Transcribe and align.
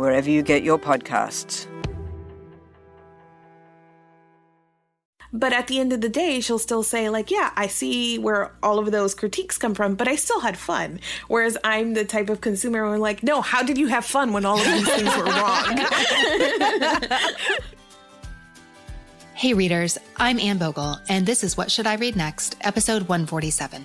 wherever 0.00 0.30
you 0.30 0.42
get 0.42 0.62
your 0.62 0.78
podcasts. 0.78 1.66
But 5.32 5.52
at 5.52 5.68
the 5.68 5.78
end 5.78 5.92
of 5.92 6.00
the 6.00 6.08
day, 6.08 6.40
she'll 6.40 6.58
still 6.58 6.82
say, 6.82 7.08
like, 7.08 7.30
yeah, 7.30 7.52
I 7.54 7.68
see 7.68 8.18
where 8.18 8.50
all 8.64 8.80
of 8.80 8.90
those 8.90 9.14
critiques 9.14 9.58
come 9.58 9.74
from, 9.74 9.94
but 9.94 10.08
I 10.08 10.16
still 10.16 10.40
had 10.40 10.56
fun. 10.56 10.98
Whereas 11.28 11.56
I'm 11.62 11.94
the 11.94 12.04
type 12.04 12.30
of 12.30 12.40
consumer 12.40 12.84
where 12.84 12.94
I'm 12.94 13.00
like, 13.00 13.22
no, 13.22 13.40
how 13.40 13.62
did 13.62 13.78
you 13.78 13.86
have 13.86 14.04
fun 14.04 14.32
when 14.32 14.44
all 14.44 14.58
of 14.58 14.64
these 14.64 14.88
things 14.88 15.16
were 15.16 15.24
wrong? 15.24 15.86
hey, 19.34 19.54
readers, 19.54 19.98
I'm 20.16 20.40
Anne 20.40 20.58
Bogel, 20.58 20.98
and 21.08 21.24
this 21.24 21.44
is 21.44 21.56
What 21.56 21.70
Should 21.70 21.86
I 21.86 21.94
Read 21.94 22.16
Next, 22.16 22.56
episode 22.62 23.02
147. 23.02 23.84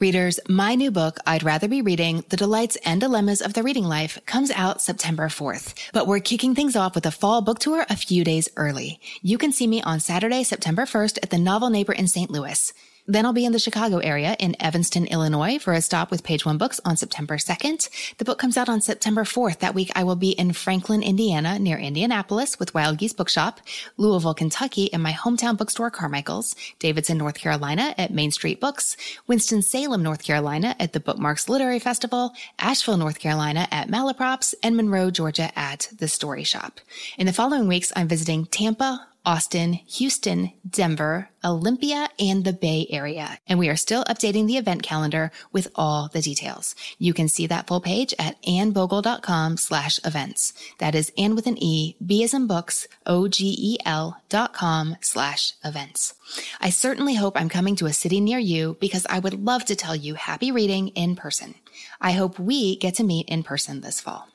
Readers, 0.00 0.40
my 0.48 0.76
new 0.76 0.90
book, 0.90 1.18
I'd 1.26 1.42
Rather 1.42 1.68
Be 1.68 1.82
Reading 1.82 2.24
The 2.30 2.38
Delights 2.38 2.76
and 2.86 3.02
Dilemmas 3.02 3.42
of 3.42 3.52
the 3.52 3.62
Reading 3.62 3.84
Life, 3.84 4.18
comes 4.24 4.50
out 4.52 4.80
September 4.80 5.28
4th. 5.28 5.74
But 5.92 6.06
we're 6.06 6.20
kicking 6.20 6.54
things 6.54 6.74
off 6.74 6.94
with 6.94 7.04
a 7.04 7.10
fall 7.10 7.42
book 7.42 7.58
tour 7.58 7.84
a 7.90 7.96
few 7.96 8.24
days 8.24 8.48
early. 8.56 8.98
You 9.20 9.36
can 9.36 9.52
see 9.52 9.66
me 9.66 9.82
on 9.82 10.00
Saturday, 10.00 10.42
September 10.42 10.86
1st 10.86 11.18
at 11.22 11.28
the 11.28 11.36
Novel 11.36 11.68
Neighbor 11.68 11.92
in 11.92 12.08
St. 12.08 12.30
Louis. 12.30 12.72
Then 13.10 13.26
I'll 13.26 13.32
be 13.32 13.44
in 13.44 13.50
the 13.50 13.58
Chicago 13.58 13.98
area 13.98 14.36
in 14.38 14.54
Evanston, 14.60 15.04
Illinois 15.04 15.58
for 15.58 15.72
a 15.72 15.80
stop 15.80 16.12
with 16.12 16.22
Page 16.22 16.46
One 16.46 16.58
Books 16.58 16.80
on 16.84 16.96
September 16.96 17.38
2nd. 17.38 17.88
The 18.18 18.24
book 18.24 18.38
comes 18.38 18.56
out 18.56 18.68
on 18.68 18.80
September 18.80 19.24
4th. 19.24 19.58
That 19.58 19.74
week 19.74 19.90
I 19.96 20.04
will 20.04 20.14
be 20.14 20.30
in 20.30 20.52
Franklin, 20.52 21.02
Indiana 21.02 21.58
near 21.58 21.76
Indianapolis 21.76 22.60
with 22.60 22.72
Wild 22.72 22.98
Geese 22.98 23.12
Bookshop, 23.12 23.60
Louisville, 23.96 24.32
Kentucky 24.32 24.84
in 24.84 25.00
my 25.00 25.10
hometown 25.10 25.58
bookstore 25.58 25.90
Carmichael's, 25.90 26.54
Davidson, 26.78 27.18
North 27.18 27.34
Carolina 27.34 27.96
at 27.98 28.14
Main 28.14 28.30
Street 28.30 28.60
Books, 28.60 28.96
Winston-Salem, 29.26 30.04
North 30.04 30.22
Carolina 30.22 30.76
at 30.78 30.92
the 30.92 31.00
Bookmarks 31.00 31.48
Literary 31.48 31.80
Festival, 31.80 32.32
Asheville, 32.60 32.96
North 32.96 33.18
Carolina 33.18 33.66
at 33.72 33.88
Malaprops, 33.88 34.54
and 34.62 34.76
Monroe, 34.76 35.10
Georgia 35.10 35.50
at 35.58 35.88
The 35.98 36.06
Story 36.06 36.44
Shop. 36.44 36.78
In 37.18 37.26
the 37.26 37.32
following 37.32 37.66
weeks, 37.66 37.92
I'm 37.96 38.06
visiting 38.06 38.46
Tampa, 38.46 39.08
Austin, 39.24 39.74
Houston, 39.74 40.52
Denver, 40.68 41.28
Olympia, 41.44 42.08
and 42.18 42.44
the 42.44 42.52
Bay 42.52 42.86
Area. 42.90 43.38
And 43.46 43.58
we 43.58 43.68
are 43.68 43.76
still 43.76 44.04
updating 44.04 44.46
the 44.46 44.56
event 44.56 44.82
calendar 44.82 45.30
with 45.52 45.68
all 45.74 46.08
the 46.08 46.22
details. 46.22 46.74
You 46.98 47.12
can 47.12 47.28
see 47.28 47.46
that 47.46 47.66
full 47.66 47.80
page 47.80 48.14
at 48.18 48.42
annebogel.com 48.42 49.56
slash 49.56 50.00
events. 50.04 50.52
That 50.78 50.94
is 50.94 51.12
Anne 51.18 51.34
with 51.34 51.46
an 51.46 51.62
E, 51.62 51.96
B 52.04 52.24
as 52.24 52.34
in 52.34 52.46
books, 52.46 52.86
O-G-E-L 53.06 54.20
dot 54.28 54.52
com 54.52 54.96
slash 55.00 55.52
events. 55.64 56.14
I 56.60 56.70
certainly 56.70 57.14
hope 57.14 57.38
I'm 57.38 57.48
coming 57.48 57.76
to 57.76 57.86
a 57.86 57.92
city 57.92 58.20
near 58.20 58.38
you 58.38 58.76
because 58.80 59.06
I 59.10 59.18
would 59.18 59.44
love 59.44 59.64
to 59.66 59.76
tell 59.76 59.96
you 59.96 60.14
happy 60.14 60.52
reading 60.52 60.88
in 60.88 61.16
person. 61.16 61.54
I 62.00 62.12
hope 62.12 62.38
we 62.38 62.76
get 62.76 62.94
to 62.96 63.04
meet 63.04 63.28
in 63.28 63.42
person 63.42 63.80
this 63.80 64.00
fall. 64.00 64.28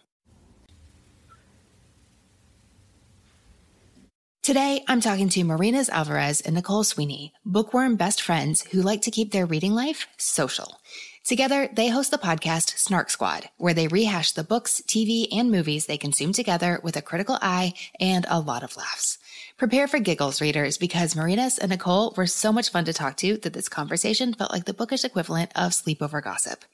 Today, 4.46 4.84
I'm 4.88 5.02
talking 5.02 5.28
to 5.30 5.44
Marines 5.44 5.90
Alvarez 5.90 6.40
and 6.40 6.54
Nicole 6.54 6.84
Sweeney, 6.84 7.34
bookworm 7.48 7.96
best 7.96 8.22
friends 8.22 8.62
who 8.62 8.84
like 8.84 9.02
to 9.02 9.10
keep 9.10 9.32
their 9.32 9.48
reading 9.48 9.74
life 9.74 10.06
social. 10.18 10.80
Together, 11.24 11.68
they 11.74 11.88
host 11.88 12.12
the 12.12 12.20
podcast 12.20 12.78
Snark 12.78 13.10
Squad, 13.10 13.50
where 13.58 13.74
they 13.74 13.88
rehash 13.88 14.34
the 14.34 14.44
books, 14.44 14.84
TV, 14.86 15.28
and 15.32 15.50
movies 15.50 15.88
they 15.88 15.98
consume 15.98 16.32
together 16.32 16.80
with 16.84 16.96
a 16.96 17.02
critical 17.02 17.40
eye 17.42 17.74
and 18.00 18.28
a 18.30 18.40
lot 18.40 18.62
of 18.62 18.78
laughs. 18.78 19.18
Prepare 19.58 19.88
for 19.88 20.00
giggles, 20.00 20.42
readers, 20.42 20.78
because 20.78 21.16
Marines 21.16 21.58
and 21.58 21.70
Nicole 21.70 22.14
were 22.18 22.28
so 22.28 22.52
much 22.52 22.72
fun 22.72 22.84
to 22.84 22.92
talk 22.92 23.16
to 23.16 23.38
that 23.38 23.54
this 23.54 23.70
conversation 23.70 24.34
felt 24.34 24.52
like 24.52 24.66
the 24.66 24.74
bookish 24.74 25.06
equivalent 25.06 25.50
of 25.56 25.72
sleepover 25.72 26.22
gossip. 26.22 26.66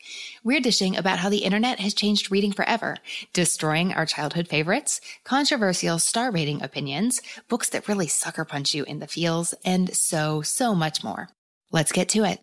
We're 0.44 0.62
dishing 0.62 0.98
about 0.98 1.20
how 1.20 1.30
the 1.30 1.44
internet 1.44 1.80
has 1.80 1.94
changed 1.94 2.32
reading 2.32 2.52
forever, 2.52 2.98
destroying 3.34 3.94
our 3.94 4.08
childhood 4.08 4.48
favorites, 4.48 5.00
controversial 5.24 6.00
star 6.00 6.32
rating 6.32 6.64
opinions, 6.64 7.22
books 7.48 7.70
that 7.70 7.88
really 7.88 8.08
sucker 8.08 8.46
punch 8.46 8.74
you 8.74 8.84
in 8.86 8.98
the 8.98 9.06
feels, 9.06 9.54
and 9.64 9.96
so, 9.96 10.42
so 10.42 10.74
much 10.74 11.04
more. 11.04 11.30
Let's 11.72 11.92
get 11.92 12.10
to 12.10 12.24
it. 12.24 12.40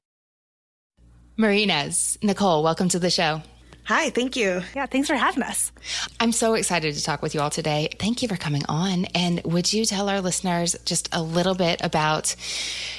Marines, 1.37 2.17
Nicole, 2.23 2.63
welcome 2.63 2.89
to 2.91 3.01
the 3.01 3.11
show. 3.11 3.43
Hi, 3.89 4.11
thank 4.11 4.37
you. 4.37 4.61
Yeah, 4.77 4.85
thanks 4.85 5.09
for 5.09 5.15
having 5.15 5.43
us. 5.43 5.73
I'm 6.21 6.33
so 6.33 6.53
excited 6.53 6.95
to 6.95 7.03
talk 7.03 7.23
with 7.23 7.35
you 7.35 7.41
all 7.41 7.49
today. 7.49 7.89
Thank 7.99 8.21
you 8.21 8.29
for 8.29 8.37
coming 8.37 8.61
on. 8.69 9.07
And 9.15 9.41
would 9.45 9.73
you 9.73 9.87
tell 9.87 10.11
our 10.11 10.21
listeners 10.21 10.77
just 10.85 11.09
a 11.11 11.23
little 11.23 11.55
bit 11.55 11.81
about 11.83 12.37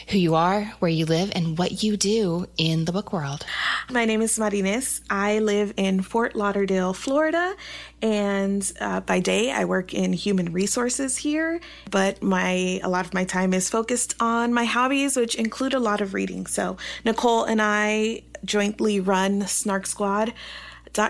who 0.08 0.18
you 0.18 0.34
are, 0.34 0.64
where 0.80 0.90
you 0.90 1.06
live, 1.06 1.32
and 1.36 1.60
what 1.60 1.84
you 1.84 1.96
do 1.96 2.48
in 2.58 2.86
the 2.86 2.92
book 2.92 3.14
world? 3.14 3.46
My 3.92 4.06
name 4.06 4.24
is 4.24 4.40
Marines. 4.40 5.02
I 5.12 5.38
live 5.38 5.76
in 5.78 6.02
Fort 6.02 6.36
Lauderdale, 6.36 6.94
Florida. 6.94 7.56
And 8.02 8.74
uh, 8.82 9.02
by 9.02 9.20
day, 9.20 9.52
I 9.52 9.66
work 9.66 9.94
in 9.94 10.12
human 10.12 10.54
resources 10.54 11.18
here, 11.18 11.60
but 11.92 12.24
my 12.24 12.80
a 12.82 12.90
lot 12.90 13.06
of 13.06 13.14
my 13.14 13.26
time 13.26 13.54
is 13.54 13.70
focused 13.70 14.16
on 14.20 14.56
my 14.56 14.66
hobbies, 14.66 15.16
which 15.16 15.36
include 15.36 15.76
a 15.76 15.80
lot 15.80 16.02
of 16.02 16.16
reading. 16.16 16.48
So 16.48 16.78
Nicole 17.06 17.44
and 17.44 17.62
I 17.62 18.24
jointly 18.44 19.00
run 19.00 19.46
Snark 19.46 19.86
Squad 19.86 20.34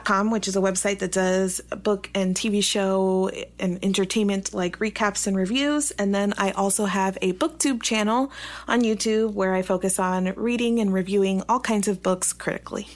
com, 0.06 0.32
which 0.32 0.48
is 0.48 0.56
a 0.56 0.60
website 0.60 1.00
that 1.00 1.12
does 1.12 1.62
book 1.62 2.10
and 2.14 2.36
TV 2.36 2.64
show 2.64 3.30
and 3.60 3.84
entertainment 3.84 4.54
like 4.54 4.80
recaps 4.80 5.28
and 5.28 5.36
reviews. 5.36 5.92
And 5.92 6.14
then 6.14 6.34
I 6.38 6.52
also 6.52 6.86
have 6.86 7.18
a 7.22 7.34
booktube 7.34 7.82
channel 7.82 8.32
on 8.68 8.82
YouTube 8.82 9.34
where 9.34 9.56
I 9.56 9.62
focus 9.62 10.00
on 10.00 10.34
reading 10.36 10.80
and 10.80 10.94
reviewing 10.94 11.44
all 11.50 11.60
kinds 11.60 11.88
of 11.88 12.04
books 12.04 12.34
critically. 12.34 12.88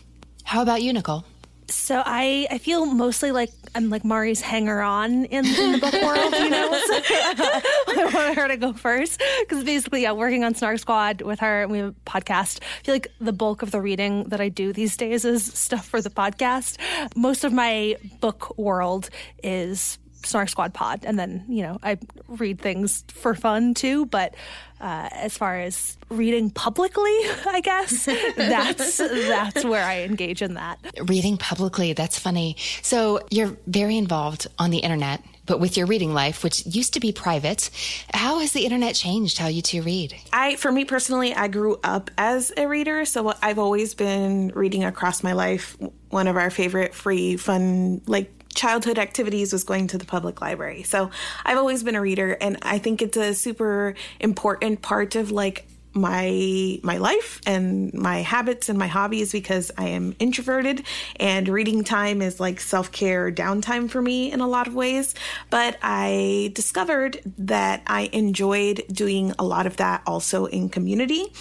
How 0.43 0.61
about 0.61 0.81
you, 0.81 0.93
Nicole? 0.93 1.25
So 1.69 2.01
I, 2.05 2.47
I 2.51 2.57
feel 2.57 2.85
mostly 2.85 3.31
like 3.31 3.51
I'm 3.75 3.89
like 3.89 4.03
Mari's 4.03 4.41
hanger 4.41 4.81
on 4.81 5.25
in, 5.25 5.45
in 5.45 5.71
the 5.73 5.77
book 5.79 5.93
world, 5.93 6.33
you 6.33 6.49
know. 6.49 6.71
So 6.73 6.93
I 6.95 8.09
want 8.13 8.37
her 8.37 8.47
to 8.47 8.57
go 8.57 8.73
first 8.73 9.21
because 9.41 9.63
basically, 9.63 10.03
yeah, 10.03 10.11
working 10.11 10.43
on 10.43 10.55
Snark 10.55 10.79
Squad 10.79 11.21
with 11.21 11.39
her, 11.39 11.63
and 11.63 11.71
we 11.71 11.79
have 11.79 11.89
a 11.89 12.09
podcast. 12.09 12.59
I 12.61 12.83
feel 12.83 12.95
like 12.95 13.07
the 13.19 13.33
bulk 13.33 13.61
of 13.61 13.71
the 13.71 13.81
reading 13.81 14.25
that 14.25 14.41
I 14.41 14.49
do 14.49 14.73
these 14.73 14.95
days 14.97 15.25
is 15.25 15.43
stuff 15.43 15.85
for 15.85 16.01
the 16.01 16.09
podcast. 16.09 16.77
Most 17.15 17.43
of 17.43 17.53
my 17.53 17.97
book 18.19 18.57
world 18.57 19.09
is 19.41 19.97
Snark 20.25 20.49
Squad 20.49 20.73
pod, 20.73 21.03
and 21.05 21.17
then 21.17 21.45
you 21.47 21.63
know 21.63 21.79
I 21.83 21.97
read 22.27 22.61
things 22.61 23.03
for 23.09 23.35
fun 23.35 23.73
too. 23.73 24.05
But 24.05 24.35
uh, 24.83 25.07
as 25.13 25.37
far 25.37 25.57
as 25.59 25.97
reading 26.09 26.49
publicly, 26.49 27.03
I 27.47 27.61
guess 27.63 28.05
that's 28.35 28.97
that's 28.97 29.63
where 29.63 29.83
I 29.83 30.01
engage 30.01 30.41
in 30.41 30.55
that. 30.55 30.77
Reading 31.07 31.37
publicly, 31.37 31.93
that's 31.93 32.19
funny. 32.19 32.57
So 32.81 33.21
you're 33.31 33.55
very 33.65 33.97
involved 33.97 34.47
on 34.59 34.71
the 34.71 34.79
internet 34.79 35.23
But 35.45 35.59
with 35.59 35.75
your 35.75 35.87
reading 35.87 36.13
life, 36.13 36.43
which 36.43 36.65
used 36.65 36.93
to 36.93 36.99
be 36.99 37.11
private, 37.11 37.69
how 38.13 38.39
has 38.39 38.51
the 38.51 38.63
internet 38.63 38.95
changed 38.95 39.37
how 39.37 39.47
you 39.47 39.61
two 39.61 39.81
read? 39.81 40.15
I, 40.31 40.55
for 40.55 40.71
me 40.71 40.85
personally, 40.85 41.33
I 41.33 41.47
grew 41.49 41.79
up 41.83 42.11
as 42.17 42.51
a 42.55 42.65
reader, 42.65 43.03
so 43.05 43.33
I've 43.41 43.59
always 43.59 43.93
been 43.93 44.53
reading 44.55 44.85
across 44.85 45.21
my 45.23 45.33
life. 45.33 45.77
One 46.09 46.27
of 46.27 46.37
our 46.37 46.49
favorite 46.49 46.93
free, 46.93 47.35
fun, 47.35 48.01
like 48.07 48.31
childhood 48.53 48.99
activities 48.99 49.51
was 49.51 49.63
going 49.63 49.87
to 49.87 49.97
the 49.97 50.05
public 50.05 50.41
library. 50.41 50.83
So 50.83 51.09
I've 51.45 51.57
always 51.57 51.83
been 51.83 51.95
a 51.95 52.01
reader 52.01 52.37
and 52.39 52.57
I 52.61 52.77
think 52.77 53.01
it's 53.01 53.17
a 53.17 53.33
super 53.33 53.95
important 54.19 54.81
part 54.81 55.15
of 55.15 55.31
like 55.31 55.65
my 55.93 56.79
my 56.83 56.97
life 56.97 57.41
and 57.45 57.93
my 57.93 58.17
habits 58.19 58.69
and 58.69 58.79
my 58.79 58.87
hobbies 58.87 59.31
because 59.31 59.71
I 59.77 59.89
am 59.89 60.15
introverted 60.19 60.83
and 61.17 61.47
reading 61.47 61.83
time 61.83 62.21
is 62.21 62.39
like 62.39 62.59
self-care 62.59 63.31
downtime 63.31 63.89
for 63.89 64.01
me 64.01 64.31
in 64.31 64.39
a 64.39 64.47
lot 64.47 64.67
of 64.67 64.75
ways. 64.75 65.13
But 65.49 65.77
I 65.81 66.51
discovered 66.53 67.19
that 67.37 67.83
I 67.87 68.09
enjoyed 68.11 68.83
doing 68.91 69.33
a 69.37 69.43
lot 69.43 69.67
of 69.67 69.77
that 69.77 70.01
also 70.07 70.45
in 70.45 70.69
community. 70.69 71.31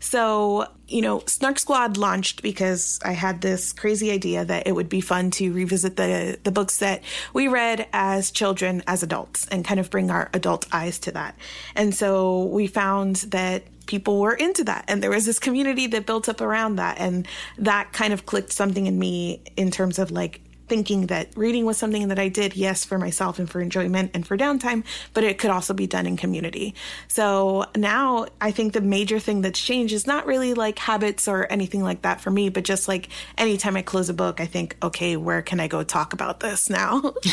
So 0.00 0.66
you 0.88 1.02
know 1.02 1.22
Snark 1.26 1.58
Squad 1.58 1.96
launched 1.96 2.42
because 2.42 2.98
I 3.04 3.12
had 3.12 3.40
this 3.40 3.72
crazy 3.72 4.10
idea 4.10 4.44
that 4.44 4.66
it 4.66 4.72
would 4.72 4.88
be 4.88 5.00
fun 5.00 5.30
to 5.32 5.52
revisit 5.52 5.96
the 5.96 6.38
the 6.42 6.50
books 6.50 6.78
that 6.78 7.02
we 7.32 7.48
read 7.48 7.86
as 7.92 8.30
children 8.30 8.82
as 8.86 9.02
adults 9.02 9.46
and 9.48 9.64
kind 9.64 9.78
of 9.78 9.90
bring 9.90 10.10
our 10.10 10.30
adult 10.34 10.66
eyes 10.72 10.98
to 11.00 11.12
that. 11.12 11.36
And 11.76 11.94
so 11.94 12.44
we 12.44 12.66
found 12.66 13.16
that 13.16 13.62
people 13.90 14.20
were 14.20 14.34
into 14.34 14.62
that. 14.62 14.84
And 14.86 15.02
there 15.02 15.10
was 15.10 15.26
this 15.26 15.40
community 15.40 15.88
that 15.88 16.06
built 16.06 16.28
up 16.28 16.40
around 16.40 16.76
that. 16.76 16.98
And 17.00 17.26
that 17.58 17.92
kind 17.92 18.12
of 18.12 18.24
clicked 18.24 18.52
something 18.52 18.86
in 18.86 18.96
me 18.96 19.42
in 19.56 19.72
terms 19.72 19.98
of 19.98 20.12
like 20.12 20.40
thinking 20.70 21.08
that 21.08 21.28
reading 21.36 21.66
was 21.66 21.76
something 21.76 22.08
that 22.08 22.18
I 22.18 22.28
did, 22.28 22.56
yes, 22.56 22.84
for 22.84 22.96
myself 22.96 23.40
and 23.40 23.50
for 23.50 23.60
enjoyment 23.60 24.12
and 24.14 24.24
for 24.24 24.38
downtime, 24.38 24.84
but 25.12 25.24
it 25.24 25.36
could 25.36 25.50
also 25.50 25.74
be 25.74 25.88
done 25.88 26.06
in 26.06 26.16
community. 26.16 26.74
So 27.08 27.66
now 27.76 28.26
I 28.40 28.52
think 28.52 28.72
the 28.72 28.80
major 28.80 29.18
thing 29.18 29.42
that's 29.42 29.60
changed 29.60 29.92
is 29.92 30.06
not 30.06 30.26
really 30.26 30.54
like 30.54 30.78
habits 30.78 31.26
or 31.26 31.46
anything 31.50 31.82
like 31.82 32.02
that 32.02 32.20
for 32.20 32.30
me, 32.30 32.48
but 32.48 32.62
just 32.64 32.86
like 32.86 33.08
anytime 33.36 33.76
I 33.76 33.82
close 33.82 34.08
a 34.08 34.14
book, 34.14 34.40
I 34.40 34.46
think, 34.46 34.76
okay, 34.80 35.16
where 35.16 35.42
can 35.42 35.58
I 35.58 35.66
go 35.66 35.82
talk 35.82 36.12
about 36.12 36.38
this 36.38 36.70
now? 36.70 37.02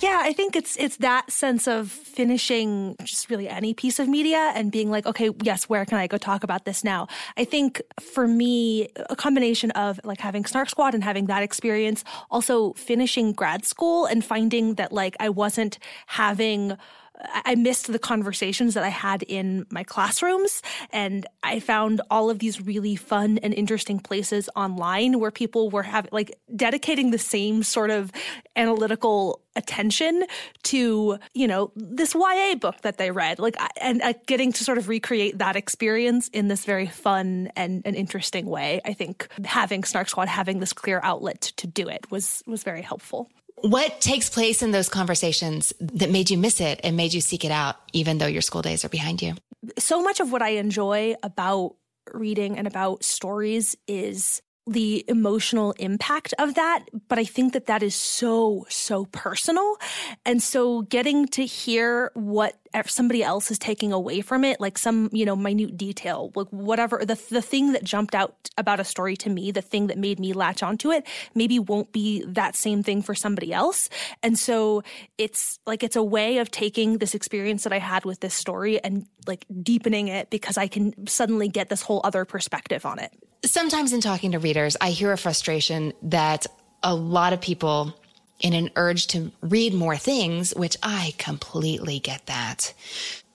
yeah, 0.00 0.20
I 0.22 0.32
think 0.34 0.56
it's 0.56 0.76
it's 0.78 0.96
that 0.98 1.30
sense 1.30 1.68
of 1.68 1.90
finishing 1.90 2.96
just 3.04 3.28
really 3.28 3.48
any 3.48 3.74
piece 3.74 3.98
of 3.98 4.08
media 4.08 4.52
and 4.54 4.72
being 4.72 4.90
like, 4.90 5.04
okay, 5.06 5.30
yes, 5.42 5.68
where 5.68 5.84
can 5.84 5.98
I 5.98 6.06
go 6.06 6.16
talk 6.16 6.42
about 6.42 6.64
this 6.64 6.82
now? 6.82 7.06
I 7.36 7.44
think 7.44 7.82
for 8.00 8.26
me, 8.26 8.88
a 9.10 9.16
combination 9.16 9.70
of 9.72 10.00
like 10.04 10.20
having 10.20 10.37
having 10.38 10.46
Snark 10.46 10.70
Squad 10.70 10.94
and 10.94 11.02
having 11.02 11.26
that 11.26 11.42
experience, 11.42 12.04
also 12.30 12.72
finishing 12.74 13.32
grad 13.32 13.64
school 13.64 14.06
and 14.06 14.24
finding 14.24 14.74
that 14.74 14.92
like 14.92 15.16
I 15.18 15.30
wasn't 15.30 15.78
having 16.06 16.76
I 17.20 17.54
missed 17.54 17.90
the 17.90 17.98
conversations 17.98 18.74
that 18.74 18.84
I 18.84 18.88
had 18.88 19.22
in 19.24 19.66
my 19.70 19.82
classrooms. 19.82 20.62
And 20.90 21.26
I 21.42 21.60
found 21.60 22.00
all 22.10 22.30
of 22.30 22.38
these 22.38 22.60
really 22.60 22.96
fun 22.96 23.38
and 23.38 23.52
interesting 23.54 23.98
places 23.98 24.48
online 24.54 25.18
where 25.18 25.30
people 25.30 25.70
were 25.70 25.82
having 25.82 26.10
like 26.12 26.38
dedicating 26.54 27.10
the 27.10 27.18
same 27.18 27.62
sort 27.62 27.90
of 27.90 28.12
analytical 28.56 29.40
attention 29.56 30.24
to, 30.62 31.18
you 31.34 31.48
know, 31.48 31.72
this 31.74 32.14
YA 32.14 32.54
book 32.54 32.80
that 32.82 32.98
they 32.98 33.10
read. 33.10 33.38
Like, 33.38 33.56
and 33.80 34.00
uh, 34.02 34.14
getting 34.26 34.52
to 34.52 34.64
sort 34.64 34.78
of 34.78 34.88
recreate 34.88 35.38
that 35.38 35.56
experience 35.56 36.28
in 36.28 36.48
this 36.48 36.64
very 36.64 36.86
fun 36.86 37.50
and, 37.56 37.82
and 37.84 37.96
interesting 37.96 38.46
way. 38.46 38.80
I 38.84 38.92
think 38.92 39.28
having 39.44 39.84
Snark 39.84 40.08
Squad, 40.08 40.28
having 40.28 40.60
this 40.60 40.72
clear 40.72 41.00
outlet 41.02 41.40
to 41.56 41.66
do 41.66 41.88
it 41.88 42.10
was, 42.10 42.42
was 42.46 42.62
very 42.62 42.82
helpful. 42.82 43.28
What 43.62 44.00
takes 44.00 44.30
place 44.30 44.62
in 44.62 44.70
those 44.70 44.88
conversations 44.88 45.72
that 45.80 46.10
made 46.10 46.30
you 46.30 46.38
miss 46.38 46.60
it 46.60 46.80
and 46.84 46.96
made 46.96 47.12
you 47.12 47.20
seek 47.20 47.44
it 47.44 47.50
out, 47.50 47.76
even 47.92 48.18
though 48.18 48.26
your 48.26 48.42
school 48.42 48.62
days 48.62 48.84
are 48.84 48.88
behind 48.88 49.22
you? 49.22 49.34
So 49.78 50.02
much 50.02 50.20
of 50.20 50.32
what 50.32 50.42
I 50.42 50.50
enjoy 50.50 51.16
about 51.22 51.74
reading 52.12 52.56
and 52.56 52.66
about 52.66 53.04
stories 53.04 53.76
is 53.86 54.40
the 54.68 55.04
emotional 55.08 55.72
impact 55.78 56.34
of 56.38 56.54
that. 56.54 56.84
But 57.08 57.18
I 57.18 57.24
think 57.24 57.52
that 57.52 57.66
that 57.66 57.82
is 57.82 57.94
so, 57.94 58.66
so 58.68 59.06
personal. 59.06 59.76
And 60.24 60.42
so 60.42 60.82
getting 60.82 61.26
to 61.28 61.44
hear 61.44 62.10
what 62.14 62.56
somebody 62.86 63.22
else 63.22 63.50
is 63.50 63.58
taking 63.58 63.92
away 63.92 64.20
from 64.20 64.44
it, 64.44 64.60
like 64.60 64.78
some, 64.78 65.08
you 65.12 65.24
know, 65.24 65.34
minute 65.34 65.76
detail, 65.76 66.30
like 66.34 66.48
whatever, 66.48 67.02
the, 67.04 67.18
the 67.30 67.42
thing 67.42 67.72
that 67.72 67.82
jumped 67.82 68.14
out 68.14 68.50
about 68.56 68.78
a 68.78 68.84
story 68.84 69.16
to 69.16 69.30
me, 69.30 69.50
the 69.50 69.62
thing 69.62 69.86
that 69.86 69.98
made 69.98 70.20
me 70.20 70.32
latch 70.32 70.62
onto 70.62 70.92
it, 70.92 71.06
maybe 71.34 71.58
won't 71.58 71.92
be 71.92 72.24
that 72.26 72.56
same 72.56 72.82
thing 72.82 73.02
for 73.02 73.14
somebody 73.14 73.52
else. 73.52 73.88
And 74.22 74.38
so 74.38 74.82
it's 75.16 75.58
like, 75.66 75.82
it's 75.82 75.96
a 75.96 76.02
way 76.02 76.38
of 76.38 76.50
taking 76.50 76.98
this 76.98 77.14
experience 77.14 77.64
that 77.64 77.72
I 77.72 77.78
had 77.78 78.04
with 78.04 78.20
this 78.20 78.34
story 78.34 78.82
and 78.84 79.06
like 79.26 79.46
deepening 79.62 80.08
it 80.08 80.30
because 80.30 80.56
I 80.58 80.68
can 80.68 81.06
suddenly 81.06 81.48
get 81.48 81.68
this 81.68 81.82
whole 81.82 82.00
other 82.04 82.24
perspective 82.24 82.84
on 82.84 82.98
it. 82.98 83.12
Sometimes 83.44 83.92
in 83.92 84.00
talking 84.00 84.32
to 84.32 84.38
readers, 84.38 84.76
I 84.80 84.90
hear 84.90 85.12
a 85.12 85.18
frustration 85.18 85.92
that 86.02 86.46
a 86.82 86.94
lot 86.94 87.32
of 87.32 87.40
people 87.40 87.94
in 88.40 88.52
an 88.52 88.70
urge 88.76 89.08
to 89.08 89.32
read 89.40 89.74
more 89.74 89.96
things, 89.96 90.54
which 90.54 90.76
I 90.82 91.14
completely 91.18 91.98
get 91.98 92.26
that. 92.26 92.72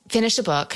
Finish 0.10 0.38
a 0.38 0.44
book 0.44 0.76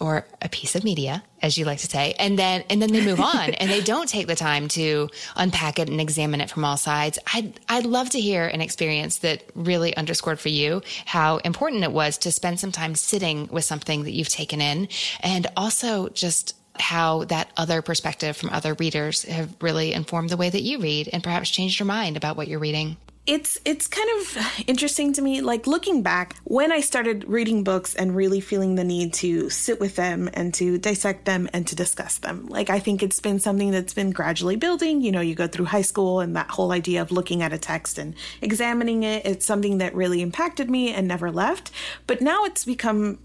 or 0.00 0.26
a 0.42 0.48
piece 0.48 0.74
of 0.74 0.84
media, 0.84 1.22
as 1.40 1.56
you 1.56 1.64
like 1.64 1.78
to 1.78 1.86
say, 1.86 2.14
and 2.18 2.38
then 2.38 2.64
and 2.68 2.82
then 2.82 2.92
they 2.92 3.04
move 3.04 3.20
on 3.34 3.50
and 3.54 3.70
they 3.70 3.80
don't 3.80 4.08
take 4.08 4.26
the 4.26 4.36
time 4.36 4.68
to 4.68 5.08
unpack 5.36 5.78
it 5.78 5.88
and 5.88 6.00
examine 6.00 6.40
it 6.40 6.50
from 6.50 6.64
all 6.64 6.76
sides. 6.76 7.18
I'd 7.32 7.58
I'd 7.68 7.86
love 7.86 8.10
to 8.10 8.20
hear 8.20 8.46
an 8.46 8.60
experience 8.60 9.18
that 9.18 9.42
really 9.54 9.96
underscored 9.96 10.38
for 10.38 10.48
you 10.48 10.82
how 11.06 11.38
important 11.38 11.84
it 11.84 11.92
was 11.92 12.18
to 12.18 12.32
spend 12.32 12.60
some 12.60 12.72
time 12.72 12.94
sitting 12.94 13.48
with 13.48 13.64
something 13.64 14.04
that 14.04 14.12
you've 14.12 14.28
taken 14.28 14.60
in 14.60 14.88
and 15.20 15.46
also 15.56 16.08
just 16.10 16.54
how 16.80 17.24
that 17.24 17.50
other 17.56 17.82
perspective 17.82 18.36
from 18.36 18.50
other 18.50 18.74
readers 18.74 19.22
have 19.24 19.54
really 19.60 19.92
informed 19.92 20.30
the 20.30 20.36
way 20.36 20.50
that 20.50 20.62
you 20.62 20.78
read 20.78 21.08
and 21.12 21.22
perhaps 21.22 21.50
changed 21.50 21.78
your 21.78 21.86
mind 21.86 22.16
about 22.16 22.36
what 22.36 22.48
you're 22.48 22.58
reading. 22.58 22.96
It's 23.26 23.58
it's 23.64 23.88
kind 23.88 24.08
of 24.20 24.62
interesting 24.68 25.12
to 25.14 25.22
me 25.22 25.40
like 25.40 25.66
looking 25.66 26.04
back 26.04 26.36
when 26.44 26.70
i 26.70 26.78
started 26.78 27.24
reading 27.24 27.64
books 27.64 27.92
and 27.96 28.14
really 28.14 28.40
feeling 28.40 28.76
the 28.76 28.84
need 28.84 29.14
to 29.14 29.50
sit 29.50 29.80
with 29.80 29.96
them 29.96 30.30
and 30.32 30.54
to 30.54 30.78
dissect 30.78 31.24
them 31.24 31.48
and 31.52 31.66
to 31.66 31.74
discuss 31.74 32.18
them. 32.18 32.46
Like 32.46 32.70
i 32.70 32.78
think 32.78 33.02
it's 33.02 33.18
been 33.18 33.40
something 33.40 33.72
that's 33.72 33.94
been 33.94 34.12
gradually 34.12 34.54
building. 34.54 35.00
You 35.00 35.10
know 35.10 35.20
you 35.20 35.34
go 35.34 35.48
through 35.48 35.64
high 35.64 35.82
school 35.82 36.20
and 36.20 36.36
that 36.36 36.50
whole 36.50 36.70
idea 36.70 37.02
of 37.02 37.10
looking 37.10 37.42
at 37.42 37.52
a 37.52 37.58
text 37.58 37.98
and 37.98 38.14
examining 38.42 39.02
it 39.02 39.26
it's 39.26 39.44
something 39.44 39.78
that 39.78 39.92
really 39.92 40.22
impacted 40.22 40.70
me 40.70 40.94
and 40.94 41.08
never 41.08 41.32
left. 41.32 41.72
But 42.06 42.20
now 42.20 42.44
it's 42.44 42.64
become 42.64 43.18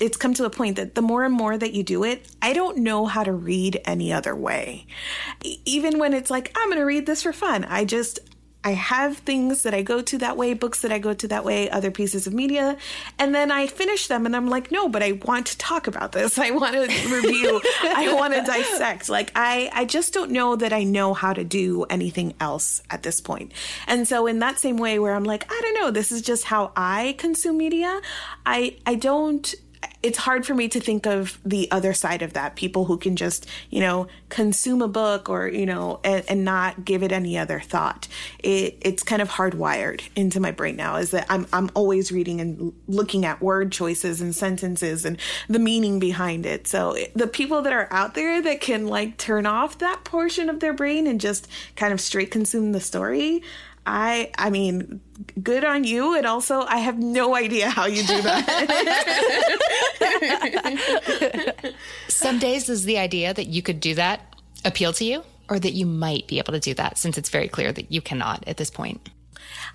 it's 0.00 0.16
come 0.16 0.34
to 0.34 0.44
a 0.44 0.50
point 0.50 0.76
that 0.76 0.94
the 0.94 1.02
more 1.02 1.24
and 1.24 1.34
more 1.34 1.56
that 1.56 1.72
you 1.72 1.82
do 1.82 2.04
it, 2.04 2.26
I 2.40 2.52
don't 2.52 2.78
know 2.78 3.06
how 3.06 3.24
to 3.24 3.32
read 3.32 3.80
any 3.84 4.12
other 4.12 4.34
way. 4.34 4.86
Even 5.64 5.98
when 5.98 6.12
it's 6.12 6.30
like, 6.30 6.52
I'm 6.56 6.68
going 6.68 6.78
to 6.78 6.84
read 6.84 7.06
this 7.06 7.22
for 7.22 7.32
fun, 7.32 7.64
I 7.64 7.84
just, 7.84 8.20
I 8.66 8.72
have 8.72 9.18
things 9.18 9.62
that 9.62 9.74
I 9.74 9.82
go 9.82 10.02
to 10.02 10.18
that 10.18 10.36
way, 10.36 10.52
books 10.52 10.80
that 10.82 10.90
I 10.90 10.98
go 10.98 11.14
to 11.14 11.28
that 11.28 11.44
way, 11.44 11.70
other 11.70 11.92
pieces 11.92 12.26
of 12.26 12.34
media, 12.34 12.76
and 13.16 13.32
then 13.32 13.52
I 13.52 13.68
finish 13.68 14.08
them 14.08 14.26
and 14.26 14.34
I'm 14.34 14.48
like, 14.48 14.72
no, 14.72 14.88
but 14.88 15.04
I 15.04 15.12
want 15.12 15.46
to 15.46 15.58
talk 15.58 15.86
about 15.86 16.10
this. 16.10 16.36
I 16.46 16.50
want 16.50 16.74
to 16.74 16.80
review. 17.14 17.60
I 17.84 18.12
want 18.12 18.34
to 18.34 18.42
dissect. 18.42 19.08
Like 19.08 19.30
I 19.36 19.70
I 19.72 19.84
just 19.84 20.12
don't 20.12 20.32
know 20.32 20.56
that 20.56 20.72
I 20.72 20.82
know 20.82 21.14
how 21.14 21.32
to 21.32 21.44
do 21.44 21.84
anything 21.84 22.34
else 22.40 22.82
at 22.90 23.04
this 23.04 23.20
point. 23.20 23.52
And 23.86 24.08
so 24.08 24.26
in 24.26 24.40
that 24.40 24.58
same 24.58 24.78
way 24.78 24.98
where 24.98 25.14
I'm 25.14 25.22
like, 25.22 25.44
I 25.48 25.60
don't 25.62 25.74
know, 25.74 25.92
this 25.92 26.10
is 26.10 26.20
just 26.20 26.42
how 26.42 26.72
I 26.74 27.14
consume 27.18 27.58
media, 27.58 28.00
I 28.44 28.78
I 28.84 28.96
don't 28.96 29.54
it's 30.02 30.18
hard 30.18 30.46
for 30.46 30.54
me 30.54 30.68
to 30.68 30.80
think 30.80 31.06
of 31.06 31.38
the 31.44 31.70
other 31.70 31.92
side 31.92 32.22
of 32.22 32.32
that. 32.34 32.56
People 32.56 32.84
who 32.86 32.96
can 32.96 33.16
just 33.16 33.46
you 33.70 33.80
know 33.80 34.08
consume 34.28 34.82
a 34.82 34.88
book 34.88 35.28
or 35.28 35.48
you 35.48 35.66
know 35.66 36.00
and, 36.04 36.24
and, 36.28 36.44
not 36.46 36.84
give 36.84 37.02
it 37.02 37.12
any 37.12 37.36
other 37.36 37.58
thought. 37.60 38.06
It, 38.38 38.78
it's 38.80 39.02
kind 39.02 39.20
of 39.20 39.28
hardwired 39.30 40.02
into 40.14 40.38
my 40.38 40.52
brain 40.52 40.76
now 40.76 40.96
is 40.96 41.10
that 41.10 41.26
I'm, 41.28 41.46
I'm 41.52 41.70
always 41.74 42.12
reading 42.12 42.40
and 42.40 42.72
looking 42.86 43.24
at 43.24 43.42
word 43.42 43.72
choices 43.72 44.20
and 44.20 44.34
sentences 44.34 45.04
and 45.04 45.18
the 45.48 45.58
meaning 45.58 45.98
behind 45.98 46.46
it. 46.46 46.68
So 46.68 46.96
the 47.14 47.26
people 47.26 47.62
that 47.62 47.72
are 47.72 47.88
out 47.90 48.14
there 48.14 48.40
that 48.42 48.60
can 48.60 48.86
like 48.86 49.16
turn 49.16 49.44
off 49.44 49.78
that 49.78 50.04
portion 50.04 50.48
of 50.48 50.60
their 50.60 50.72
brain 50.72 51.06
and 51.06 51.20
just 51.20 51.48
kind 51.74 51.92
of 51.92 52.00
straight 52.00 52.30
consume 52.30 52.72
the 52.72 52.80
story 52.80 53.42
I 53.86 54.30
I 54.36 54.50
mean, 54.50 55.00
good 55.42 55.64
on 55.64 55.84
you. 55.84 56.14
And 56.16 56.26
also, 56.26 56.60
I 56.62 56.78
have 56.78 56.98
no 56.98 57.36
idea 57.36 57.70
how 57.70 57.86
you 57.86 58.02
do 58.02 58.20
that. 58.22 58.46
Some 62.08 62.38
days 62.38 62.68
is 62.68 62.84
the 62.84 62.98
idea 62.98 63.32
that 63.32 63.46
you 63.46 63.62
could 63.62 63.80
do 63.80 63.94
that 63.94 64.20
appeal 64.64 64.92
to 64.94 65.04
you, 65.04 65.22
or 65.48 65.58
that 65.60 65.72
you 65.72 65.86
might 65.86 66.26
be 66.26 66.38
able 66.38 66.52
to 66.52 66.60
do 66.60 66.74
that, 66.74 66.98
since 66.98 67.16
it's 67.16 67.30
very 67.30 67.48
clear 67.48 67.72
that 67.72 67.92
you 67.92 68.00
cannot 68.00 68.42
at 68.48 68.56
this 68.56 68.70
point. 68.70 69.08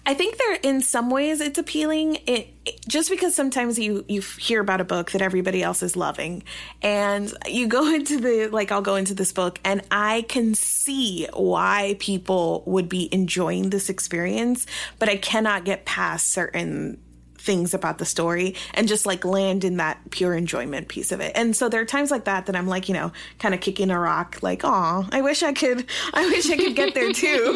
I 0.03 0.15
think 0.15 0.38
there, 0.38 0.55
in 0.63 0.81
some 0.81 1.12
ways, 1.12 1.41
it's 1.41 1.60
appealing. 1.60 2.15
It, 2.25 2.48
it, 2.65 2.88
just 2.88 3.10
because 3.10 3.36
sometimes 3.36 3.77
you 3.77 4.03
you 4.08 4.22
hear 4.22 4.60
about 4.60 4.81
a 4.81 4.84
book 4.84 5.12
that 5.12 5.22
everybody 5.22 5.62
else 5.62 5.84
is 5.84 5.96
loving, 5.96 6.43
and 6.81 7.31
you 7.48 7.67
go 7.67 7.93
into 7.93 8.20
the 8.20 8.48
like 8.51 8.72
I'll 8.72 8.81
go 8.81 8.96
into 8.96 9.13
this 9.13 9.31
book, 9.31 9.60
and 9.63 9.81
I 9.91 10.24
can 10.24 10.55
see 10.55 11.27
why 11.34 11.98
people 12.00 12.63
would 12.65 12.89
be 12.89 13.13
enjoying 13.13 13.70
this 13.70 13.89
experience, 13.89 14.65
but 14.98 15.08
I 15.08 15.17
cannot 15.17 15.65
get 15.65 15.86
past 15.86 16.29
certain 16.29 17.00
things 17.41 17.74
about 17.74 17.98
the 17.98 18.05
story 18.05 18.55
and 18.74 18.88
just 18.88 19.05
like 19.05 19.25
land 19.25 19.63
in 19.63 19.77
that 19.77 20.00
pure 20.12 20.33
enjoyment 20.33 20.88
piece 20.88 21.12
of 21.12 21.19
it. 21.19 21.31
And 21.36 21.55
so 21.55 21.69
there 21.69 21.81
are 21.81 21.86
times 21.86 22.12
like 22.12 22.25
that 22.25 22.45
that 22.45 22.55
I'm 22.55 22.67
like, 22.67 22.88
you 22.88 22.93
know, 22.93 23.12
kind 23.39 23.53
of 23.53 23.62
kicking 23.62 23.89
a 23.89 24.00
rock, 24.00 24.38
like, 24.41 24.62
oh, 24.63 25.07
I 25.12 25.21
wish 25.21 25.43
I 25.43 25.53
could, 25.53 25.86
I 26.13 26.25
wish 26.27 26.50
I 26.50 26.57
could 26.57 26.75
get 26.75 26.93
there 26.93 27.12
too. 27.12 27.53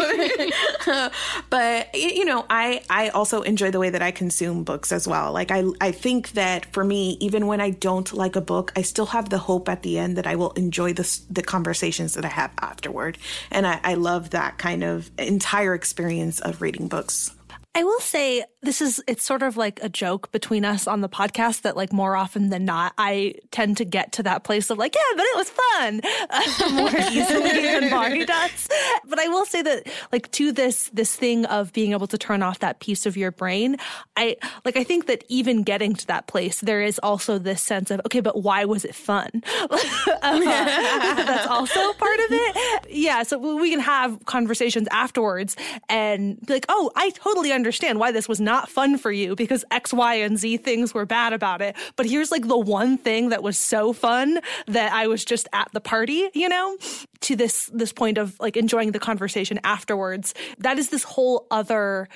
but 1.50 1.94
you 1.96 2.26
know, 2.26 2.46
I 2.50 2.82
I 2.90 3.10
also 3.10 3.42
enjoy 3.42 3.72
the 3.72 3.80
way 3.80 3.90
that 3.90 4.02
I 4.02 4.12
consume 4.12 4.64
books 4.64 4.92
as 4.92 5.08
well. 5.08 5.32
Like 5.32 5.52
I 5.52 5.64
I 5.80 5.92
think 5.92 6.32
that 6.32 6.66
for 6.74 6.84
me, 6.84 7.18
even 7.20 7.48
when 7.48 7.62
I 7.62 7.70
don't 7.70 8.12
like 8.14 8.36
a 8.36 8.42
book, 8.42 8.72
I 8.76 8.82
still 8.82 9.08
have 9.08 9.30
the 9.30 9.38
hope 9.38 9.70
at 9.70 9.84
the 9.84 10.00
end 10.00 10.18
that 10.18 10.28
I 10.28 10.36
will 10.36 10.52
enjoy 10.52 10.94
the 10.94 11.06
the 11.30 11.44
conversations 11.44 12.16
that 12.16 12.26
I 12.26 12.30
have 12.30 12.52
afterward. 12.60 13.18
And 13.52 13.68
I, 13.68 13.80
I 13.84 13.94
love 13.94 14.32
that 14.32 14.58
kind 14.58 14.84
of 14.84 15.12
entire 15.18 15.74
experience 15.74 16.40
of 16.40 16.62
reading 16.62 16.88
books. 16.88 17.35
I 17.78 17.84
will 17.84 18.00
say 18.00 18.46
this 18.62 18.82
is 18.82 19.04
it's 19.06 19.24
sort 19.24 19.44
of 19.44 19.58
like 19.58 19.84
a 19.84 19.90
joke 19.90 20.32
between 20.32 20.64
us 20.64 20.88
on 20.88 21.02
the 21.02 21.10
podcast 21.10 21.64
that 21.64 21.76
like 21.76 21.92
more 21.92 22.16
often 22.16 22.50
than 22.50 22.64
not 22.64 22.94
I 22.98 23.36
tend 23.52 23.78
to 23.78 23.86
get 23.86 24.14
to 24.14 24.24
that 24.24 24.46
place 24.46 24.70
of 24.70 24.78
like 24.78 24.96
yeah 24.96 25.02
but 25.16 25.24
it 25.24 25.36
was 25.36 25.50
fun 25.50 26.02
uh, 26.30 26.70
more 26.72 27.12
easily 27.12 27.52
than 27.52 27.90
Mari 27.90 28.26
does. 28.26 28.70
But 29.06 29.20
I 29.20 29.28
will 29.28 29.46
say 29.46 29.62
that 29.62 29.88
like 30.14 30.32
to 30.32 30.54
this 30.54 30.90
this 30.94 31.14
thing 31.14 31.46
of 31.48 31.74
being 31.74 31.92
able 31.92 32.08
to 32.08 32.18
turn 32.18 32.42
off 32.42 32.60
that 32.60 32.80
piece 32.80 33.06
of 33.06 33.18
your 33.18 33.32
brain, 33.32 33.76
I 34.16 34.38
like 34.64 34.78
I 34.78 34.86
think 34.86 35.08
that 35.08 35.26
even 35.28 35.64
getting 35.64 35.96
to 35.96 36.08
that 36.08 36.28
place 36.28 36.62
there 36.62 36.82
is 36.82 36.98
also 37.00 37.38
this 37.38 37.62
sense 37.62 37.92
of 37.92 38.00
okay 38.06 38.22
but 38.22 38.42
why 38.42 38.64
was 38.64 38.86
it 38.86 38.96
fun? 38.96 39.30
uh, 39.70 40.40
that's 40.40 41.48
also 41.48 41.92
part 41.94 42.20
of 42.20 42.28
it. 42.32 42.88
Yeah, 42.90 43.24
so 43.24 43.38
we 43.38 43.70
can 43.70 43.82
have 43.82 44.24
conversations 44.24 44.88
afterwards 44.92 45.58
and 45.90 46.40
be 46.48 46.54
like 46.54 46.66
oh 46.70 46.90
I 46.96 47.10
totally 47.10 47.52
understand 47.52 47.65
understand 47.66 48.00
why 48.00 48.12
this 48.12 48.30
was 48.30 48.40
not 48.40 48.70
fun 48.70 48.96
for 48.96 49.12
you 49.12 49.36
because 49.36 49.66
X, 49.72 49.92
Y, 49.92 50.16
and 50.16 50.38
Z 50.38 50.58
things 50.58 50.94
were 50.94 51.06
bad 51.06 51.34
about 51.34 51.64
it. 51.64 51.76
But 51.96 52.06
here's 52.06 52.30
like 52.30 52.48
the 52.48 52.58
one 52.58 52.96
thing 52.96 53.30
that 53.30 53.42
was 53.42 53.58
so 53.58 53.92
fun 53.92 54.40
that 54.68 54.94
I 54.94 55.08
was 55.08 55.26
just 55.26 55.48
at 55.52 55.70
the 55.74 55.82
party, 55.82 56.30
you 56.36 56.48
know, 56.48 56.78
to 57.22 57.36
this 57.36 57.72
this 57.74 57.92
point 57.92 58.20
of 58.20 58.40
like 58.40 58.56
enjoying 58.56 58.92
the 58.92 59.00
conversation 59.00 59.60
afterwards. 59.64 60.36
That 60.60 60.78
is 60.78 60.90
this 60.90 61.04
whole 61.04 61.48
other 61.50 62.08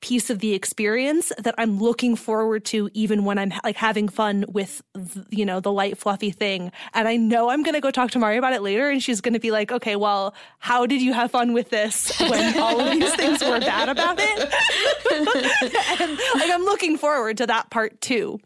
piece 0.00 0.30
of 0.30 0.40
the 0.40 0.54
experience 0.54 1.32
that 1.38 1.54
I'm 1.58 1.78
looking 1.78 2.16
forward 2.16 2.64
to 2.66 2.90
even 2.92 3.24
when 3.24 3.38
I'm 3.38 3.52
like 3.64 3.76
having 3.76 4.08
fun 4.08 4.44
with 4.48 4.82
you 5.30 5.44
know 5.44 5.60
the 5.60 5.72
light 5.72 5.98
fluffy 5.98 6.30
thing. 6.30 6.70
And 6.94 7.08
I 7.08 7.16
know 7.16 7.48
I'm 7.48 7.62
going 7.62 7.74
to 7.74 7.80
go 7.80 7.90
talk 7.90 8.10
to 8.12 8.18
Mari 8.18 8.36
about 8.36 8.52
it 8.52 8.62
later 8.62 8.88
and 8.90 9.02
she's 9.02 9.20
going 9.20 9.34
to 9.34 9.40
be 9.40 9.50
like 9.50 9.72
okay 9.72 9.96
well 9.96 10.34
how 10.58 10.86
did 10.86 11.02
you 11.02 11.12
have 11.12 11.30
fun 11.30 11.52
with 11.52 11.70
this 11.70 12.18
when 12.20 12.58
all 12.58 12.80
of 12.80 12.90
these 12.92 13.14
things 13.14 13.42
were 13.42 13.60
bad 13.60 13.88
about 13.88 14.18
it? 14.20 14.52
And 15.98 16.18
like 16.34 16.50
I'm 16.50 16.64
looking 16.64 16.98
forward 16.98 17.38
to 17.38 17.46
that 17.46 17.70
part 17.70 18.00
too 18.00 18.40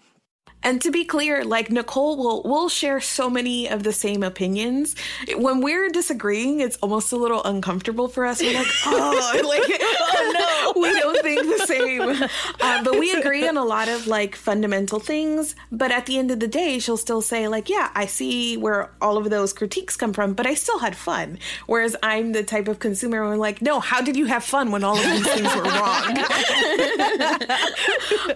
and 0.63 0.81
to 0.83 0.91
be 0.91 1.05
clear, 1.05 1.45
like 1.45 1.71
Nicole 1.71 2.17
will 2.17 2.43
will 2.43 2.69
share 2.69 3.01
so 3.01 3.31
many 3.31 3.69
of 3.69 3.83
the 3.83 3.93
same 3.93 4.23
opinions. 4.23 4.95
When 5.37 5.63
we're 5.63 5.89
disagreeing, 5.89 6.61
it's 6.61 6.77
almost 6.79 7.13
a 7.13 7.17
little 7.17 7.43
uncomfortable 7.45 8.09
for 8.09 8.27
us. 8.27 8.43
We're 8.43 8.59
like, 8.59 8.67
oh, 8.87 9.43
like, 9.49 9.81
oh 9.81 10.73
no, 10.75 10.81
we 10.81 10.93
don't 11.01 11.23
think 11.23 11.43
the 11.43 11.67
same. 11.67 12.03
Um, 12.61 12.85
but 12.85 12.99
we 12.99 13.13
agree 13.13 13.49
on 13.49 13.57
a 13.57 13.65
lot 13.65 13.89
of 13.89 14.07
like 14.07 14.37
fundamental 14.37 15.01
things. 15.01 15.55
But 15.73 15.93
at 15.93 16.05
the 16.07 16.19
end 16.19 16.31
of 16.31 16.41
the 16.41 16.49
day, 16.49 16.79
she'll 16.79 16.99
still 16.99 17.23
say 17.23 17.49
like, 17.49 17.71
yeah, 17.71 17.91
I 17.95 18.05
see 18.07 18.59
where 18.59 18.91
all 19.01 19.17
of 19.17 19.31
those 19.31 19.55
critiques 19.55 19.97
come 19.97 20.13
from, 20.13 20.35
but 20.35 20.47
I 20.47 20.55
still 20.55 20.81
had 20.81 20.95
fun. 20.95 21.39
Whereas 21.67 21.97
I'm 22.03 22.33
the 22.33 22.43
type 22.43 22.69
of 22.69 22.81
consumer 22.81 23.23
where 23.23 23.33
I'm 23.33 23.39
like, 23.39 23.63
no, 23.63 23.81
how 23.81 24.03
did 24.03 24.17
you 24.17 24.27
have 24.27 24.45
fun 24.45 24.73
when 24.73 24.85
all 24.85 24.99
of 24.99 25.05
these 25.05 25.27
things 25.27 25.55
were 25.55 25.63
wrong? 25.63 26.19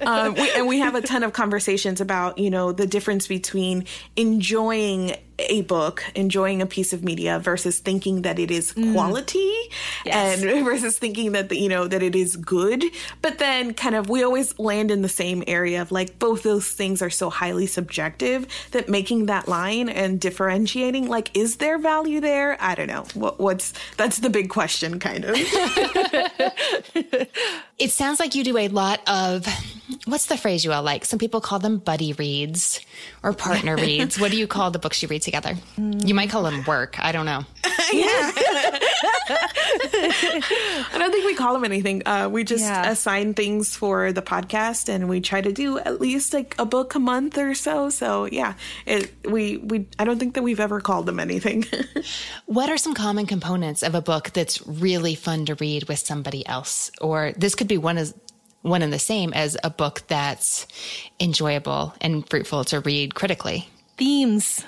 um, 0.07 0.35
we, 0.35 0.51
and 0.53 0.67
we 0.67 0.79
have 0.79 0.95
a 0.95 1.03
ton 1.03 1.23
of 1.23 1.35
conversations 1.35 2.01
about 2.01 2.14
about, 2.15 2.39
you 2.39 2.49
know, 2.49 2.71
the 2.71 2.87
difference 2.87 3.27
between 3.27 3.87
enjoying 4.15 5.17
a 5.39 5.63
book, 5.63 6.05
enjoying 6.15 6.63
a 6.63 6.67
piece 6.67 6.93
of 6.93 7.03
media 7.03 7.39
versus 7.39 7.79
thinking 7.79 8.23
that 8.23 8.39
it 8.39 8.51
is 8.51 8.73
mm. 8.73 8.93
quality 8.93 9.39
mm. 9.39 9.73
yes. 10.07 10.43
and 10.43 10.65
versus 10.65 10.99
thinking 10.99 11.33
that, 11.33 11.49
the, 11.49 11.59
you 11.59 11.69
know, 11.69 11.87
that 11.89 12.03
it 12.03 12.15
is 12.15 12.37
good. 12.37 12.85
But 13.23 13.39
then 13.39 13.75
kind 13.75 13.95
of 13.95 14.09
we 14.09 14.23
always 14.23 14.59
land 14.59 14.91
in 14.91 15.03
the 15.03 15.09
same 15.09 15.43
area 15.47 15.83
of 15.83 15.93
like 15.93 16.19
both 16.19 16.43
those 16.43 16.69
things 16.69 17.03
are 17.03 17.11
so 17.11 17.31
highly 17.31 17.67
subjective 17.67 18.47
that 18.71 18.89
making 18.89 19.27
that 19.27 19.49
line 19.49 19.89
and 19.89 20.21
differentiating, 20.21 21.09
like, 21.09 21.37
is 21.37 21.57
there 21.57 21.79
value 21.79 22.21
there? 22.21 22.57
I 22.61 22.75
don't 22.75 22.89
know. 22.89 23.05
What, 23.15 23.41
what's 23.41 23.73
that's 23.97 24.19
the 24.19 24.31
big 24.31 24.51
question, 24.51 25.01
kind 25.01 25.25
of. 25.25 25.35
it 27.79 27.91
sounds 27.91 28.21
like 28.21 28.35
you 28.35 28.45
do 28.45 28.57
a 28.59 28.69
lot 28.69 29.01
of 29.09 29.47
what's 30.07 30.27
the 30.27 30.37
phrase 30.37 30.65
you 30.65 30.73
all 30.73 30.83
like? 30.83 31.05
Some 31.05 31.19
people 31.19 31.41
call 31.41 31.59
them 31.59 31.79
buddy 31.79 32.13
reads 32.13 32.81
or 33.23 33.33
partner 33.33 33.77
reads. 33.85 34.19
What 34.19 34.31
do 34.31 34.37
you 34.37 34.47
call 34.47 34.71
the 34.71 34.79
books 34.79 35.03
you 35.03 35.09
read 35.09 35.23
together? 35.25 35.57
You 35.77 36.15
might 36.15 36.31
call 36.31 36.43
them 36.45 36.65
work. 36.65 36.99
I 37.01 37.13
don't 37.13 37.27
know. 37.27 37.45
yeah. 37.93 38.33
I 40.93 40.97
don't 40.99 41.11
think 41.11 41.27
we 41.27 41.35
call 41.35 41.55
them 41.55 41.65
anything. 41.65 42.03
Uh, 42.07 42.29
we 42.31 42.45
just 42.45 42.65
yeah. 42.65 42.91
assign 42.91 43.35
things 43.35 43.75
for 43.75 44.13
the 44.13 44.23
podcast, 44.23 44.89
and 44.89 45.09
we 45.09 45.21
try 45.21 45.41
to 45.41 45.53
do 45.53 45.79
at 45.79 46.01
least 46.01 46.33
like 46.35 46.55
a 46.59 46.65
book 46.65 46.95
a 46.95 46.99
month 46.99 47.39
or 47.39 47.55
so. 47.55 47.91
So 47.91 48.27
yeah, 48.27 48.55
it, 48.87 49.13
we 49.29 49.57
we 49.59 49.87
I 49.99 50.05
don't 50.05 50.19
think 50.19 50.35
that 50.35 50.43
we've 50.43 50.61
ever 50.61 50.81
called 50.81 51.07
them 51.07 51.19
anything. 51.19 51.65
what 52.47 52.69
are 52.69 52.77
some 52.77 52.95
common 52.95 53.27
components 53.27 53.83
of 53.83 53.95
a 53.95 54.03
book 54.03 54.31
that's 54.33 54.67
really 54.67 55.15
fun 55.15 55.47
to 55.47 55.55
read 55.57 55.89
with 55.89 55.99
somebody 55.99 56.47
else? 56.47 56.91
Or 57.01 57.33
this 57.37 57.55
could 57.55 57.69
be 57.69 57.79
one 57.79 57.99
of 57.99 58.15
one 58.63 58.81
and 58.81 58.93
the 58.93 58.99
same 58.99 59.33
as 59.35 59.57
a 59.63 59.71
book 59.71 60.03
that's 60.09 60.67
enjoyable 61.21 61.95
and 62.01 62.29
fruitful 62.29 62.65
to 62.65 62.81
read 62.81 63.15
critically. 63.15 63.69
Themes. 63.99 64.65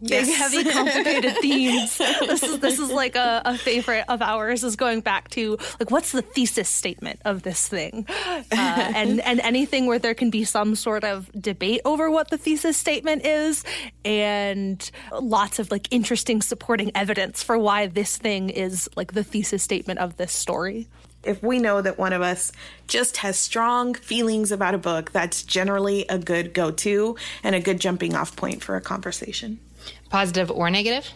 Big, 0.00 0.10
yes. 0.10 0.34
heavy, 0.34 0.70
complicated 0.70 1.36
themes. 1.38 2.00
This 2.20 2.42
is 2.42 2.58
this 2.60 2.78
is 2.78 2.90
like 2.90 3.16
a, 3.16 3.42
a, 3.44 3.58
favorite 3.58 4.04
of 4.08 4.22
ours. 4.22 4.64
Is 4.64 4.76
going 4.76 5.00
back 5.00 5.28
to 5.30 5.58
like 5.78 5.90
what's 5.90 6.12
the 6.12 6.22
thesis 6.22 6.68
statement 6.68 7.20
of 7.24 7.42
this 7.42 7.68
thing, 7.68 8.06
uh, 8.28 8.44
and 8.50 9.20
and 9.20 9.40
anything 9.40 9.86
where 9.86 9.98
there 9.98 10.14
can 10.14 10.30
be 10.30 10.44
some 10.44 10.74
sort 10.74 11.04
of 11.04 11.30
debate 11.40 11.80
over 11.84 12.10
what 12.10 12.30
the 12.30 12.38
thesis 12.38 12.76
statement 12.76 13.26
is, 13.26 13.64
and 14.04 14.90
lots 15.20 15.58
of 15.58 15.70
like 15.70 15.88
interesting 15.90 16.40
supporting 16.40 16.90
evidence 16.94 17.42
for 17.42 17.58
why 17.58 17.86
this 17.86 18.16
thing 18.16 18.48
is 18.48 18.88
like 18.96 19.12
the 19.12 19.24
thesis 19.24 19.62
statement 19.62 19.98
of 19.98 20.16
this 20.16 20.32
story 20.32 20.88
if 21.22 21.42
we 21.42 21.58
know 21.58 21.82
that 21.82 21.98
one 21.98 22.12
of 22.12 22.22
us 22.22 22.50
just 22.86 23.18
has 23.18 23.38
strong 23.38 23.94
feelings 23.94 24.50
about 24.50 24.74
a 24.74 24.78
book, 24.78 25.10
that's 25.12 25.42
generally 25.42 26.06
a 26.08 26.18
good 26.18 26.54
go 26.54 26.70
to 26.70 27.16
and 27.42 27.54
a 27.54 27.60
good 27.60 27.78
jumping 27.78 28.14
off 28.14 28.36
point 28.36 28.62
for 28.62 28.76
a 28.76 28.80
conversation. 28.80 29.60
Positive 30.08 30.50
or 30.50 30.70
negative? 30.70 31.08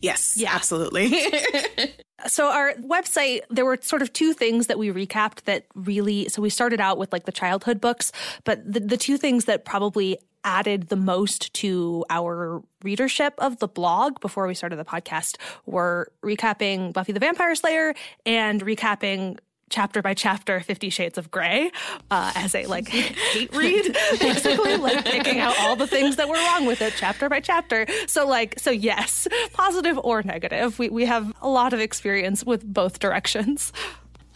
Yes, 0.00 0.36
yeah. 0.36 0.52
absolutely. 0.54 1.14
so 2.26 2.50
our 2.50 2.74
website 2.74 3.40
there 3.50 3.64
were 3.64 3.78
sort 3.80 4.02
of 4.02 4.12
two 4.12 4.32
things 4.32 4.66
that 4.66 4.78
we 4.78 4.90
recapped 4.90 5.42
that 5.42 5.66
really 5.74 6.28
so 6.28 6.40
we 6.40 6.50
started 6.50 6.80
out 6.80 6.98
with 6.98 7.12
like 7.12 7.24
the 7.24 7.32
childhood 7.32 7.80
books 7.80 8.12
but 8.44 8.60
the, 8.70 8.78
the 8.78 8.96
two 8.96 9.16
things 9.16 9.46
that 9.46 9.64
probably 9.64 10.16
added 10.44 10.88
the 10.88 10.96
most 10.96 11.52
to 11.54 12.04
our 12.10 12.62
readership 12.82 13.34
of 13.38 13.58
the 13.58 13.68
blog 13.68 14.20
before 14.20 14.46
we 14.46 14.54
started 14.54 14.76
the 14.76 14.84
podcast 14.84 15.36
were 15.66 16.10
recapping 16.24 16.92
Buffy 16.92 17.12
the 17.12 17.20
Vampire 17.20 17.54
Slayer 17.54 17.94
and 18.26 18.64
recapping 18.64 19.38
chapter 19.72 20.02
by 20.02 20.14
chapter 20.14 20.60
Fifty 20.60 20.90
Shades 20.90 21.18
of 21.18 21.30
Grey 21.30 21.72
uh, 22.10 22.32
as 22.36 22.54
a 22.54 22.66
like 22.66 22.86
hate 22.88 23.54
read, 23.54 23.96
basically 24.20 24.76
like 24.76 25.04
picking 25.04 25.40
out 25.40 25.58
all 25.58 25.74
the 25.74 25.86
things 25.86 26.16
that 26.16 26.28
were 26.28 26.34
wrong 26.34 26.66
with 26.66 26.80
it 26.82 26.94
chapter 26.96 27.28
by 27.28 27.40
chapter. 27.40 27.86
So 28.06 28.26
like 28.26 28.58
so 28.60 28.70
yes, 28.70 29.26
positive 29.52 29.98
or 29.98 30.22
negative. 30.22 30.78
We 30.78 30.90
we 30.90 31.06
have 31.06 31.32
a 31.42 31.48
lot 31.48 31.72
of 31.72 31.80
experience 31.80 32.44
with 32.44 32.62
both 32.64 33.00
directions. 33.00 33.72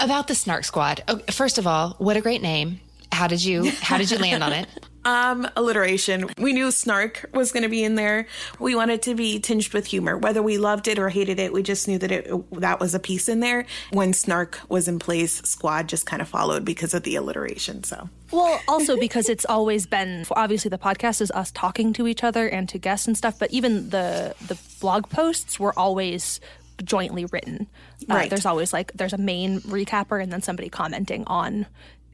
About 0.00 0.28
the 0.28 0.34
Snark 0.34 0.64
Squad. 0.64 1.02
First 1.30 1.58
of 1.58 1.66
all, 1.66 1.90
what 1.98 2.16
a 2.16 2.20
great 2.20 2.42
name. 2.42 2.80
How 3.12 3.28
did 3.28 3.44
you 3.44 3.70
how 3.80 3.98
did 3.98 4.10
you 4.10 4.18
land 4.18 4.42
on 4.42 4.52
it? 4.52 4.68
Um, 5.06 5.48
alliteration. 5.54 6.28
We 6.36 6.52
knew 6.52 6.72
snark 6.72 7.26
was 7.32 7.52
going 7.52 7.62
to 7.62 7.68
be 7.68 7.84
in 7.84 7.94
there. 7.94 8.26
We 8.58 8.74
wanted 8.74 9.02
to 9.02 9.14
be 9.14 9.38
tinged 9.38 9.72
with 9.72 9.86
humor. 9.86 10.18
Whether 10.18 10.42
we 10.42 10.58
loved 10.58 10.88
it 10.88 10.98
or 10.98 11.08
hated 11.08 11.38
it, 11.38 11.52
we 11.52 11.62
just 11.62 11.86
knew 11.86 11.96
that 11.98 12.10
it 12.10 12.28
that 12.60 12.80
was 12.80 12.92
a 12.92 12.98
piece 12.98 13.28
in 13.28 13.38
there. 13.38 13.66
When 13.92 14.12
snark 14.12 14.58
was 14.68 14.88
in 14.88 14.98
place, 14.98 15.36
squad 15.42 15.88
just 15.88 16.06
kind 16.06 16.20
of 16.20 16.28
followed 16.28 16.64
because 16.64 16.92
of 16.92 17.04
the 17.04 17.14
alliteration. 17.14 17.84
So. 17.84 18.08
Well, 18.32 18.60
also 18.66 18.98
because 18.98 19.28
it's 19.28 19.44
always 19.44 19.86
been 19.86 20.26
obviously 20.32 20.70
the 20.70 20.78
podcast 20.78 21.20
is 21.20 21.30
us 21.30 21.52
talking 21.52 21.92
to 21.92 22.08
each 22.08 22.24
other 22.24 22.48
and 22.48 22.68
to 22.70 22.78
guests 22.78 23.06
and 23.06 23.16
stuff, 23.16 23.38
but 23.38 23.52
even 23.52 23.90
the 23.90 24.34
the 24.48 24.58
blog 24.80 25.08
posts 25.08 25.60
were 25.60 25.78
always 25.78 26.40
jointly 26.82 27.26
written. 27.26 27.68
Uh, 28.10 28.14
Right. 28.14 28.28
There's 28.28 28.44
always 28.46 28.72
like 28.72 28.92
there's 28.94 29.12
a 29.12 29.18
main 29.18 29.60
recapper 29.60 30.20
and 30.20 30.32
then 30.32 30.42
somebody 30.42 30.68
commenting 30.68 31.22
on 31.28 31.66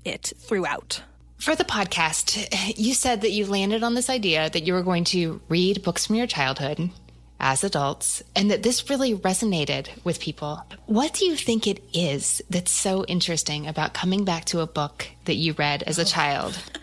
it 0.05 0.35
throughout. 0.39 1.03
For 1.43 1.57
the 1.57 1.65
podcast, 1.65 2.77
you 2.79 2.95
said 2.95 3.23
that 3.23 3.33
you 3.33 3.47
landed 3.47 3.83
on 3.83 3.95
this 3.95 4.09
idea 4.09 4.49
that 4.49 4.63
you 4.63 4.75
were 4.75 4.85
going 4.85 5.03
to 5.07 5.41
read 5.49 5.83
books 5.83 6.07
from 6.07 6.15
your 6.15 6.29
childhood 6.29 6.91
as 7.41 7.65
adults 7.65 8.23
and 8.37 8.49
that 8.53 8.63
this 8.63 8.89
really 8.89 9.17
resonated 9.17 9.89
with 10.05 10.21
people. 10.21 10.65
What 10.87 11.15
do 11.15 11.25
you 11.25 11.35
think 11.35 11.67
it 11.67 11.83
is 11.93 12.43
that's 12.49 12.71
so 12.71 13.05
interesting 13.07 13.67
about 13.67 13.93
coming 13.93 14.25
back 14.25 14.45
to 14.47 14.61
a 14.61 14.69
book 14.69 15.09
that 15.25 15.35
you 15.35 15.53
read 15.55 15.83
as 15.85 15.99
a 15.99 16.03
oh. 16.03 16.05
child? 16.05 16.59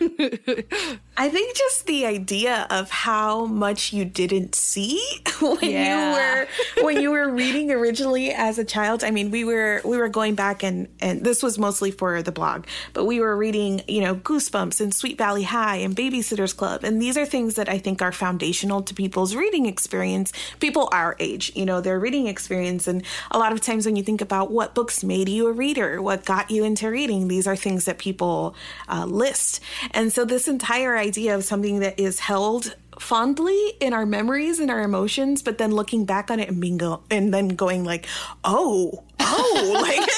I 1.16 1.28
think 1.28 1.54
just 1.54 1.86
the 1.86 2.06
idea 2.06 2.66
of 2.70 2.90
how 2.90 3.44
much 3.44 3.92
you 3.92 4.04
didn't 4.06 4.54
see 4.54 5.02
when 5.40 5.58
Yeah. 5.62 6.10
you 6.10 6.16
were 6.16 6.84
when 6.86 7.02
you 7.02 7.10
were 7.10 7.30
reading 7.30 7.70
originally 7.70 8.32
as 8.32 8.58
a 8.58 8.64
child. 8.64 9.04
I 9.04 9.10
mean, 9.10 9.30
we 9.30 9.44
were 9.44 9.82
we 9.84 9.98
were 9.98 10.08
going 10.08 10.34
back 10.34 10.62
and 10.62 10.88
and 11.00 11.22
this 11.22 11.42
was 11.42 11.58
mostly 11.58 11.90
for 11.90 12.22
the 12.22 12.32
blog, 12.32 12.64
but 12.94 13.04
we 13.04 13.20
were 13.20 13.36
reading, 13.36 13.82
you 13.86 14.00
know, 14.00 14.14
Goosebumps 14.14 14.80
and 14.80 14.94
Sweet 14.94 15.18
Valley 15.18 15.42
High 15.42 15.76
and 15.76 15.94
Babysitter's 15.94 16.54
Club, 16.54 16.84
and 16.84 17.02
these 17.02 17.18
are 17.18 17.26
things 17.26 17.54
that 17.56 17.68
I 17.68 17.78
think 17.78 18.00
are 18.00 18.12
foundational 18.12 18.82
to 18.82 18.94
people's 18.94 19.34
reading 19.34 19.66
experience. 19.66 20.32
People 20.58 20.88
our 20.92 21.16
age, 21.18 21.52
you 21.54 21.66
know, 21.66 21.82
their 21.82 22.00
reading 22.00 22.26
experience, 22.28 22.88
and 22.88 23.04
a 23.30 23.38
lot 23.38 23.52
of 23.52 23.60
times 23.60 23.84
when 23.84 23.96
you 23.96 24.02
think 24.02 24.22
about 24.22 24.50
what 24.50 24.74
books 24.74 25.04
made 25.04 25.28
you 25.28 25.46
a 25.48 25.52
reader, 25.52 26.00
what 26.00 26.24
got 26.24 26.50
you 26.50 26.64
into 26.64 26.88
reading, 26.90 27.28
these 27.28 27.46
are 27.46 27.56
things 27.56 27.84
that 27.84 27.98
people 27.98 28.29
uh, 28.88 29.04
list, 29.04 29.60
and 29.92 30.12
so 30.12 30.24
this 30.24 30.48
entire 30.48 30.96
idea 30.96 31.34
of 31.34 31.44
something 31.44 31.80
that 31.80 31.98
is 31.98 32.20
held 32.20 32.76
fondly 33.00 33.72
in 33.80 33.92
our 33.92 34.06
memories 34.06 34.60
and 34.60 34.70
our 34.70 34.82
emotions, 34.82 35.42
but 35.42 35.58
then 35.58 35.72
looking 35.72 36.04
back 36.04 36.30
on 36.30 36.38
it 36.38 36.48
and 36.48 36.60
being 36.60 36.76
go 36.76 37.02
and 37.10 37.32
then 37.32 37.48
going 37.48 37.82
like, 37.82 38.06
oh, 38.44 39.02
oh, 39.18 39.80
like 39.82 40.08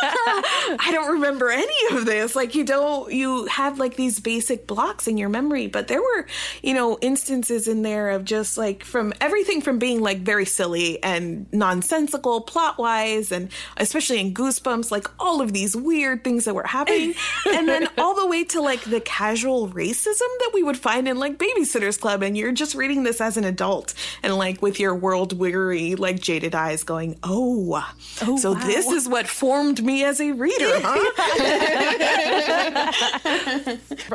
I 0.80 0.90
don't 0.92 1.12
remember 1.12 1.50
any 1.50 1.96
of 1.96 2.04
this. 2.04 2.36
Like 2.36 2.54
you 2.54 2.64
don't 2.64 3.12
you 3.12 3.46
have 3.46 3.78
like 3.78 3.96
these 3.96 4.20
basic 4.20 4.66
blocks 4.66 5.06
in 5.06 5.16
your 5.16 5.28
memory, 5.28 5.66
but 5.66 5.88
there 5.88 6.00
were, 6.00 6.26
you 6.62 6.74
know, 6.74 6.98
instances 7.00 7.68
in 7.68 7.82
there 7.82 8.10
of 8.10 8.24
just 8.24 8.58
like 8.58 8.84
from 8.84 9.12
everything 9.20 9.60
from 9.60 9.78
being 9.78 10.00
like 10.00 10.18
very 10.18 10.44
silly 10.44 11.02
and 11.02 11.46
nonsensical 11.52 12.42
plot 12.42 12.78
wise 12.78 13.32
and 13.32 13.50
especially 13.76 14.20
in 14.20 14.34
Goosebumps, 14.34 14.90
like 14.90 15.08
all 15.18 15.40
of 15.40 15.52
these 15.52 15.74
weird 15.74 16.22
things 16.22 16.44
that 16.44 16.54
were 16.54 16.66
happening. 16.66 17.14
and 17.46 17.68
then 17.68 17.88
all 17.96 18.14
the 18.14 18.26
way 18.26 18.44
to 18.44 18.60
like 18.60 18.82
the 18.82 19.00
casual 19.00 19.68
racism 19.68 20.18
that 20.18 20.50
we 20.52 20.62
would 20.62 20.78
find 20.78 21.08
in 21.08 21.18
like 21.18 21.38
Babysitter's 21.38 21.77
Club 22.00 22.22
and 22.22 22.36
you're 22.36 22.52
just 22.52 22.74
reading 22.74 23.02
this 23.04 23.20
as 23.20 23.36
an 23.36 23.44
adult 23.44 23.94
and 24.22 24.34
like 24.36 24.60
with 24.60 24.80
your 24.80 24.94
world 24.94 25.38
weary, 25.38 25.94
like 25.94 26.20
jaded 26.20 26.54
eyes 26.54 26.84
going, 26.84 27.18
Oh, 27.22 27.86
oh 28.22 28.36
so 28.36 28.54
this 28.54 28.86
is 28.86 29.08
what 29.08 29.26
formed 29.28 29.84
me 29.84 30.04
as 30.04 30.20
a 30.20 30.32
reader, 30.32 30.80
huh? 30.82 30.98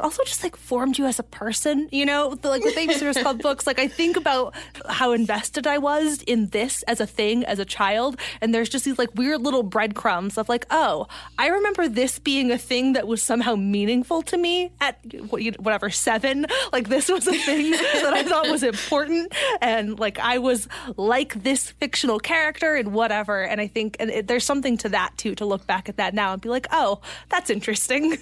also 0.01 0.23
just 0.23 0.43
like 0.43 0.55
formed 0.55 0.97
you 0.97 1.05
as 1.05 1.19
a 1.19 1.23
person, 1.23 1.87
you 1.91 2.05
know, 2.05 2.35
the, 2.35 2.49
like 2.49 2.61
the 2.63 2.71
Babysitter's 2.71 3.17
Club 3.17 3.41
books. 3.41 3.65
Like 3.65 3.79
I 3.79 3.87
think 3.87 4.17
about 4.17 4.53
how 4.89 5.13
invested 5.13 5.65
I 5.67 5.77
was 5.77 6.21
in 6.23 6.47
this 6.49 6.83
as 6.83 6.99
a 6.99 7.07
thing 7.07 7.45
as 7.45 7.59
a 7.59 7.65
child, 7.65 8.19
and 8.41 8.53
there's 8.53 8.69
just 8.69 8.85
these 8.85 8.99
like 8.99 9.13
weird 9.15 9.41
little 9.41 9.63
breadcrumbs 9.63 10.37
of 10.37 10.49
like, 10.49 10.65
oh, 10.69 11.07
I 11.37 11.47
remember 11.47 11.87
this 11.87 12.19
being 12.19 12.51
a 12.51 12.57
thing 12.57 12.93
that 12.93 13.07
was 13.07 13.23
somehow 13.23 13.55
meaningful 13.55 14.21
to 14.23 14.37
me 14.37 14.71
at 14.81 14.99
whatever 15.29 15.89
seven. 15.89 16.45
Like 16.71 16.89
this 16.89 17.09
was 17.09 17.27
a 17.27 17.33
thing 17.33 17.52
that 17.61 18.13
I 18.13 18.23
thought 18.23 18.49
was 18.49 18.63
important, 18.63 19.33
and 19.61 19.99
like 19.99 20.19
I 20.19 20.37
was 20.37 20.67
like 20.97 21.41
this 21.43 21.71
fictional 21.71 22.19
character 22.19 22.75
and 22.75 22.93
whatever. 22.93 23.43
And 23.43 23.61
I 23.61 23.67
think 23.67 23.97
and 23.99 24.09
it, 24.09 24.27
there's 24.27 24.43
something 24.43 24.77
to 24.77 24.89
that 24.89 25.17
too 25.17 25.35
to 25.35 25.45
look 25.45 25.65
back 25.67 25.89
at 25.89 25.97
that 25.97 26.13
now 26.13 26.33
and 26.33 26.41
be 26.41 26.49
like, 26.49 26.67
oh, 26.71 27.01
that's 27.29 27.49
interesting. 27.49 28.17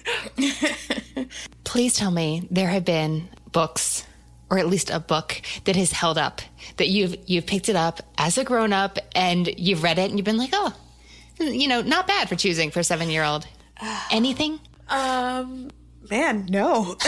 Please 1.64 1.94
tell 1.94 2.10
me 2.10 2.46
there 2.50 2.68
have 2.68 2.84
been 2.84 3.28
books 3.52 4.06
or 4.50 4.58
at 4.58 4.66
least 4.66 4.90
a 4.90 5.00
book 5.00 5.40
that 5.64 5.76
has 5.76 5.92
held 5.92 6.18
up 6.18 6.42
that 6.76 6.88
you've 6.88 7.16
you've 7.26 7.46
picked 7.46 7.68
it 7.68 7.76
up 7.76 8.00
as 8.18 8.36
a 8.36 8.44
grown 8.44 8.72
up 8.72 8.98
and 9.14 9.48
you've 9.58 9.82
read 9.82 9.98
it 9.98 10.10
and 10.10 10.18
you've 10.18 10.26
been 10.26 10.36
like, 10.36 10.50
"Oh, 10.52 10.74
you 11.38 11.68
know, 11.68 11.80
not 11.80 12.06
bad 12.06 12.28
for 12.28 12.36
choosing 12.36 12.70
for 12.70 12.80
a 12.80 12.82
7-year-old." 12.82 13.46
Anything? 14.10 14.60
Um, 14.88 15.70
man, 16.12 16.46
no. 16.50 16.94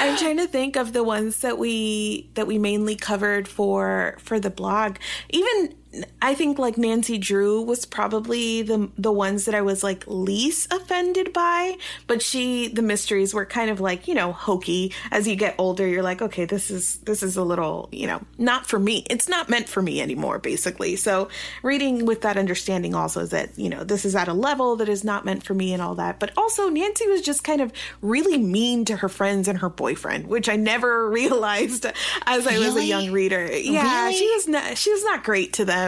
I'm 0.00 0.16
trying 0.16 0.38
to 0.38 0.48
think 0.48 0.74
of 0.74 0.92
the 0.92 1.04
ones 1.04 1.42
that 1.42 1.58
we 1.58 2.28
that 2.34 2.48
we 2.48 2.58
mainly 2.58 2.96
covered 2.96 3.46
for 3.46 4.16
for 4.18 4.40
the 4.40 4.50
blog. 4.50 4.96
Even 5.28 5.76
I 6.22 6.34
think 6.34 6.58
like 6.58 6.78
Nancy 6.78 7.18
Drew 7.18 7.62
was 7.62 7.84
probably 7.84 8.62
the 8.62 8.88
the 8.96 9.10
ones 9.10 9.44
that 9.46 9.54
I 9.56 9.62
was 9.62 9.82
like 9.82 10.04
least 10.06 10.72
offended 10.72 11.32
by, 11.32 11.76
but 12.06 12.22
she 12.22 12.68
the 12.68 12.82
mysteries 12.82 13.34
were 13.34 13.44
kind 13.44 13.70
of 13.70 13.80
like, 13.80 14.06
you 14.06 14.14
know, 14.14 14.30
hokey. 14.32 14.92
As 15.10 15.26
you 15.26 15.34
get 15.34 15.56
older, 15.58 15.86
you're 15.88 16.04
like, 16.04 16.22
okay, 16.22 16.44
this 16.44 16.70
is 16.70 16.98
this 16.98 17.24
is 17.24 17.36
a 17.36 17.42
little, 17.42 17.88
you 17.90 18.06
know, 18.06 18.22
not 18.38 18.66
for 18.66 18.78
me. 18.78 19.04
It's 19.10 19.28
not 19.28 19.48
meant 19.48 19.68
for 19.68 19.82
me 19.82 20.00
anymore 20.00 20.38
basically. 20.38 20.94
So, 20.94 21.28
reading 21.62 22.06
with 22.06 22.20
that 22.22 22.36
understanding 22.36 22.94
also 22.94 23.22
is 23.22 23.30
that, 23.30 23.58
you 23.58 23.68
know, 23.68 23.82
this 23.82 24.04
is 24.04 24.14
at 24.14 24.28
a 24.28 24.32
level 24.32 24.76
that 24.76 24.88
is 24.88 25.02
not 25.02 25.24
meant 25.24 25.42
for 25.42 25.54
me 25.54 25.72
and 25.72 25.82
all 25.82 25.96
that. 25.96 26.20
But 26.20 26.30
also 26.36 26.68
Nancy 26.68 27.08
was 27.08 27.20
just 27.20 27.42
kind 27.42 27.60
of 27.60 27.72
really 28.00 28.38
mean 28.38 28.84
to 28.84 28.96
her 28.96 29.08
friends 29.08 29.48
and 29.48 29.58
her 29.58 29.68
boyfriend, 29.68 30.28
which 30.28 30.48
I 30.48 30.54
never 30.54 31.10
realized 31.20 31.84
as 32.26 32.46
I 32.46 32.58
was 32.58 32.76
a 32.76 32.84
young 32.84 33.10
reader. 33.10 33.44
Yeah, 33.50 34.04
Really? 34.04 34.14
she 34.16 34.30
was 34.30 34.46
not 34.46 34.78
she 34.78 34.92
was 34.92 35.02
not 35.04 35.24
great 35.24 35.52
to 35.54 35.64
them. 35.64 35.79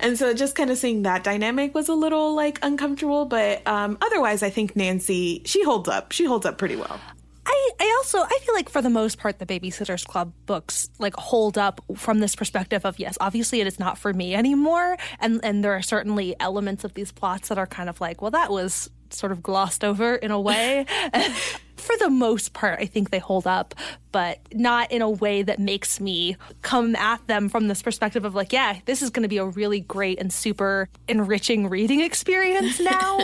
And 0.00 0.18
so 0.18 0.34
just 0.34 0.54
kind 0.54 0.70
of 0.70 0.78
seeing 0.78 1.02
that 1.02 1.24
dynamic 1.24 1.74
was 1.74 1.88
a 1.88 1.94
little 1.94 2.34
like 2.34 2.58
uncomfortable, 2.62 3.24
but 3.24 3.66
um 3.66 3.98
otherwise 4.00 4.42
I 4.42 4.50
think 4.50 4.76
Nancy 4.76 5.42
she 5.44 5.62
holds 5.64 5.88
up. 5.88 6.12
She 6.12 6.24
holds 6.24 6.46
up 6.46 6.58
pretty 6.58 6.76
well. 6.76 7.00
I, 7.44 7.70
I 7.80 7.94
also 7.98 8.18
I 8.18 8.38
feel 8.42 8.54
like 8.54 8.68
for 8.68 8.80
the 8.80 8.90
most 8.90 9.18
part 9.18 9.38
the 9.38 9.46
Babysitters 9.46 10.06
Club 10.06 10.32
books 10.46 10.88
like 10.98 11.14
hold 11.16 11.58
up 11.58 11.80
from 11.96 12.20
this 12.20 12.36
perspective 12.36 12.86
of 12.86 12.98
yes 12.98 13.18
obviously 13.20 13.60
it 13.60 13.66
is 13.66 13.78
not 13.78 13.98
for 13.98 14.12
me 14.12 14.34
anymore 14.34 14.96
and 15.18 15.40
and 15.42 15.64
there 15.64 15.72
are 15.72 15.82
certainly 15.82 16.36
elements 16.38 16.84
of 16.84 16.94
these 16.94 17.10
plots 17.10 17.48
that 17.48 17.58
are 17.58 17.66
kind 17.66 17.88
of 17.88 18.00
like 18.00 18.22
well 18.22 18.30
that 18.30 18.50
was 18.50 18.90
sort 19.10 19.32
of 19.32 19.42
glossed 19.42 19.84
over 19.84 20.14
in 20.14 20.30
a 20.30 20.40
way 20.40 20.86
for 21.82 21.96
the 21.98 22.10
most 22.10 22.52
part 22.52 22.78
I 22.80 22.86
think 22.86 23.10
they 23.10 23.18
hold 23.18 23.46
up 23.46 23.74
but 24.12 24.38
not 24.52 24.92
in 24.92 25.02
a 25.02 25.10
way 25.10 25.42
that 25.42 25.58
makes 25.58 26.00
me 26.00 26.36
come 26.62 26.94
at 26.96 27.26
them 27.26 27.48
from 27.48 27.68
this 27.68 27.82
perspective 27.82 28.24
of 28.24 28.34
like 28.34 28.52
yeah 28.52 28.78
this 28.84 29.02
is 29.02 29.10
going 29.10 29.22
to 29.22 29.28
be 29.28 29.38
a 29.38 29.44
really 29.46 29.80
great 29.80 30.18
and 30.18 30.32
super 30.32 30.88
enriching 31.08 31.68
reading 31.68 32.00
experience 32.00 32.80
now 32.92 33.18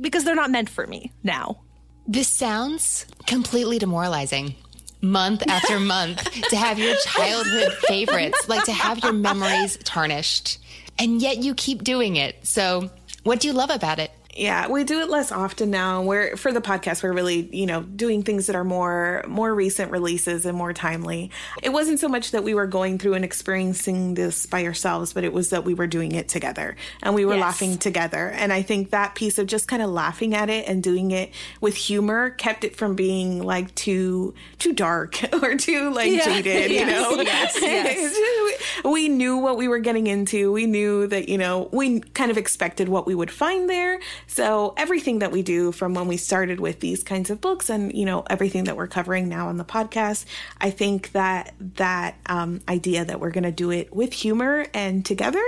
because 0.00 0.24
they're 0.24 0.34
not 0.34 0.50
meant 0.50 0.68
for 0.68 0.86
me 0.86 1.12
now 1.22 1.60
This 2.08 2.28
sounds 2.28 3.06
completely 3.26 3.78
demoralizing. 3.78 4.54
Month 5.02 5.42
after 5.48 5.80
month 5.96 6.22
to 6.50 6.56
have 6.56 6.78
your 6.78 6.94
childhood 6.96 7.72
favorites, 7.88 8.48
like 8.48 8.64
to 8.64 8.72
have 8.72 9.00
your 9.02 9.12
memories 9.12 9.76
tarnished. 9.82 10.58
And 10.98 11.20
yet 11.20 11.38
you 11.38 11.54
keep 11.54 11.82
doing 11.82 12.14
it. 12.16 12.46
So, 12.46 12.90
what 13.24 13.40
do 13.40 13.48
you 13.48 13.54
love 13.54 13.70
about 13.70 13.98
it? 13.98 14.10
Yeah, 14.36 14.68
we 14.68 14.84
do 14.84 15.00
it 15.00 15.08
less 15.08 15.32
often 15.32 15.70
now. 15.70 16.02
We're 16.02 16.36
for 16.36 16.52
the 16.52 16.60
podcast. 16.60 17.02
We're 17.02 17.12
really, 17.14 17.48
you 17.56 17.64
know, 17.64 17.82
doing 17.82 18.22
things 18.22 18.46
that 18.48 18.56
are 18.56 18.64
more 18.64 19.24
more 19.26 19.54
recent 19.54 19.90
releases 19.90 20.44
and 20.44 20.56
more 20.56 20.72
timely. 20.74 21.30
It 21.62 21.70
wasn't 21.70 22.00
so 22.00 22.08
much 22.08 22.32
that 22.32 22.44
we 22.44 22.52
were 22.54 22.66
going 22.66 22.98
through 22.98 23.14
and 23.14 23.24
experiencing 23.24 24.14
this 24.14 24.44
by 24.44 24.64
ourselves, 24.64 25.12
but 25.14 25.24
it 25.24 25.32
was 25.32 25.50
that 25.50 25.64
we 25.64 25.72
were 25.74 25.86
doing 25.86 26.12
it 26.12 26.28
together 26.28 26.76
and 27.02 27.14
we 27.14 27.24
were 27.24 27.34
Yes. 27.34 27.40
laughing 27.40 27.78
together. 27.78 28.28
And 28.28 28.52
I 28.52 28.60
think 28.62 28.90
that 28.90 29.14
piece 29.14 29.38
of 29.38 29.46
just 29.46 29.68
kind 29.68 29.80
of 29.82 29.88
laughing 29.90 30.34
at 30.34 30.50
it 30.50 30.68
and 30.68 30.82
doing 30.82 31.12
it 31.12 31.30
with 31.60 31.74
humor 31.74 32.30
kept 32.30 32.64
it 32.64 32.76
from 32.76 32.94
being 32.94 33.42
like 33.42 33.74
too 33.74 34.34
too 34.58 34.72
dark 34.74 35.18
or 35.42 35.54
too 35.56 35.90
like 35.94 36.12
Yeah. 36.12 36.24
jaded. 36.42 36.70
You 36.72 36.84
know, 36.86 37.16
yes, 37.22 37.56
yes. 37.62 38.82
we 38.84 39.08
knew 39.08 39.38
what 39.38 39.56
we 39.56 39.66
were 39.68 39.78
getting 39.78 40.06
into. 40.06 40.52
We 40.52 40.66
knew 40.66 41.06
that, 41.06 41.28
you 41.30 41.38
know, 41.38 41.68
we 41.72 42.00
kind 42.00 42.30
of 42.30 42.36
expected 42.36 42.88
what 42.90 43.06
we 43.06 43.14
would 43.14 43.30
find 43.30 43.68
there. 43.70 43.98
So 44.26 44.74
everything 44.76 45.20
that 45.20 45.32
we 45.32 45.42
do 45.42 45.72
from 45.72 45.94
when 45.94 46.08
we 46.08 46.16
started 46.16 46.60
with 46.60 46.80
these 46.80 47.02
kinds 47.02 47.30
of 47.30 47.40
books 47.40 47.70
and, 47.70 47.92
you 47.94 48.04
know, 48.04 48.24
everything 48.28 48.64
that 48.64 48.76
we're 48.76 48.88
covering 48.88 49.28
now 49.28 49.48
on 49.48 49.56
the 49.56 49.64
podcast, 49.64 50.24
I 50.60 50.70
think 50.70 51.12
that 51.12 51.54
that 51.76 52.16
um, 52.26 52.60
idea 52.68 53.04
that 53.04 53.20
we're 53.20 53.30
going 53.30 53.44
to 53.44 53.52
do 53.52 53.70
it 53.70 53.94
with 53.94 54.12
humor 54.12 54.66
and 54.74 55.04
together 55.04 55.44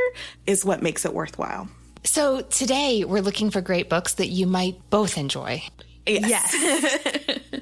is 0.47 0.64
what 0.64 0.83
makes 0.83 1.05
it 1.05 1.12
worthwhile. 1.12 1.69
So, 2.05 2.41
today 2.43 3.05
we're 3.05 3.23
looking 3.23 3.51
for 3.51 3.61
great 3.61 3.88
books 3.88 4.14
that 4.14 4.29
you 4.29 4.47
might 4.47 4.79
both 4.88 5.19
enjoy. 5.19 5.62
Yes. 6.07 6.55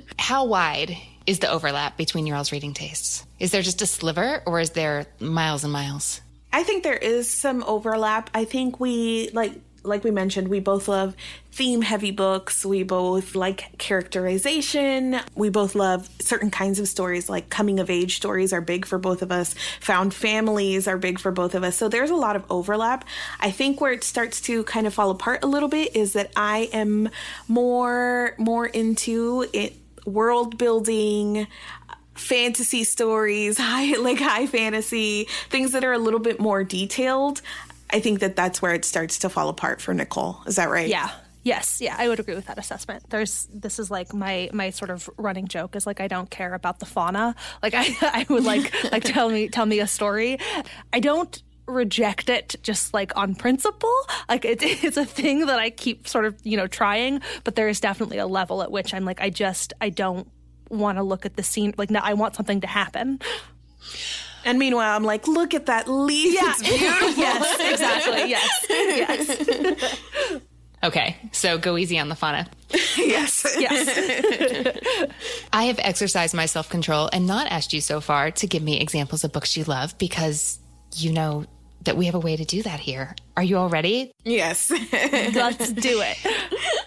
How 0.19 0.45
wide 0.45 0.97
is 1.27 1.41
the 1.41 1.51
overlap 1.51 1.97
between 1.97 2.27
your 2.27 2.37
all's 2.37 2.53
reading 2.53 2.75
tastes? 2.75 3.27
Is 3.41 3.51
there 3.51 3.63
just 3.63 3.83
a 3.83 3.87
sliver 3.87 4.43
or 4.47 4.61
is 4.61 4.71
there 4.71 5.07
miles 5.19 5.65
and 5.65 5.73
miles? 5.73 6.21
I 6.53 6.63
think 6.63 6.85
there 6.85 6.97
is 6.97 7.31
some 7.31 7.65
overlap. 7.65 8.31
I 8.35 8.45
think 8.45 8.79
we 8.79 9.31
like 9.33 9.53
like 9.87 10.05
we 10.05 10.11
mentioned, 10.11 10.49
we 10.49 10.61
both 10.61 10.89
love 10.89 11.17
theme 11.53 11.81
heavy 11.81 12.11
books. 12.11 12.67
We 12.67 12.83
both 12.83 13.35
like 13.35 13.79
characterization. 13.79 15.19
We 15.35 15.49
both 15.49 15.75
love 15.75 16.09
certain 16.21 16.51
kinds 16.51 16.79
of 16.79 16.89
stories, 16.89 17.29
like 17.29 17.49
coming 17.49 17.81
of 17.81 17.89
age 17.89 18.17
stories 18.17 18.53
are 18.53 18.61
big 18.61 18.85
for 18.85 18.99
both 18.99 19.23
of 19.23 19.33
us. 19.33 19.55
Found 19.81 20.13
families 20.13 20.87
are 20.87 20.99
big 20.99 21.19
for 21.19 21.33
both 21.33 21.55
of 21.55 21.65
us. 21.65 21.77
So 21.77 21.89
there's 21.89 22.11
a 22.11 22.17
lot 22.17 22.37
of 22.37 22.45
overlap. 22.51 23.05
I 23.41 23.51
think 23.51 23.81
where 23.81 23.93
it 23.93 24.05
starts 24.05 24.41
to 24.43 24.65
kind 24.65 24.87
of 24.87 24.95
fall 24.95 25.11
apart 25.11 25.43
a 25.43 25.47
little 25.47 25.69
bit 25.69 25.97
is 25.97 26.13
that 26.13 26.31
I 26.37 26.69
am 26.73 27.09
more 27.49 28.35
more 28.39 28.67
into 28.67 29.47
it 29.53 29.75
world 30.05 30.59
building 30.59 31.47
fantasy 32.17 32.85
stories, 32.85 33.59
high 33.61 33.97
like 33.99 34.19
high 34.19 34.47
fantasy, 34.47 35.25
things 35.51 35.73
that 35.73 35.85
are 35.85 35.93
a 35.93 35.99
little 35.99 36.21
bit 36.21 36.41
more 36.41 36.65
detailed. 36.65 37.43
I 37.91 38.01
think 38.01 38.21
that 38.21 38.37
that's 38.37 38.61
where 38.61 38.75
it 38.75 38.85
starts 38.85 39.19
to 39.21 39.29
fall 39.29 39.49
apart 39.49 39.81
for 39.81 39.95
Nicole. 39.95 40.41
Is 40.47 40.57
that 40.57 40.69
right? 40.69 40.89
Yeah. 40.89 41.11
Yes, 41.43 41.81
yeah, 41.81 41.95
I 41.97 42.09
would 42.09 42.19
agree 42.19 42.35
with 42.35 42.47
that 42.47 42.59
assessment. 42.59 43.09
There's 43.09 43.47
this 43.55 43.79
is 43.79 43.89
like 43.89 44.13
my 44.13 44.51
my 44.53 44.71
sort 44.71 44.91
of 44.91 45.09
running 45.17 45.47
joke 45.47 45.77
is 45.77 45.87
like 45.87 46.01
I 46.01 46.09
don't 46.09 46.29
care 46.29 46.55
about 46.55 46.81
the 46.81 46.87
fauna. 46.87 47.37
Like 47.63 47.73
I 47.73 47.87
I 48.03 48.27
would 48.29 48.43
like 48.43 48.75
like 48.91 49.05
tell 49.05 49.29
me 49.29 49.49
tell 49.49 49.65
me 49.65 49.79
a 49.79 49.87
story. 49.87 50.39
I 50.93 50.99
don't 50.99 51.41
reject 51.69 52.29
it 52.29 52.57
just 52.65 52.93
like 52.93 53.17
on 53.17 53.37
principle. 53.37 53.95
Like 54.29 54.45
it, 54.45 54.59
it's 54.61 54.97
a 54.97 55.05
thing 55.05 55.47
that 55.47 55.61
I 55.61 55.71
keep 55.71 56.09
sort 56.09 56.25
of, 56.25 56.35
you 56.43 56.57
know, 56.57 56.67
trying, 56.67 57.21
but 57.45 57.55
there 57.55 57.69
is 57.69 57.79
definitely 57.79 58.19
a 58.19 58.27
level 58.27 58.61
at 58.61 58.73
which 58.73 58.93
I'm 58.93 59.05
like 59.05 59.21
I 59.21 59.31
just 59.31 59.73
I 59.81 59.91
don't 59.91 60.29
want 60.69 60.99
to 60.99 61.05
look 61.05 61.25
at 61.25 61.37
the 61.37 61.45
scene 61.45 61.75
like 61.77 61.91
now 61.93 62.01
I 62.03 62.15
want 62.15 62.35
something 62.35 62.61
to 62.63 62.67
happen. 62.67 63.21
And 64.47 64.59
meanwhile, 64.61 64.97
I'm 64.97 65.03
like, 65.05 65.27
look 65.27 65.55
at 65.55 65.67
that 65.67 65.89
leaf. 65.89 66.33
Yeah. 66.33 66.53
It's 66.57 66.63
beautiful. 66.63 67.11
yes, 67.17 67.73
exactly. 67.73 68.31
Yes. 68.31 68.67
Yes. 68.71 70.41
Okay, 70.85 71.17
so 71.33 71.59
go 71.59 71.77
easy 71.79 71.99
on 71.99 72.09
the 72.11 72.15
fauna. 72.15 72.47
yes. 72.97 73.45
Yes. 73.59 75.09
I 75.53 75.65
have 75.65 75.81
exercised 75.81 76.35
my 76.35 76.47
self 76.47 76.69
control 76.69 77.09
and 77.13 77.27
not 77.27 77.49
asked 77.49 77.73
you 77.73 77.81
so 77.81 78.01
far 78.01 78.31
to 78.33 78.47
give 78.47 78.63
me 78.63 78.79
examples 78.79 79.25
of 79.25 79.33
books 79.33 79.57
you 79.57 79.65
love 79.65 79.97
because 79.99 80.61
you 80.95 81.13
know 81.13 81.45
that 81.85 81.97
we 81.97 82.07
have 82.07 82.15
a 82.15 82.21
way 82.21 82.37
to 82.37 82.45
do 82.45 82.63
that 82.63 82.79
here. 82.79 83.17
Are 83.37 83.43
you 83.43 83.57
all 83.57 83.69
ready? 83.71 84.13
Yes. 84.25 84.71
Let's 84.71 85.73
do 85.73 86.03
it. 86.03 86.87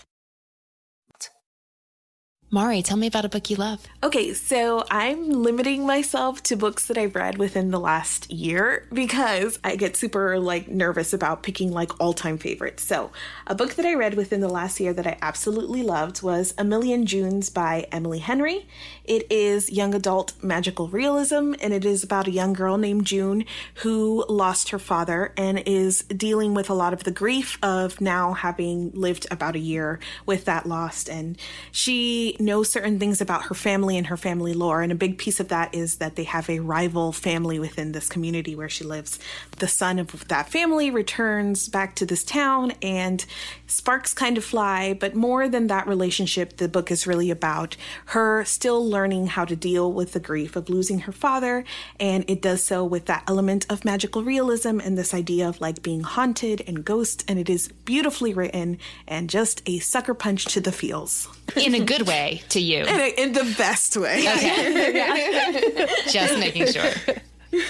Mari, 2.52 2.82
tell 2.82 2.98
me 2.98 3.06
about 3.06 3.26
a 3.26 3.30
book 3.30 3.52
you 3.52 3.56
love. 3.56 3.86
Okay, 4.02 4.34
so 4.34 4.84
I'm 4.90 5.30
limiting 5.30 5.86
myself 5.86 6.42
to 6.44 6.56
books 6.56 6.88
that 6.88 6.98
I've 6.98 7.14
read 7.14 7.38
within 7.38 7.70
the 7.70 7.80
last 7.80 8.32
year 8.32 8.88
because 8.92 9.60
I 9.64 9.76
get 9.76 9.96
super 9.96 10.40
like 10.40 10.68
nervous 10.68 11.14
about 11.14 11.44
picking 11.44 11.72
like 11.72 12.00
all-time 12.00 12.40
favorites. 12.40 12.82
So, 12.82 13.12
a 13.46 13.54
book 13.54 13.76
that 13.76 13.86
I 13.86 13.94
read 13.94 14.16
within 14.16 14.42
the 14.42 14.50
last 14.50 14.80
year 14.80 14.94
that 14.94 15.06
I 15.06 15.20
absolutely 15.22 15.84
loved 15.84 16.24
was 16.24 16.56
A 16.58 16.64
Million 16.64 17.06
Junes 17.06 17.52
by 17.52 17.86
Emily 17.92 18.18
Henry. 18.18 18.68
It 19.04 19.32
is 19.32 19.72
young 19.72 19.94
adult 19.94 20.34
magical 20.42 20.88
realism 20.88 21.54
and 21.62 21.72
it 21.72 21.86
is 21.86 22.04
about 22.04 22.28
a 22.28 22.32
young 22.32 22.54
girl 22.54 22.80
named 22.80 23.06
June 23.06 23.46
who 23.84 24.26
lost 24.28 24.70
her 24.70 24.80
father 24.80 25.34
and 25.38 25.60
is 25.68 26.02
dealing 26.04 26.56
with 26.56 26.72
a 26.72 26.74
lot 26.74 26.94
of 26.94 27.04
the 27.04 27.12
grief 27.12 27.60
of 27.62 28.02
now 28.02 28.34
having 28.34 28.90
lived 28.96 29.28
about 29.30 29.56
a 29.56 29.60
year 29.60 30.00
with 30.26 30.46
that 30.46 30.66
loss 30.66 31.08
and 31.08 31.38
she 31.72 32.38
know 32.40 32.64
certain 32.64 33.00
things 33.00 33.22
about 33.22 33.46
her 33.46 33.56
family 33.56 33.98
and 33.98 34.08
her 34.08 34.18
family 34.18 34.54
lore. 34.54 34.82
And 34.82 34.92
a 34.92 34.96
big 34.96 35.18
piece 35.18 35.40
of 35.40 35.50
that 35.50 35.76
is 35.76 35.98
that 35.98 36.16
they 36.16 36.24
have 36.24 36.50
a 36.50 36.60
rival 36.60 37.12
family 37.12 37.60
within 37.60 37.92
this 37.92 38.08
community 38.08 38.56
where 38.56 38.70
she 38.70 38.84
lives. 38.84 39.20
The 39.58 39.68
son 39.68 40.00
of 40.00 40.28
that 40.30 40.50
family 40.50 40.90
returns 40.90 41.68
back 41.68 41.96
to 41.96 42.06
this 42.06 42.24
town 42.24 42.72
and 42.82 43.26
sparks 43.68 44.14
kind 44.14 44.38
of 44.38 44.46
fly. 44.46 44.94
But 44.94 45.16
more 45.16 45.50
than 45.50 45.68
that 45.68 45.88
relationship, 45.88 46.58
the 46.58 46.70
book 46.70 46.92
is 46.92 47.06
really 47.06 47.30
about 47.30 47.76
her 48.08 48.46
still 48.46 48.88
learning 48.88 49.28
how 49.28 49.46
to 49.46 49.56
deal 49.56 49.92
with 49.92 50.14
the 50.14 50.20
grief 50.20 50.56
of 50.56 50.70
losing 50.70 51.00
her 51.00 51.12
father. 51.12 51.66
And 52.00 52.24
it 52.30 52.42
does 52.42 52.64
so 52.64 52.86
with 52.86 53.06
that 53.06 53.24
element 53.28 53.66
of 53.70 53.84
magical 53.84 54.24
realism 54.24 54.80
and 54.80 54.98
this 54.98 55.14
idea 55.14 55.48
of 55.50 55.60
like 55.60 55.84
being 55.84 56.02
haunted 56.02 56.64
and 56.68 56.86
ghost. 56.86 57.26
And 57.28 57.38
it 57.38 57.50
is 57.50 57.68
beautifully 57.68 58.34
written 58.34 58.78
and 59.08 59.30
just 59.30 59.62
a 59.66 59.80
sucker 59.80 60.14
punch 60.14 60.46
to 60.46 60.62
the 60.62 60.72
feels. 60.72 61.28
In 61.56 61.76
a 61.76 61.80
good 61.80 62.08
way 62.08 62.29
to 62.38 62.60
you. 62.60 62.80
In, 62.80 63.00
a, 63.00 63.14
in 63.18 63.34
the 63.34 63.56
best 63.58 63.98
way. 63.98 64.26
Okay. 64.40 65.88
Just 66.08 66.38
making 66.40 66.68
sure. 66.68 66.92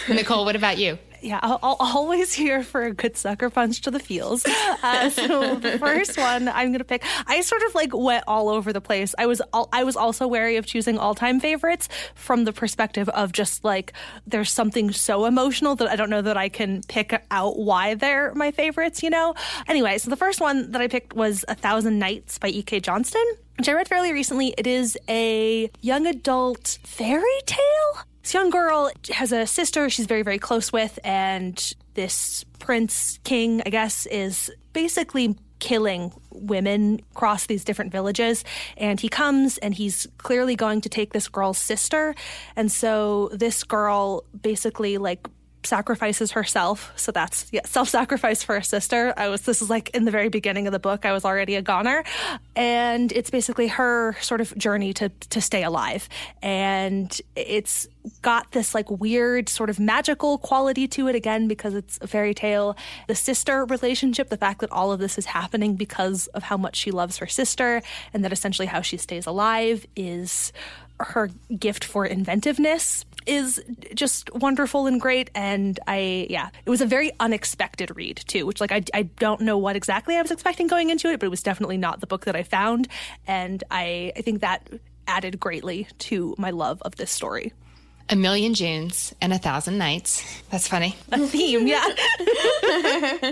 Nicole, 0.09 0.45
what 0.45 0.55
about 0.55 0.77
you? 0.77 0.97
yeah, 1.21 1.39
I'll, 1.41 1.59
I'll, 1.61 1.77
always 1.79 2.33
here 2.33 2.63
for 2.63 2.83
a 2.83 2.93
good 2.93 3.17
sucker 3.17 3.49
punch 3.49 3.81
to 3.81 3.91
the 3.91 3.99
feels. 3.99 4.45
Uh, 4.45 5.09
so 5.09 5.55
the 5.55 5.77
first 5.77 6.17
one 6.17 6.47
I'm 6.47 6.71
gonna 6.71 6.83
pick, 6.83 7.03
I 7.27 7.41
sort 7.41 7.61
of 7.63 7.75
like 7.75 7.95
went 7.95 8.23
all 8.27 8.49
over 8.49 8.71
the 8.71 8.81
place. 8.81 9.13
I 9.17 9.25
was 9.25 9.41
all, 9.53 9.69
I 9.73 9.83
was 9.83 9.95
also 9.95 10.27
wary 10.27 10.57
of 10.57 10.65
choosing 10.65 10.97
all 10.97 11.15
time 11.15 11.39
favorites 11.39 11.89
from 12.15 12.45
the 12.45 12.53
perspective 12.53 13.09
of 13.09 13.31
just 13.31 13.63
like 13.63 13.93
there's 14.27 14.51
something 14.51 14.91
so 14.91 15.25
emotional 15.25 15.75
that 15.75 15.89
I 15.89 15.95
don't 15.95 16.09
know 16.09 16.21
that 16.21 16.37
I 16.37 16.49
can 16.49 16.81
pick 16.87 17.21
out 17.31 17.57
why 17.57 17.95
they're 17.95 18.33
my 18.35 18.51
favorites. 18.51 19.03
You 19.03 19.09
know. 19.09 19.35
Anyway, 19.67 19.97
so 19.97 20.09
the 20.09 20.17
first 20.17 20.39
one 20.39 20.71
that 20.71 20.81
I 20.81 20.87
picked 20.87 21.13
was 21.13 21.43
A 21.47 21.55
Thousand 21.55 21.99
Nights 21.99 22.37
by 22.37 22.49
E.K. 22.49 22.79
Johnston 22.79 23.25
which 23.59 23.67
I 23.67 23.73
read 23.73 23.89
fairly 23.89 24.13
recently. 24.13 24.53
It 24.57 24.65
is 24.65 24.97
a 25.09 25.69
young 25.81 26.07
adult 26.07 26.79
fairy 26.83 27.23
tale. 27.45 28.05
This 28.23 28.33
young 28.33 28.49
girl 28.49 28.89
has 29.11 29.33
a 29.33 29.45
sister 29.45 29.89
she's 29.89 30.05
very, 30.05 30.21
very 30.21 30.39
close 30.39 30.71
with, 30.71 30.97
and 31.03 31.73
this 31.93 32.45
prince 32.59 33.19
king, 33.25 33.61
I 33.65 33.69
guess, 33.69 34.05
is 34.05 34.49
basically 34.71 35.35
killing 35.59 36.13
women 36.31 37.01
across 37.11 37.47
these 37.47 37.65
different 37.65 37.91
villages. 37.91 38.45
And 38.77 38.97
he 38.97 39.09
comes 39.09 39.57
and 39.57 39.73
he's 39.73 40.07
clearly 40.19 40.55
going 40.55 40.79
to 40.79 40.87
take 40.87 41.11
this 41.11 41.27
girl's 41.27 41.57
sister. 41.57 42.15
And 42.55 42.71
so 42.71 43.29
this 43.33 43.65
girl 43.65 44.23
basically 44.41 44.97
like 44.97 45.27
sacrifices 45.63 46.31
herself. 46.31 46.91
So 46.95 47.11
that's 47.11 47.47
yeah, 47.51 47.61
self-sacrifice 47.65 48.43
for 48.43 48.55
a 48.55 48.63
sister. 48.63 49.13
I 49.17 49.27
was 49.29 49.41
this 49.41 49.61
is 49.61 49.69
like 49.69 49.89
in 49.91 50.05
the 50.05 50.11
very 50.11 50.29
beginning 50.29 50.67
of 50.67 50.73
the 50.73 50.79
book. 50.79 51.05
I 51.05 51.11
was 51.11 51.25
already 51.25 51.55
a 51.55 51.61
goner, 51.61 52.03
and 52.55 53.11
it's 53.11 53.29
basically 53.29 53.67
her 53.67 54.15
sort 54.21 54.41
of 54.41 54.57
journey 54.57 54.93
to 54.93 55.09
to 55.09 55.41
stay 55.41 55.63
alive. 55.63 56.07
And 56.41 57.19
it's 57.35 57.87
got 58.21 58.51
this 58.51 58.73
like 58.73 58.89
weird 58.89 59.49
sort 59.49 59.69
of 59.69 59.79
magical 59.79 60.37
quality 60.37 60.87
to 60.87 61.07
it 61.07 61.15
again 61.15 61.47
because 61.47 61.73
it's 61.73 61.99
a 62.01 62.07
fairy 62.07 62.33
tale. 62.33 62.77
The 63.07 63.15
sister 63.15 63.65
relationship, 63.65 64.29
the 64.29 64.37
fact 64.37 64.61
that 64.61 64.71
all 64.71 64.91
of 64.91 64.99
this 64.99 65.17
is 65.17 65.25
happening 65.25 65.75
because 65.75 66.27
of 66.27 66.43
how 66.43 66.57
much 66.57 66.75
she 66.75 66.91
loves 66.91 67.17
her 67.17 67.27
sister 67.27 67.81
and 68.13 68.23
that 68.23 68.31
essentially 68.31 68.67
how 68.67 68.81
she 68.81 68.97
stays 68.97 69.25
alive 69.25 69.85
is 69.95 70.51
her 70.99 71.29
gift 71.57 71.83
for 71.83 72.05
inventiveness 72.05 73.05
is 73.25 73.63
just 73.93 74.33
wonderful 74.33 74.87
and 74.87 74.99
great. 74.99 75.29
And 75.35 75.79
I, 75.87 76.27
yeah, 76.29 76.49
it 76.65 76.69
was 76.69 76.81
a 76.81 76.85
very 76.85 77.11
unexpected 77.19 77.95
read 77.95 78.23
too, 78.27 78.45
which 78.45 78.59
like 78.59 78.71
I, 78.71 78.83
I 78.93 79.03
don't 79.03 79.41
know 79.41 79.57
what 79.57 79.75
exactly 79.75 80.15
I 80.17 80.21
was 80.21 80.31
expecting 80.31 80.67
going 80.67 80.89
into 80.89 81.09
it, 81.09 81.19
but 81.19 81.27
it 81.27 81.29
was 81.29 81.43
definitely 81.43 81.77
not 81.77 81.99
the 81.99 82.07
book 82.07 82.25
that 82.25 82.35
I 82.35 82.43
found. 82.43 82.87
And 83.27 83.63
I, 83.69 84.11
I 84.15 84.21
think 84.21 84.41
that 84.41 84.67
added 85.07 85.39
greatly 85.39 85.87
to 85.99 86.35
my 86.37 86.51
love 86.51 86.81
of 86.83 86.95
this 86.95 87.11
story. 87.11 87.53
A 88.11 88.15
Million 88.15 88.55
Junes 88.55 89.13
and 89.21 89.31
a 89.31 89.37
Thousand 89.37 89.77
Nights. 89.77 90.23
That's 90.49 90.67
funny. 90.67 90.95
A 91.11 91.19
theme, 91.19 91.67
yeah. 91.67 91.83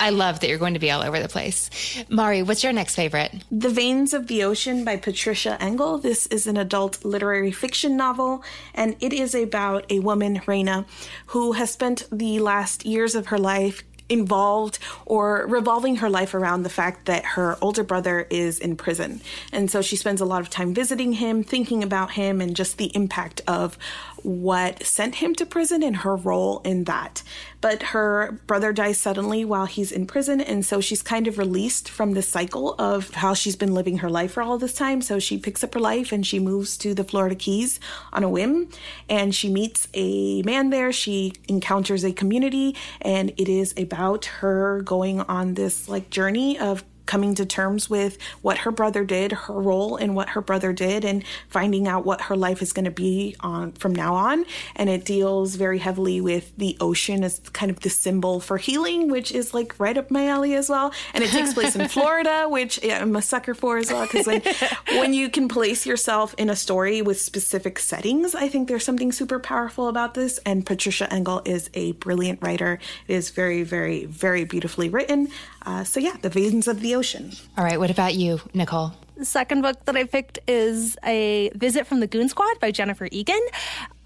I 0.00 0.10
love 0.10 0.40
that 0.40 0.48
you're 0.48 0.58
going 0.58 0.74
to 0.74 0.80
be 0.80 0.90
all 0.90 1.02
over 1.02 1.20
the 1.20 1.28
place. 1.28 1.70
Mari, 2.08 2.42
what's 2.42 2.64
your 2.64 2.72
next 2.72 2.96
favorite? 2.96 3.32
The 3.52 3.68
Veins 3.68 4.12
of 4.12 4.26
the 4.26 4.42
Ocean 4.42 4.84
by 4.84 4.96
Patricia 4.96 5.56
Engel. 5.62 5.98
This 5.98 6.26
is 6.26 6.48
an 6.48 6.56
adult 6.56 7.04
literary 7.04 7.52
fiction 7.52 7.96
novel, 7.96 8.42
and 8.74 8.96
it 8.98 9.12
is 9.12 9.32
about 9.32 9.90
a 9.92 10.00
woman, 10.00 10.42
Reina, 10.44 10.86
who 11.26 11.52
has 11.52 11.70
spent 11.70 12.08
the 12.10 12.40
last 12.40 12.84
years 12.84 13.14
of 13.14 13.26
her 13.26 13.38
life 13.38 13.84
involved 14.08 14.78
or 15.04 15.46
revolving 15.48 15.96
her 15.96 16.10
life 16.10 16.34
around 16.34 16.62
the 16.62 16.68
fact 16.68 17.06
that 17.06 17.24
her 17.24 17.58
older 17.60 17.82
brother 17.82 18.26
is 18.30 18.58
in 18.58 18.76
prison. 18.76 19.20
And 19.52 19.70
so 19.70 19.82
she 19.82 19.96
spends 19.96 20.20
a 20.20 20.24
lot 20.24 20.40
of 20.40 20.50
time 20.50 20.74
visiting 20.74 21.12
him, 21.12 21.42
thinking 21.42 21.82
about 21.82 22.12
him, 22.12 22.40
and 22.40 22.54
just 22.54 22.78
the 22.78 22.94
impact 22.94 23.40
of 23.46 23.78
what 24.26 24.84
sent 24.84 25.16
him 25.16 25.36
to 25.36 25.46
prison 25.46 25.84
and 25.84 25.98
her 25.98 26.16
role 26.16 26.60
in 26.64 26.82
that. 26.84 27.22
But 27.60 27.82
her 27.84 28.40
brother 28.46 28.72
dies 28.72 28.98
suddenly 28.98 29.44
while 29.44 29.66
he's 29.66 29.92
in 29.92 30.06
prison, 30.06 30.40
and 30.40 30.66
so 30.66 30.80
she's 30.80 31.00
kind 31.00 31.28
of 31.28 31.38
released 31.38 31.88
from 31.88 32.12
the 32.12 32.22
cycle 32.22 32.74
of 32.78 33.10
how 33.14 33.34
she's 33.34 33.54
been 33.54 33.72
living 33.72 33.98
her 33.98 34.10
life 34.10 34.32
for 34.32 34.42
all 34.42 34.58
this 34.58 34.74
time. 34.74 35.00
So 35.00 35.20
she 35.20 35.38
picks 35.38 35.62
up 35.62 35.74
her 35.74 35.80
life 35.80 36.10
and 36.10 36.26
she 36.26 36.40
moves 36.40 36.76
to 36.78 36.92
the 36.92 37.04
Florida 37.04 37.36
Keys 37.36 37.78
on 38.12 38.24
a 38.24 38.28
whim, 38.28 38.68
and 39.08 39.32
she 39.32 39.48
meets 39.48 39.86
a 39.94 40.42
man 40.42 40.70
there. 40.70 40.92
She 40.92 41.32
encounters 41.46 42.04
a 42.04 42.12
community, 42.12 42.74
and 43.00 43.30
it 43.36 43.48
is 43.48 43.74
about 43.78 44.24
her 44.26 44.82
going 44.82 45.20
on 45.20 45.54
this 45.54 45.88
like 45.88 46.10
journey 46.10 46.58
of 46.58 46.84
coming 47.06 47.34
to 47.36 47.46
terms 47.46 47.88
with 47.88 48.18
what 48.42 48.58
her 48.58 48.70
brother 48.70 49.04
did, 49.04 49.32
her 49.32 49.54
role 49.54 49.96
in 49.96 50.14
what 50.14 50.30
her 50.30 50.40
brother 50.40 50.72
did, 50.72 51.04
and 51.04 51.24
finding 51.48 51.88
out 51.88 52.04
what 52.04 52.22
her 52.22 52.36
life 52.36 52.62
is 52.62 52.72
going 52.72 52.84
to 52.84 52.90
be 52.90 53.36
on 53.40 53.72
from 53.72 53.94
now 53.94 54.14
on. 54.14 54.44
And 54.74 54.90
it 54.90 55.04
deals 55.04 55.54
very 55.54 55.78
heavily 55.78 56.20
with 56.20 56.52
the 56.56 56.76
ocean 56.80 57.24
as 57.24 57.38
kind 57.52 57.70
of 57.70 57.80
the 57.80 57.90
symbol 57.90 58.40
for 58.40 58.58
healing, 58.58 59.10
which 59.10 59.32
is 59.32 59.54
like 59.54 59.78
right 59.78 59.96
up 59.96 60.10
my 60.10 60.26
alley 60.28 60.54
as 60.54 60.68
well. 60.68 60.92
And 61.14 61.22
it 61.22 61.30
takes 61.30 61.54
place 61.54 61.76
in 61.76 61.88
Florida, 61.96 62.46
which 62.48 62.78
I'm 62.84 63.16
a 63.16 63.22
sucker 63.22 63.54
for 63.54 63.78
as 63.78 63.90
well. 63.90 64.02
Because 64.02 64.26
when, 64.26 64.42
when 64.88 65.12
you 65.12 65.30
can 65.30 65.48
place 65.48 65.86
yourself 65.86 66.34
in 66.38 66.50
a 66.50 66.56
story 66.56 67.02
with 67.02 67.20
specific 67.20 67.78
settings, 67.78 68.34
I 68.34 68.48
think 68.48 68.68
there's 68.68 68.84
something 68.84 69.12
super 69.12 69.38
powerful 69.38 69.88
about 69.88 70.14
this. 70.14 70.38
And 70.44 70.66
Patricia 70.66 71.12
Engel 71.12 71.42
is 71.44 71.70
a 71.74 71.92
brilliant 71.92 72.42
writer. 72.42 72.78
It 73.08 73.14
is 73.14 73.30
very, 73.30 73.62
very, 73.62 74.04
very 74.04 74.44
beautifully 74.44 74.88
written. 74.88 75.28
Uh, 75.64 75.82
so 75.82 75.98
yeah, 75.98 76.16
The 76.22 76.28
Veins 76.28 76.68
of 76.68 76.80
the 76.80 76.94
Ocean. 76.96 77.30
All 77.58 77.64
right, 77.64 77.78
what 77.78 77.90
about 77.90 78.14
you, 78.14 78.40
Nicole? 78.54 78.92
The 79.16 79.26
second 79.26 79.62
book 79.62 79.84
that 79.84 79.96
I 79.96 80.04
picked 80.04 80.38
is 80.48 80.96
A 81.04 81.50
Visit 81.54 81.86
from 81.86 82.00
the 82.00 82.06
Goon 82.06 82.28
Squad 82.28 82.58
by 82.58 82.70
Jennifer 82.70 83.08
Egan 83.12 83.40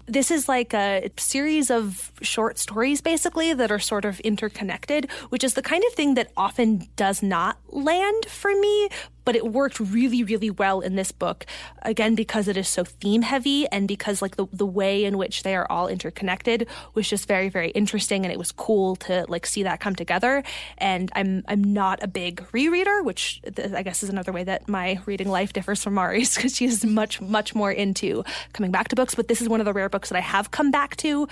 this 0.07 0.29
is 0.29 0.49
like 0.49 0.73
a 0.73 1.09
series 1.17 1.71
of 1.71 2.11
short 2.21 2.59
stories 2.59 2.99
basically 2.99 3.53
that 3.53 3.71
are 3.71 3.79
sort 3.79 4.03
of 4.03 4.19
interconnected, 4.21 5.09
which 5.29 5.43
is 5.43 5.53
the 5.53 5.61
kind 5.61 5.83
of 5.87 5.93
thing 5.93 6.15
that 6.15 6.31
often 6.35 6.87
does 6.97 7.23
not 7.23 7.57
land 7.69 8.25
for 8.25 8.53
me, 8.53 8.89
but 9.25 9.35
it 9.35 9.47
worked 9.47 9.79
really, 9.79 10.23
really 10.23 10.49
well 10.49 10.81
in 10.81 10.95
this 10.95 11.11
book. 11.11 11.45
Again, 11.81 12.15
because 12.15 12.47
it 12.47 12.57
is 12.57 12.67
so 12.67 12.83
theme 12.83 13.21
heavy 13.21 13.67
and 13.67 13.87
because 13.87 14.21
like 14.21 14.35
the, 14.35 14.47
the 14.51 14.65
way 14.65 15.05
in 15.05 15.17
which 15.17 15.43
they 15.43 15.55
are 15.55 15.67
all 15.69 15.87
interconnected 15.87 16.67
was 16.93 17.09
just 17.09 17.27
very, 17.27 17.49
very 17.49 17.69
interesting 17.71 18.25
and 18.25 18.31
it 18.31 18.37
was 18.37 18.51
cool 18.51 18.95
to 18.97 19.25
like 19.27 19.45
see 19.45 19.63
that 19.63 19.79
come 19.79 19.95
together. 19.95 20.43
And 20.77 21.11
I'm 21.15 21.43
I'm 21.47 21.63
not 21.63 22.01
a 22.03 22.07
big 22.07 22.37
rereader, 22.51 23.03
which 23.03 23.41
I 23.57 23.83
guess 23.83 24.03
is 24.03 24.09
another 24.09 24.31
way 24.31 24.43
that 24.43 24.67
my 24.67 24.99
reading 25.05 25.29
life 25.29 25.53
differs 25.53 25.83
from 25.83 25.93
Mari's 25.93 26.35
because 26.41 26.55
she 26.55 26.65
is 26.65 26.85
much, 26.85 27.21
much 27.21 27.55
more 27.55 27.71
into 27.71 28.23
coming 28.53 28.71
back 28.71 28.87
to 28.89 28.95
books. 28.95 29.15
But 29.15 29.27
this 29.27 29.41
is 29.41 29.49
one 29.49 29.59
of 29.59 29.65
the 29.65 29.73
rare 29.73 29.89
books 29.89 30.09
that 30.09 30.17
I 30.17 30.21
have 30.21 30.51
come 30.51 30.71
back 30.71 30.95
to 30.97 31.27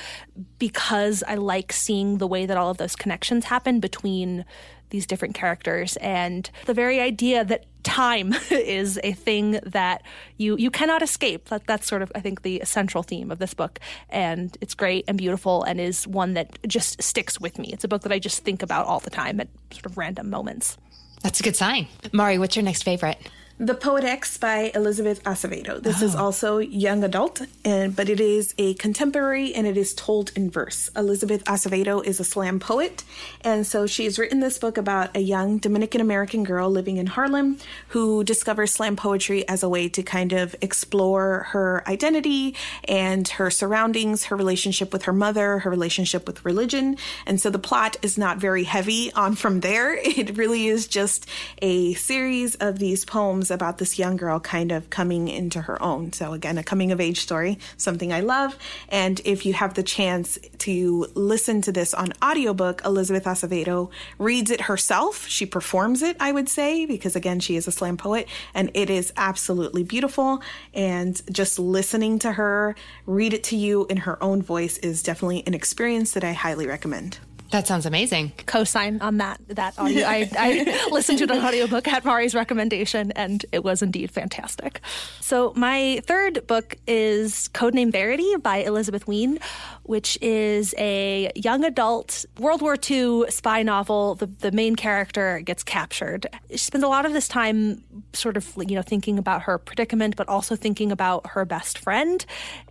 because 0.57 1.23
I 1.27 1.35
like 1.35 1.73
seeing 1.73 2.17
the 2.17 2.27
way 2.27 2.45
that 2.45 2.57
all 2.57 2.69
of 2.69 2.77
those 2.77 2.95
connections 2.95 3.45
happen 3.45 3.79
between 3.79 4.45
these 4.89 5.05
different 5.05 5.35
characters 5.35 5.97
and 5.97 6.49
the 6.65 6.73
very 6.73 6.99
idea 6.99 7.45
that 7.45 7.65
time 7.83 8.33
is 8.51 8.99
a 9.03 9.13
thing 9.13 9.59
that 9.63 10.03
you 10.37 10.57
you 10.57 10.71
cannot 10.71 11.01
escape. 11.01 11.45
That 11.45 11.65
that's 11.67 11.87
sort 11.87 12.01
of 12.01 12.11
i 12.15 12.19
think 12.19 12.41
the 12.41 12.61
central 12.65 13.03
theme 13.03 13.31
of 13.31 13.39
this 13.39 13.53
book. 13.53 13.79
And 14.09 14.57
it's 14.61 14.73
great 14.73 15.05
and 15.07 15.17
beautiful 15.17 15.63
and 15.63 15.79
is 15.79 16.07
one 16.07 16.33
that 16.33 16.59
just 16.67 17.01
sticks 17.01 17.39
with 17.39 17.57
me. 17.59 17.69
It's 17.73 17.83
a 17.83 17.87
book 17.87 18.01
that 18.03 18.11
i 18.11 18.19
just 18.19 18.43
think 18.43 18.61
about 18.63 18.85
all 18.85 18.99
the 18.99 19.09
time 19.09 19.39
at 19.39 19.47
sort 19.71 19.85
of 19.85 19.97
random 19.97 20.29
moments. 20.29 20.77
That's 21.21 21.39
a 21.39 21.43
good 21.43 21.55
sign. 21.55 21.87
Mari 22.11 22.37
what's 22.37 22.55
your 22.55 22.63
next 22.63 22.83
favorite 22.83 23.19
the 23.61 23.75
Poet 23.75 24.05
X 24.05 24.37
by 24.37 24.71
Elizabeth 24.73 25.21
Acevedo. 25.25 25.83
This 25.83 26.01
oh. 26.01 26.05
is 26.05 26.15
also 26.15 26.59
young 26.59 27.03
adult, 27.03 27.41
and 27.65 27.93
but 27.93 28.07
it 28.07 28.21
is 28.21 28.53
a 28.57 28.73
contemporary 28.75 29.53
and 29.53 29.67
it 29.67 29.75
is 29.75 29.93
told 29.93 30.31
in 30.33 30.49
verse. 30.49 30.89
Elizabeth 30.95 31.43
Acevedo 31.43 32.01
is 32.05 32.21
a 32.21 32.23
slam 32.23 32.61
poet, 32.61 33.03
and 33.41 33.67
so 33.67 33.85
she 33.85 34.05
has 34.05 34.17
written 34.17 34.39
this 34.39 34.57
book 34.57 34.77
about 34.77 35.13
a 35.13 35.19
young 35.19 35.57
Dominican 35.57 35.99
American 35.99 36.45
girl 36.45 36.69
living 36.69 36.95
in 36.95 37.07
Harlem 37.07 37.57
who 37.89 38.23
discovers 38.23 38.71
slam 38.71 38.95
poetry 38.95 39.45
as 39.49 39.61
a 39.61 39.67
way 39.67 39.89
to 39.89 40.03
kind 40.03 40.31
of 40.31 40.55
explore 40.61 41.47
her 41.49 41.83
identity 41.85 42.55
and 42.85 43.27
her 43.27 43.51
surroundings, 43.51 44.23
her 44.25 44.37
relationship 44.37 44.93
with 44.93 45.03
her 45.03 45.13
mother, 45.13 45.59
her 45.59 45.69
relationship 45.69 46.25
with 46.25 46.45
religion. 46.45 46.95
And 47.25 47.41
so 47.41 47.49
the 47.49 47.59
plot 47.59 47.97
is 48.01 48.17
not 48.17 48.37
very 48.37 48.63
heavy 48.63 49.11
on 49.11 49.35
from 49.35 49.59
there. 49.59 49.99
It 50.19 50.37
really 50.37 50.67
is 50.67 50.87
just 50.87 51.27
a 51.61 51.93
series 51.93 52.55
of 52.55 52.77
these 52.77 53.05
poems 53.05 53.48
about 53.51 53.77
this 53.77 53.99
young 53.99 54.17
girl 54.17 54.39
kind 54.39 54.71
of 54.71 54.89
coming 54.89 55.27
into 55.27 55.61
her 55.61 55.81
own. 55.81 56.13
So, 56.13 56.33
again, 56.33 56.57
a 56.57 56.63
coming 56.63 56.91
of 56.91 56.99
age 56.99 57.21
story, 57.21 57.59
something 57.77 58.11
I 58.11 58.21
love. 58.21 58.57
And 58.89 59.21
if 59.25 59.45
you 59.45 59.53
have 59.53 59.73
the 59.73 59.83
chance 59.83 60.37
to 60.59 61.07
listen 61.15 61.61
to 61.63 61.71
this 61.71 61.93
on 61.93 62.13
audiobook, 62.23 62.81
Elizabeth 62.85 63.25
Acevedo 63.25 63.89
reads 64.17 64.51
it 64.51 64.61
herself. 64.61 65.27
She 65.27 65.45
performs 65.45 66.01
it, 66.01 66.17
I 66.19 66.31
would 66.31 66.49
say, 66.49 66.85
because 66.85 67.15
again, 67.15 67.39
she 67.39 67.55
is 67.55 67.67
a 67.67 67.71
slam 67.71 67.97
poet, 67.97 68.27
and 68.53 68.71
it 68.73 68.89
is 68.89 69.13
absolutely 69.17 69.83
beautiful. 69.83 70.41
And 70.73 71.21
just 71.31 71.59
listening 71.59 72.19
to 72.19 72.33
her 72.33 72.75
read 73.05 73.33
it 73.33 73.43
to 73.45 73.55
you 73.55 73.85
in 73.89 73.97
her 73.97 74.21
own 74.23 74.41
voice 74.41 74.77
is 74.79 75.03
definitely 75.03 75.43
an 75.45 75.53
experience 75.53 76.11
that 76.13 76.23
I 76.23 76.33
highly 76.33 76.67
recommend. 76.67 77.19
That 77.51 77.65
sounds 77.65 77.87
amazing. 77.87 78.33
Co-sign 78.45 79.01
on 79.01 79.17
that 79.17 79.41
that 79.47 79.77
audio. 79.79 80.05
I, 80.05 80.29
I 80.37 80.87
listened 80.91 81.17
to 81.19 81.27
the 81.27 81.43
audiobook 81.43 81.87
at 81.87 82.05
Mari's 82.05 82.35
recommendation, 82.35 83.11
and 83.13 83.43
it 83.51 83.63
was 83.63 83.81
indeed 83.81 84.11
fantastic. 84.11 84.81
So 85.19 85.53
my 85.55 86.01
third 86.05 86.45
book 86.45 86.75
is 86.85 87.49
Codename 87.53 87.91
Verity 87.91 88.35
by 88.37 88.57
Elizabeth 88.57 89.07
Wein, 89.07 89.39
which 89.83 90.17
is 90.21 90.75
a 90.77 91.31
young 91.35 91.63
adult 91.63 92.25
World 92.37 92.61
War 92.61 92.77
II 92.89 93.25
spy 93.29 93.63
novel. 93.63 94.13
The 94.15 94.27
the 94.27 94.51
main 94.51 94.75
character 94.75 95.39
gets 95.39 95.63
captured. 95.63 96.27
She 96.51 96.57
spends 96.57 96.83
a 96.83 96.87
lot 96.87 97.07
of 97.07 97.13
this 97.13 97.27
time 97.27 97.83
sort 98.13 98.37
of 98.37 98.47
you 98.57 98.75
know 98.75 98.83
thinking 98.83 99.17
about 99.17 99.43
her 99.43 99.57
predicament, 99.57 100.15
but 100.15 100.27
also 100.29 100.55
thinking 100.55 100.91
about 100.91 101.25
her 101.31 101.45
best 101.45 101.79
friend. 101.79 102.23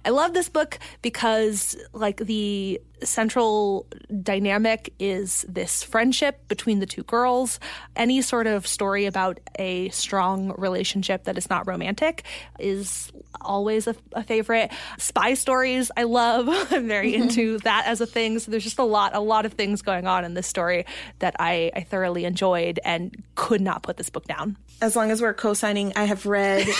I 0.08 0.10
love 0.10 0.32
this 0.32 0.48
book 0.48 0.78
because 1.02 1.76
like 1.92 2.16
the 2.16 2.80
central 3.04 3.86
dynamic 4.22 4.94
is 4.98 5.44
this 5.46 5.82
friendship 5.82 6.48
between 6.48 6.78
the 6.78 6.86
two 6.86 7.02
girls. 7.02 7.60
Any 7.94 8.22
sort 8.22 8.46
of 8.46 8.66
story 8.66 9.04
about 9.04 9.38
a 9.58 9.90
strong 9.90 10.54
relationship 10.56 11.24
that 11.24 11.36
is 11.36 11.50
not 11.50 11.66
romantic 11.66 12.24
is 12.58 13.12
always 13.42 13.86
a, 13.86 13.94
a 14.14 14.24
favorite. 14.24 14.72
Spy 14.96 15.34
stories, 15.34 15.90
I 15.94 16.04
love. 16.04 16.48
I'm 16.72 16.88
very 16.88 17.14
into 17.22 17.58
that 17.58 17.84
as 17.84 18.00
a 18.00 18.06
thing. 18.06 18.38
So 18.38 18.50
there's 18.50 18.64
just 18.64 18.78
a 18.78 18.84
lot, 18.84 19.14
a 19.14 19.20
lot 19.20 19.44
of 19.44 19.52
things 19.52 19.82
going 19.82 20.06
on 20.06 20.24
in 20.24 20.32
this 20.32 20.46
story 20.46 20.86
that 21.18 21.36
I, 21.38 21.70
I 21.76 21.82
thoroughly 21.82 22.24
enjoyed 22.24 22.80
and 22.82 23.14
could 23.34 23.60
not 23.60 23.82
put 23.82 23.98
this 23.98 24.08
book 24.08 24.24
down. 24.24 24.56
As 24.80 24.94
long 24.94 25.10
as 25.10 25.20
we're 25.20 25.34
co-signing, 25.34 25.92
I 25.96 26.04
have 26.04 26.24
read. 26.24 26.62
Um, 26.62 26.68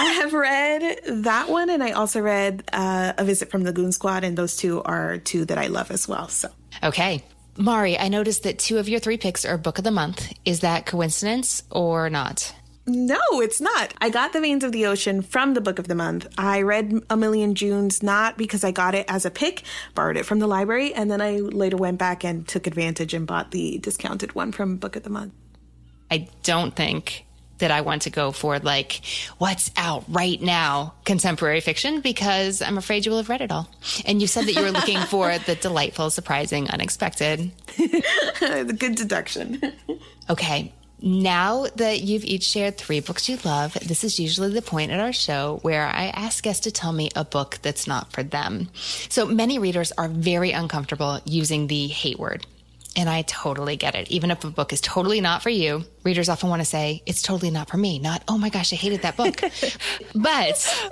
I 0.00 0.20
have 0.20 0.32
read 0.32 1.00
that 1.24 1.48
one, 1.48 1.70
and 1.70 1.82
I 1.82 1.92
also 1.92 2.20
read 2.20 2.64
uh, 2.72 3.12
A 3.16 3.24
Visit 3.24 3.50
from 3.50 3.62
the 3.62 3.72
Goon 3.72 3.92
Squad, 3.92 4.24
and 4.24 4.36
those 4.36 4.56
two 4.56 4.82
are 4.82 5.18
two 5.18 5.44
that 5.44 5.58
I 5.58 5.68
love 5.68 5.90
as 5.92 6.08
well. 6.08 6.28
So 6.28 6.50
okay, 6.82 7.22
Mari, 7.56 7.98
I 7.98 8.08
noticed 8.08 8.42
that 8.42 8.58
two 8.58 8.78
of 8.78 8.88
your 8.88 8.98
three 8.98 9.16
picks 9.16 9.44
are 9.44 9.56
book 9.56 9.78
of 9.78 9.84
the 9.84 9.92
month. 9.92 10.32
Is 10.44 10.60
that 10.60 10.86
coincidence 10.86 11.62
or 11.70 12.10
not? 12.10 12.52
No, 12.86 13.20
it's 13.32 13.60
not. 13.60 13.92
I 14.00 14.08
got 14.08 14.32
The 14.32 14.40
Veins 14.40 14.64
of 14.64 14.72
the 14.72 14.86
Ocean 14.86 15.20
from 15.20 15.52
the 15.52 15.60
Book 15.60 15.78
of 15.78 15.88
the 15.88 15.94
Month. 15.94 16.26
I 16.38 16.62
read 16.62 16.94
A 17.10 17.18
Million 17.18 17.54
Junes 17.54 18.02
not 18.02 18.38
because 18.38 18.64
I 18.64 18.70
got 18.70 18.94
it 18.94 19.04
as 19.08 19.26
a 19.26 19.30
pick, 19.30 19.62
borrowed 19.94 20.16
it 20.16 20.24
from 20.24 20.38
the 20.38 20.46
library, 20.46 20.94
and 20.94 21.10
then 21.10 21.20
I 21.20 21.36
later 21.36 21.76
went 21.76 21.98
back 21.98 22.24
and 22.24 22.48
took 22.48 22.66
advantage 22.66 23.12
and 23.12 23.26
bought 23.26 23.50
the 23.50 23.76
discounted 23.78 24.34
one 24.34 24.52
from 24.52 24.78
Book 24.78 24.96
of 24.96 25.02
the 25.02 25.10
Month. 25.10 25.34
I 26.10 26.28
don't 26.42 26.74
think 26.74 27.24
that 27.58 27.70
I 27.70 27.80
want 27.80 28.02
to 28.02 28.10
go 28.10 28.32
for 28.32 28.58
like 28.58 29.00
what's 29.38 29.70
out 29.76 30.04
right 30.08 30.40
now 30.40 30.94
contemporary 31.04 31.60
fiction 31.60 32.00
because 32.00 32.62
I'm 32.62 32.78
afraid 32.78 33.04
you 33.04 33.10
will 33.10 33.18
have 33.18 33.28
read 33.28 33.40
it 33.40 33.52
all. 33.52 33.68
And 34.06 34.20
you 34.20 34.26
said 34.26 34.46
that 34.46 34.54
you 34.54 34.62
were 34.62 34.70
looking 34.70 34.98
for 35.10 35.36
the 35.38 35.54
delightful, 35.54 36.10
surprising, 36.10 36.70
unexpected. 36.70 37.50
the 37.76 38.76
good 38.78 38.94
deduction. 38.94 39.60
okay. 40.30 40.72
Now 41.00 41.66
that 41.76 42.00
you've 42.00 42.24
each 42.24 42.42
shared 42.42 42.76
three 42.76 42.98
books 42.98 43.28
you 43.28 43.38
love, 43.44 43.74
this 43.74 44.02
is 44.02 44.18
usually 44.18 44.50
the 44.50 44.62
point 44.62 44.90
at 44.90 44.98
our 44.98 45.12
show 45.12 45.60
where 45.62 45.86
I 45.86 46.06
ask 46.06 46.42
guests 46.42 46.64
to 46.64 46.72
tell 46.72 46.92
me 46.92 47.08
a 47.14 47.24
book 47.24 47.60
that's 47.62 47.86
not 47.86 48.10
for 48.10 48.24
them. 48.24 48.68
So 49.08 49.24
many 49.24 49.60
readers 49.60 49.92
are 49.92 50.08
very 50.08 50.50
uncomfortable 50.50 51.20
using 51.24 51.68
the 51.68 51.86
hate 51.86 52.18
word. 52.18 52.46
And 52.98 53.08
I 53.08 53.22
totally 53.22 53.76
get 53.76 53.94
it. 53.94 54.10
Even 54.10 54.32
if 54.32 54.42
a 54.42 54.50
book 54.50 54.72
is 54.72 54.80
totally 54.80 55.20
not 55.20 55.40
for 55.40 55.50
you, 55.50 55.84
readers 56.02 56.28
often 56.28 56.50
want 56.50 56.62
to 56.62 56.66
say, 56.66 57.00
it's 57.06 57.22
totally 57.22 57.52
not 57.52 57.70
for 57.70 57.76
me, 57.76 58.00
not, 58.00 58.24
oh 58.26 58.36
my 58.36 58.48
gosh, 58.48 58.72
I 58.72 58.76
hated 58.76 59.02
that 59.02 59.16
book. 59.16 59.40
but 60.16 60.88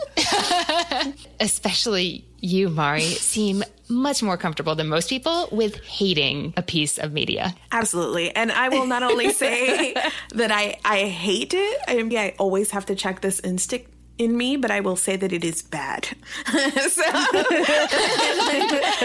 especially 1.40 2.24
you, 2.40 2.68
Mari, 2.68 3.00
seem 3.00 3.64
much 3.88 4.22
more 4.22 4.36
comfortable 4.36 4.76
than 4.76 4.86
most 4.86 5.08
people 5.08 5.48
with 5.50 5.82
hating 5.82 6.54
a 6.56 6.62
piece 6.62 6.96
of 6.96 7.12
media. 7.12 7.56
Absolutely. 7.72 8.34
And 8.36 8.52
I 8.52 8.68
will 8.68 8.86
not 8.86 9.02
only 9.02 9.32
say 9.32 9.92
that 10.34 10.52
I, 10.52 10.78
I 10.84 11.08
hate 11.08 11.54
it, 11.54 11.80
I, 11.88 12.00
mean, 12.04 12.16
I 12.16 12.36
always 12.38 12.70
have 12.70 12.86
to 12.86 12.94
check 12.94 13.20
this 13.20 13.40
instinct 13.40 13.90
in 14.18 14.36
me, 14.36 14.56
but 14.56 14.70
I 14.70 14.80
will 14.80 14.96
say 14.96 15.16
that 15.16 15.32
it 15.32 15.44
is 15.44 15.62
bad. 15.62 16.06
so, 16.46 17.02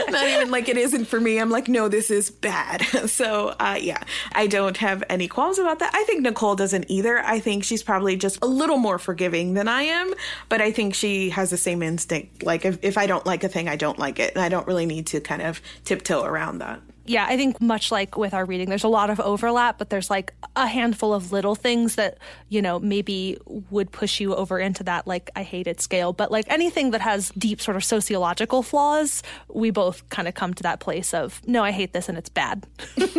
not 0.09 0.27
even 0.27 0.51
like 0.51 0.69
it 0.69 0.77
isn't 0.77 1.05
for 1.05 1.19
me. 1.19 1.39
I'm 1.39 1.49
like, 1.49 1.67
no, 1.67 1.89
this 1.89 2.09
is 2.09 2.29
bad. 2.29 2.81
so, 3.09 3.49
uh, 3.59 3.77
yeah, 3.79 4.03
I 4.33 4.47
don't 4.47 4.77
have 4.77 5.03
any 5.09 5.27
qualms 5.27 5.59
about 5.59 5.79
that. 5.79 5.91
I 5.93 6.03
think 6.05 6.21
Nicole 6.21 6.55
doesn't 6.55 6.85
either. 6.89 7.19
I 7.19 7.39
think 7.39 7.63
she's 7.63 7.83
probably 7.83 8.15
just 8.15 8.39
a 8.41 8.47
little 8.47 8.77
more 8.77 8.97
forgiving 8.97 9.53
than 9.53 9.67
I 9.67 9.83
am, 9.83 10.13
but 10.49 10.61
I 10.61 10.71
think 10.71 10.93
she 10.93 11.29
has 11.31 11.49
the 11.49 11.57
same 11.57 11.83
instinct. 11.83 12.43
Like, 12.43 12.65
if, 12.65 12.79
if 12.81 12.97
I 12.97 13.07
don't 13.07 13.25
like 13.25 13.43
a 13.43 13.49
thing, 13.49 13.67
I 13.67 13.75
don't 13.75 13.99
like 13.99 14.19
it. 14.19 14.35
And 14.35 14.43
I 14.43 14.49
don't 14.49 14.67
really 14.67 14.85
need 14.85 15.07
to 15.07 15.19
kind 15.19 15.41
of 15.41 15.61
tiptoe 15.83 16.23
around 16.23 16.59
that 16.59 16.81
yeah, 17.11 17.25
I 17.27 17.35
think 17.35 17.59
much 17.59 17.91
like 17.91 18.17
with 18.17 18.33
our 18.33 18.45
reading, 18.45 18.69
there's 18.69 18.85
a 18.85 18.89
lot 18.89 19.09
of 19.09 19.19
overlap, 19.19 19.77
but 19.77 19.89
there's 19.89 20.09
like 20.09 20.33
a 20.55 20.65
handful 20.65 21.13
of 21.13 21.33
little 21.33 21.55
things 21.55 21.95
that, 21.95 22.17
you 22.47 22.61
know, 22.61 22.79
maybe 22.79 23.37
would 23.69 23.91
push 23.91 24.21
you 24.21 24.33
over 24.33 24.59
into 24.59 24.81
that, 24.85 25.05
like, 25.05 25.29
I 25.35 25.43
hate 25.43 25.67
it 25.67 25.81
scale. 25.81 26.13
But 26.13 26.31
like 26.31 26.45
anything 26.49 26.91
that 26.91 27.01
has 27.01 27.29
deep 27.37 27.59
sort 27.59 27.75
of 27.75 27.83
sociological 27.83 28.63
flaws, 28.63 29.23
we 29.53 29.71
both 29.71 30.07
kind 30.09 30.29
of 30.29 30.35
come 30.35 30.53
to 30.53 30.63
that 30.63 30.79
place 30.79 31.13
of, 31.13 31.41
no, 31.45 31.63
I 31.63 31.71
hate 31.71 31.91
this 31.91 32.07
and 32.07 32.17
it's 32.17 32.29
bad. 32.29 32.65
okay, 32.97 33.17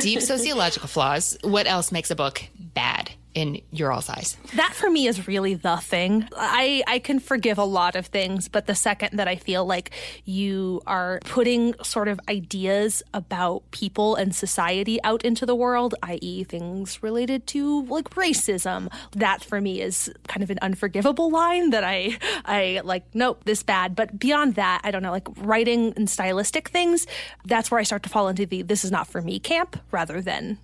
deep 0.00 0.22
sociological 0.22 0.88
flaws. 0.88 1.36
What 1.42 1.66
else 1.66 1.92
makes 1.92 2.10
a 2.10 2.16
book 2.16 2.42
bad? 2.58 3.10
In 3.34 3.60
your 3.70 3.92
all's 3.92 4.08
eyes? 4.08 4.36
That 4.56 4.74
for 4.74 4.90
me 4.90 5.06
is 5.06 5.26
really 5.26 5.54
the 5.54 5.76
thing. 5.76 6.28
I, 6.36 6.82
I 6.86 6.98
can 6.98 7.18
forgive 7.18 7.58
a 7.58 7.64
lot 7.64 7.96
of 7.96 8.06
things, 8.06 8.48
but 8.48 8.66
the 8.66 8.74
second 8.74 9.18
that 9.18 9.28
I 9.28 9.36
feel 9.36 9.64
like 9.64 9.90
you 10.24 10.82
are 10.86 11.20
putting 11.24 11.74
sort 11.82 12.08
of 12.08 12.20
ideas 12.28 13.02
about 13.14 13.70
people 13.70 14.14
and 14.14 14.34
society 14.34 15.02
out 15.02 15.24
into 15.24 15.46
the 15.46 15.54
world, 15.54 15.94
i.e., 16.02 16.44
things 16.44 17.02
related 17.02 17.46
to 17.48 17.82
like 17.86 18.10
racism, 18.10 18.92
that 19.12 19.42
for 19.42 19.60
me 19.60 19.80
is 19.80 20.12
kind 20.28 20.42
of 20.42 20.50
an 20.50 20.58
unforgivable 20.62 21.30
line 21.30 21.70
that 21.70 21.84
I 21.84 22.18
I 22.44 22.80
like, 22.84 23.04
nope, 23.14 23.44
this 23.44 23.62
bad. 23.62 23.96
But 23.96 24.18
beyond 24.18 24.54
that, 24.56 24.80
I 24.84 24.90
don't 24.90 25.02
know, 25.02 25.10
like 25.10 25.28
writing 25.38 25.92
and 25.96 26.08
stylistic 26.08 26.68
things, 26.68 27.06
that's 27.44 27.70
where 27.70 27.80
I 27.80 27.84
start 27.84 28.02
to 28.04 28.08
fall 28.08 28.28
into 28.28 28.46
the 28.46 28.62
this 28.62 28.84
is 28.84 28.90
not 28.90 29.06
for 29.06 29.22
me 29.22 29.38
camp 29.38 29.78
rather 29.90 30.20
than 30.20 30.58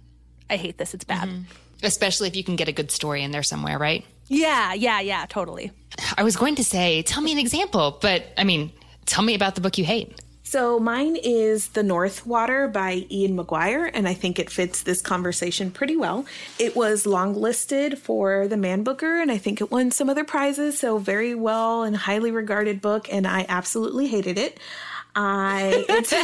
I 0.50 0.56
hate 0.56 0.78
this, 0.78 0.94
it's 0.94 1.04
bad. 1.04 1.28
Mm-hmm. 1.28 1.42
Especially 1.82 2.28
if 2.28 2.36
you 2.36 2.44
can 2.44 2.56
get 2.56 2.68
a 2.68 2.72
good 2.72 2.90
story 2.90 3.22
in 3.22 3.30
there 3.30 3.42
somewhere, 3.42 3.78
right? 3.78 4.04
Yeah, 4.26 4.74
yeah, 4.74 5.00
yeah, 5.00 5.26
totally. 5.26 5.72
I 6.16 6.22
was 6.22 6.36
going 6.36 6.56
to 6.56 6.64
say, 6.64 7.02
tell 7.02 7.22
me 7.22 7.32
an 7.32 7.38
example, 7.38 7.98
but 8.00 8.26
I 8.36 8.44
mean, 8.44 8.72
tell 9.06 9.24
me 9.24 9.34
about 9.34 9.54
the 9.54 9.60
book 9.60 9.78
you 9.78 9.84
hate. 9.84 10.18
So 10.48 10.78
mine 10.80 11.16
is 11.16 11.68
The 11.68 11.82
North 11.82 12.24
Water 12.24 12.68
by 12.68 13.04
Ian 13.10 13.36
McGuire, 13.36 13.90
and 13.92 14.08
I 14.08 14.14
think 14.14 14.38
it 14.38 14.48
fits 14.48 14.82
this 14.82 15.02
conversation 15.02 15.70
pretty 15.70 15.94
well. 15.94 16.24
It 16.58 16.74
was 16.74 17.04
longlisted 17.04 17.98
for 17.98 18.48
the 18.48 18.56
Man 18.56 18.82
Booker, 18.82 19.20
and 19.20 19.30
I 19.30 19.36
think 19.36 19.60
it 19.60 19.70
won 19.70 19.90
some 19.90 20.08
other 20.08 20.24
prizes, 20.24 20.78
so 20.78 20.96
very 20.96 21.34
well 21.34 21.82
and 21.82 21.94
highly 21.94 22.30
regarded 22.30 22.80
book, 22.80 23.12
and 23.12 23.26
I 23.26 23.44
absolutely 23.46 24.06
hated 24.06 24.38
it. 24.38 24.58
I 25.14 25.84
it's, 25.86 26.14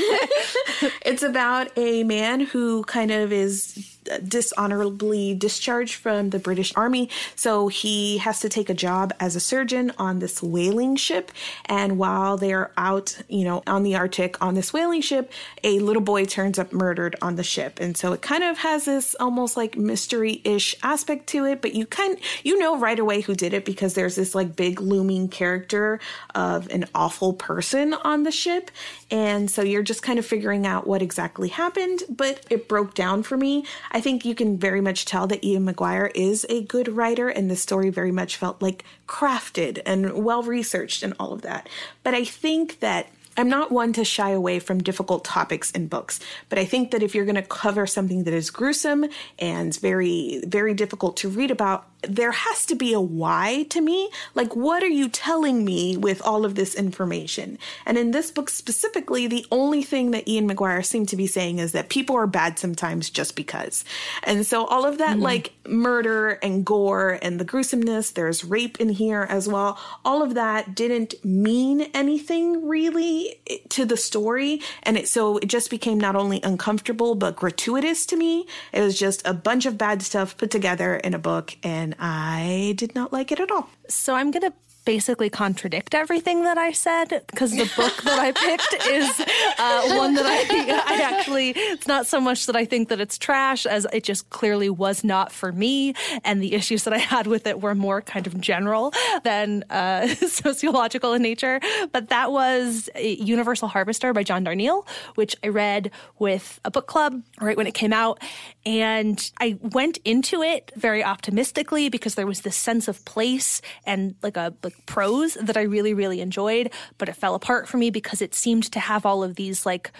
it's 1.04 1.22
about 1.22 1.76
a 1.76 2.02
man 2.04 2.40
who 2.40 2.82
kind 2.84 3.10
of 3.10 3.30
is 3.30 3.93
dishonorably 4.26 5.34
discharged 5.34 5.94
from 5.94 6.30
the 6.30 6.38
British 6.38 6.72
Army. 6.76 7.08
So 7.36 7.68
he 7.68 8.18
has 8.18 8.40
to 8.40 8.48
take 8.48 8.68
a 8.68 8.74
job 8.74 9.12
as 9.20 9.36
a 9.36 9.40
surgeon 9.40 9.92
on 9.98 10.18
this 10.18 10.42
whaling 10.42 10.96
ship. 10.96 11.30
And 11.66 11.98
while 11.98 12.36
they're 12.36 12.72
out, 12.76 13.16
you 13.28 13.44
know, 13.44 13.62
on 13.66 13.82
the 13.82 13.96
Arctic 13.96 14.40
on 14.42 14.54
this 14.54 14.72
whaling 14.72 15.00
ship, 15.00 15.32
a 15.62 15.78
little 15.78 16.02
boy 16.02 16.24
turns 16.24 16.58
up 16.58 16.72
murdered 16.72 17.16
on 17.22 17.36
the 17.36 17.42
ship. 17.42 17.80
And 17.80 17.96
so 17.96 18.12
it 18.12 18.22
kind 18.22 18.44
of 18.44 18.58
has 18.58 18.84
this 18.84 19.14
almost 19.20 19.56
like 19.56 19.76
mystery 19.76 20.40
ish 20.44 20.74
aspect 20.82 21.26
to 21.28 21.44
it, 21.44 21.62
but 21.62 21.74
you 21.74 21.86
kind 21.86 22.18
you 22.42 22.58
know 22.58 22.78
right 22.78 22.98
away 22.98 23.20
who 23.20 23.34
did 23.34 23.54
it 23.54 23.64
because 23.64 23.94
there's 23.94 24.16
this 24.16 24.34
like 24.34 24.56
big 24.56 24.80
looming 24.80 25.28
character 25.28 26.00
of 26.34 26.68
an 26.70 26.84
awful 26.94 27.32
person 27.32 27.94
on 27.94 28.22
the 28.22 28.32
ship. 28.32 28.70
And 29.14 29.48
so 29.48 29.62
you're 29.62 29.84
just 29.84 30.02
kind 30.02 30.18
of 30.18 30.26
figuring 30.26 30.66
out 30.66 30.88
what 30.88 31.00
exactly 31.00 31.46
happened, 31.46 32.02
but 32.08 32.44
it 32.50 32.66
broke 32.66 32.94
down 32.94 33.22
for 33.22 33.36
me. 33.36 33.64
I 33.92 34.00
think 34.00 34.24
you 34.24 34.34
can 34.34 34.58
very 34.58 34.80
much 34.80 35.04
tell 35.04 35.28
that 35.28 35.44
Ian 35.44 35.72
McGuire 35.72 36.10
is 36.16 36.44
a 36.48 36.64
good 36.64 36.88
writer, 36.88 37.28
and 37.28 37.48
the 37.48 37.54
story 37.54 37.90
very 37.90 38.10
much 38.10 38.36
felt 38.36 38.60
like 38.60 38.84
crafted 39.06 39.80
and 39.86 40.24
well 40.24 40.42
researched 40.42 41.04
and 41.04 41.14
all 41.20 41.32
of 41.32 41.42
that. 41.42 41.68
But 42.02 42.14
I 42.14 42.24
think 42.24 42.80
that 42.80 43.06
I'm 43.36 43.48
not 43.48 43.70
one 43.70 43.92
to 43.92 44.04
shy 44.04 44.30
away 44.30 44.58
from 44.58 44.82
difficult 44.82 45.24
topics 45.24 45.70
in 45.70 45.86
books, 45.86 46.18
but 46.48 46.58
I 46.58 46.64
think 46.64 46.90
that 46.90 47.02
if 47.02 47.14
you're 47.14 47.24
going 47.24 47.34
to 47.36 47.42
cover 47.42 47.86
something 47.86 48.24
that 48.24 48.34
is 48.34 48.50
gruesome 48.50 49.06
and 49.38 49.76
very, 49.78 50.42
very 50.44 50.74
difficult 50.74 51.16
to 51.18 51.28
read 51.28 51.52
about, 51.52 51.86
there 52.08 52.32
has 52.32 52.66
to 52.66 52.74
be 52.74 52.92
a 52.92 53.00
why 53.00 53.66
to 53.70 53.80
me. 53.80 54.10
Like, 54.34 54.54
what 54.54 54.82
are 54.82 54.88
you 54.88 55.08
telling 55.08 55.64
me 55.64 55.96
with 55.96 56.22
all 56.22 56.44
of 56.44 56.54
this 56.54 56.74
information? 56.74 57.58
And 57.86 57.98
in 57.98 58.10
this 58.10 58.30
book 58.30 58.50
specifically, 58.50 59.26
the 59.26 59.46
only 59.50 59.82
thing 59.82 60.10
that 60.12 60.28
Ian 60.28 60.48
McGuire 60.48 60.84
seemed 60.84 61.08
to 61.10 61.16
be 61.16 61.26
saying 61.26 61.58
is 61.58 61.72
that 61.72 61.88
people 61.88 62.16
are 62.16 62.26
bad 62.26 62.58
sometimes 62.58 63.10
just 63.10 63.36
because. 63.36 63.84
And 64.22 64.46
so 64.46 64.64
all 64.66 64.84
of 64.84 64.98
that, 64.98 65.16
mm 65.18 65.24
like 65.24 65.54
murder 65.66 66.32
and 66.42 66.66
gore 66.66 67.18
and 67.22 67.40
the 67.40 67.44
gruesomeness, 67.44 68.10
there's 68.10 68.44
rape 68.44 68.78
in 68.78 68.90
here 68.90 69.26
as 69.30 69.48
well, 69.48 69.78
all 70.04 70.22
of 70.22 70.34
that 70.34 70.74
didn't 70.74 71.14
mean 71.24 71.82
anything 71.94 72.68
really 72.68 73.40
to 73.70 73.86
the 73.86 73.96
story. 73.96 74.60
And 74.82 74.98
it, 74.98 75.08
so 75.08 75.38
it 75.38 75.46
just 75.46 75.70
became 75.70 75.98
not 75.98 76.14
only 76.14 76.42
uncomfortable, 76.42 77.14
but 77.14 77.36
gratuitous 77.36 78.04
to 78.06 78.16
me. 78.16 78.46
It 78.72 78.80
was 78.80 78.98
just 78.98 79.26
a 79.26 79.32
bunch 79.32 79.66
of 79.66 79.78
bad 79.78 80.02
stuff 80.02 80.36
put 80.36 80.50
together 80.50 80.96
in 80.96 81.14
a 81.14 81.18
book. 81.18 81.56
And 81.62 81.93
I 81.98 82.74
did 82.76 82.94
not 82.94 83.12
like 83.12 83.32
it 83.32 83.40
at 83.40 83.50
all. 83.50 83.68
So 83.88 84.14
I'm 84.14 84.30
going 84.30 84.50
to 84.50 84.52
basically 84.84 85.30
contradict 85.30 85.94
everything 85.94 86.42
that 86.44 86.58
I 86.58 86.72
said 86.72 87.22
because 87.26 87.52
the 87.52 87.70
book 87.76 88.02
that 88.02 88.18
I 88.18 88.32
picked 88.32 88.86
is 88.86 89.20
uh, 89.58 89.96
one 89.96 90.14
that 90.14 90.26
I, 90.26 90.82
I 90.98 91.02
actually, 91.02 91.50
it's 91.50 91.86
not 91.86 92.06
so 92.06 92.20
much 92.20 92.46
that 92.46 92.56
I 92.56 92.64
think 92.64 92.88
that 92.88 93.00
it's 93.00 93.18
trash 93.18 93.66
as 93.66 93.86
it 93.92 94.04
just 94.04 94.28
clearly 94.30 94.68
was 94.68 95.02
not 95.04 95.32
for 95.32 95.52
me. 95.52 95.94
And 96.24 96.42
the 96.42 96.54
issues 96.54 96.84
that 96.84 96.92
I 96.92 96.98
had 96.98 97.26
with 97.26 97.46
it 97.46 97.60
were 97.60 97.74
more 97.74 98.02
kind 98.02 98.26
of 98.26 98.40
general 98.40 98.92
than 99.22 99.64
uh, 99.70 100.08
sociological 100.14 101.14
in 101.14 101.22
nature. 101.22 101.60
But 101.92 102.10
that 102.10 102.32
was 102.32 102.90
Universal 102.96 103.68
Harvester 103.68 104.12
by 104.12 104.22
John 104.22 104.44
Darnielle, 104.44 104.86
which 105.14 105.36
I 105.42 105.48
read 105.48 105.90
with 106.18 106.60
a 106.64 106.70
book 106.70 106.86
club 106.86 107.22
right 107.40 107.56
when 107.56 107.66
it 107.66 107.74
came 107.74 107.92
out. 107.92 108.20
And 108.66 109.30
I 109.40 109.58
went 109.60 109.98
into 110.04 110.42
it 110.42 110.72
very 110.74 111.04
optimistically 111.04 111.90
because 111.90 112.14
there 112.14 112.26
was 112.26 112.40
this 112.40 112.56
sense 112.56 112.88
of 112.88 113.04
place 113.04 113.60
and 113.84 114.14
like 114.22 114.36
a 114.36 114.54
like 114.62 114.86
prose 114.86 115.34
that 115.34 115.56
I 115.56 115.62
really, 115.62 115.92
really 115.92 116.20
enjoyed, 116.20 116.72
but 116.96 117.08
it 117.08 117.16
fell 117.16 117.34
apart 117.34 117.68
for 117.68 117.76
me 117.76 117.90
because 117.90 118.22
it 118.22 118.34
seemed 118.34 118.70
to 118.72 118.80
have 118.80 119.04
all 119.04 119.22
of 119.22 119.36
these 119.36 119.66
like 119.66 119.92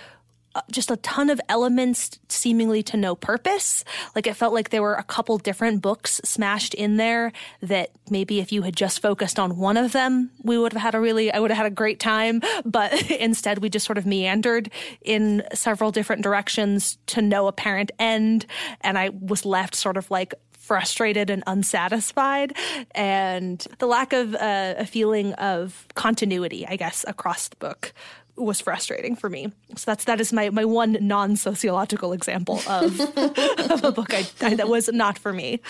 just 0.71 0.91
a 0.91 0.97
ton 0.97 1.31
of 1.31 1.41
elements 1.49 2.19
seemingly 2.29 2.83
to 2.85 2.97
no 2.97 3.15
purpose. 3.15 3.85
Like 4.15 4.27
it 4.27 4.37
felt 4.37 4.53
like 4.53 4.71
there 4.71 4.83
were 4.83 4.95
a 4.95 5.03
couple 5.03 5.39
different 5.39 5.83
books 5.83 6.21
smashed 6.25 6.75
in 6.75 6.97
there 6.97 7.33
that 7.61 7.91
maybe 8.11 8.41
if 8.41 8.53
you 8.53 8.63
had 8.63 8.77
just 8.77 9.01
focused 9.01 9.39
on 9.39 9.57
one 9.57 9.77
of 9.77 9.93
them, 9.93 10.31
we 10.43 10.59
would 10.59 10.73
have 10.73 10.83
had 10.83 10.95
a 10.95 11.01
really, 11.01 11.33
I 11.33 11.39
would 11.39 11.51
have 11.51 11.59
had 11.59 11.67
a 11.67 11.75
great 11.75 12.01
time. 12.01 12.41
But 12.65 13.11
instead, 13.21 13.59
we 13.59 13.69
just 13.69 13.87
sort 13.87 13.99
of 13.99 14.07
meandered 14.07 14.71
in 15.03 15.45
several 15.53 15.91
different 15.91 16.23
directions 16.23 16.99
to 17.07 17.23
no 17.23 17.47
apparent 17.47 17.93
end. 17.99 18.47
And 18.81 18.99
I 18.99 19.11
was 19.11 19.45
left 19.45 19.75
sort 19.75 19.97
of 19.97 20.11
like 20.11 20.35
frustrated 20.65 21.29
and 21.29 21.43
unsatisfied, 21.47 22.57
and 22.93 23.67
the 23.81 23.87
lack 23.87 24.15
of 24.15 24.35
uh, 24.35 24.75
a 24.79 24.87
feeling 24.87 25.35
of 25.35 25.87
continuity, 25.95 26.67
I 26.67 26.77
guess, 26.77 27.05
across 27.07 27.49
the 27.49 27.57
book 27.57 27.93
was 28.37 28.61
frustrating 28.61 29.17
for 29.17 29.31
me. 29.31 29.53
So 29.77 29.85
that's 29.87 30.05
that 30.05 30.21
is 30.21 30.33
my 30.33 30.51
my 30.51 30.65
one 30.65 30.97
non 31.01 31.37
sociological 31.37 32.13
example 32.13 32.61
of 32.69 33.01
of 33.17 33.85
a 33.85 33.93
book 33.93 34.13
I, 34.13 34.27
I, 34.41 34.55
that 34.55 34.69
was 34.69 34.89
not 34.93 35.19
for 35.19 35.33
me. 35.33 35.61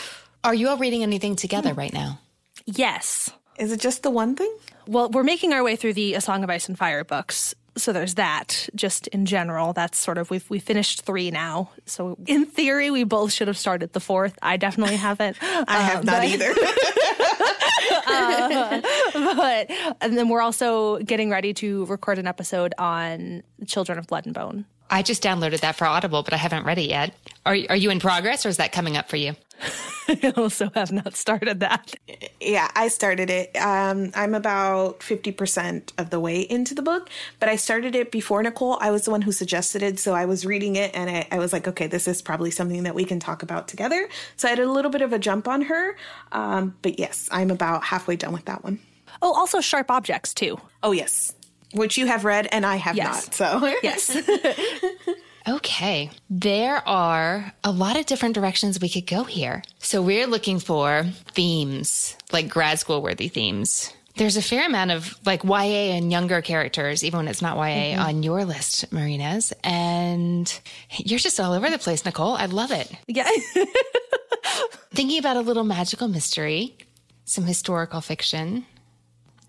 Are 0.43 0.55
you 0.55 0.69
all 0.69 0.77
reading 0.77 1.03
anything 1.03 1.37
together 1.37 1.73
right 1.75 1.93
now? 1.93 2.21
Yes. 2.67 3.31
Is 3.59 3.73
it 3.73 3.81
just 3.81 4.03
the 4.03 4.11
one 4.11 4.35
thing? 4.35 4.53
Well, 4.87 5.09
we're 5.11 5.23
making 5.23 5.53
our 5.53 5.63
way 5.63 5.77
through 5.77 5.95
the 5.95 6.15
A 6.15 6.21
Song 6.21 6.43
of 6.45 6.51
Ice 6.51 6.69
and 6.69 6.77
Fire 6.77 7.05
books, 7.05 7.55
so 7.77 7.93
there's 7.93 8.15
that 8.15 8.69
just 8.75 9.07
in 9.09 9.27
general. 9.27 9.73
That's 9.73 9.99
sort 9.99 10.19
of 10.19 10.31
we've 10.31 10.49
we 10.49 10.59
finished 10.59 11.03
three 11.03 11.31
now. 11.31 11.71
So 11.87 12.17
in 12.27 12.47
theory 12.47 12.91
we 12.91 13.05
both 13.05 13.33
should 13.33 13.49
have 13.49 13.59
started 13.59 13.93
the 13.93 14.01
fourth. 14.01 14.39
I 14.43 14.57
definitely 14.57 14.97
haven't. 14.97 15.37
I 15.43 15.81
have 15.81 16.01
uh, 16.01 16.13
not 16.13 16.23
but, 16.23 16.29
either. 16.29 16.55
Uh, 18.07 18.81
but 19.13 19.71
and 20.01 20.17
then 20.17 20.29
we're 20.29 20.41
also 20.41 20.99
getting 20.99 21.31
ready 21.31 21.53
to 21.53 21.85
record 21.87 22.19
an 22.19 22.27
episode 22.27 22.75
on 22.79 23.43
children 23.67 23.99
of 23.99 24.07
blood 24.07 24.25
and 24.27 24.35
bone 24.35 24.65
i 24.91 25.03
just 25.03 25.23
downloaded 25.23 25.61
that 25.61 25.77
for 25.77 25.87
audible 25.87 26.23
but 26.23 26.33
i 26.33 26.37
haven't 26.37 26.65
read 26.65 26.79
it 26.79 26.89
yet 26.89 27.15
are, 27.47 27.57
are 27.69 27.77
you 27.77 27.91
in 27.91 28.01
progress 28.01 28.45
or 28.45 28.49
is 28.49 28.57
that 28.57 28.73
coming 28.73 28.97
up 28.97 29.09
for 29.09 29.17
you 29.17 29.35
I 30.09 30.33
also 30.37 30.71
have 30.75 30.93
not 30.93 31.17
started 31.17 31.61
that. 31.61 31.95
Yeah, 32.41 32.69
I 32.75 32.89
started 32.89 33.31
it. 33.31 33.57
Um, 33.57 34.11
I'm 34.15 34.35
about 34.35 35.01
50% 35.01 35.93
of 35.99 36.11
the 36.11 36.21
way 36.21 36.41
into 36.41 36.75
the 36.75 36.83
book, 36.83 37.09
but 37.41 37.49
I 37.49 37.57
started 37.57 37.95
it 37.95 38.11
before 38.11 38.43
Nicole. 38.43 38.79
I 38.81 38.91
was 38.91 39.05
the 39.05 39.11
one 39.11 39.23
who 39.23 39.33
suggested 39.33 39.83
it. 39.83 39.99
So 39.99 40.15
I 40.15 40.27
was 40.27 40.45
reading 40.45 40.77
it 40.77 40.95
and 40.95 41.09
I, 41.09 41.27
I 41.31 41.39
was 41.39 41.53
like, 41.53 41.67
okay, 41.69 41.87
this 41.87 42.07
is 42.07 42.21
probably 42.21 42.51
something 42.51 42.83
that 42.83 42.95
we 42.95 43.05
can 43.05 43.19
talk 43.19 43.43
about 43.43 43.69
together. 43.69 44.09
So 44.37 44.49
I 44.49 44.51
had 44.51 44.59
a 44.59 44.71
little 44.71 44.91
bit 44.91 45.03
of 45.03 45.13
a 45.13 45.19
jump 45.19 45.49
on 45.49 45.63
her. 45.63 45.97
Um, 46.33 46.77
but 46.83 46.99
yes, 46.99 47.29
I'm 47.33 47.51
about 47.51 47.85
halfway 47.85 48.17
done 48.17 48.33
with 48.33 48.45
that 48.45 48.63
one. 48.63 48.81
Oh, 49.23 49.33
also 49.33 49.61
Sharp 49.61 49.91
Objects, 49.91 50.35
too. 50.35 50.61
Oh, 50.83 50.93
yes. 50.93 51.35
Which 51.75 51.99
you 51.99 52.07
have 52.07 52.25
read 52.25 52.49
and 52.51 52.65
I 52.65 52.77
have 52.77 52.97
yes. 52.97 53.27
not. 53.27 53.35
So, 53.35 53.75
yes. 53.83 54.17
Okay. 55.47 56.11
There 56.31 56.87
are 56.89 57.53
a 57.63 57.71
lot 57.71 57.99
of 57.99 58.07
different 58.07 58.35
directions 58.35 58.81
we 58.81 58.89
could 58.89 59.07
go 59.07 59.25
here. 59.25 59.63
So 59.79 60.01
we're 60.01 60.27
looking 60.27 60.59
for 60.59 61.05
themes, 61.35 62.17
like 62.33 62.49
grad 62.49 62.79
school 62.79 63.03
worthy 63.03 63.29
themes 63.29 63.93
There's 64.17 64.37
a 64.37 64.43
fair 64.43 64.65
amount 64.67 64.93
of 64.93 65.15
like 65.27 65.45
YA 65.45 65.97
and 65.97 66.11
younger 66.11 66.41
characters, 66.41 67.05
even 67.05 67.19
when 67.19 67.29
it's 67.29 67.43
not 67.43 67.57
YA, 67.57 67.63
mm-hmm. 67.97 68.01
on 68.01 68.23
your 68.23 68.45
list, 68.45 68.91
Marines. 68.93 69.53
And 69.63 70.61
you're 70.97 71.19
just 71.19 71.39
all 71.39 71.53
over 71.53 71.69
the 71.69 71.79
place, 71.79 72.05
Nicole. 72.05 72.35
I 72.35 72.47
love 72.47 72.71
it. 72.71 72.91
Yeah. 73.07 73.29
Thinking 74.95 75.19
about 75.19 75.37
a 75.37 75.41
little 75.41 75.65
magical 75.65 76.09
mystery, 76.09 76.77
some 77.25 77.45
historical 77.45 78.01
fiction. 78.01 78.65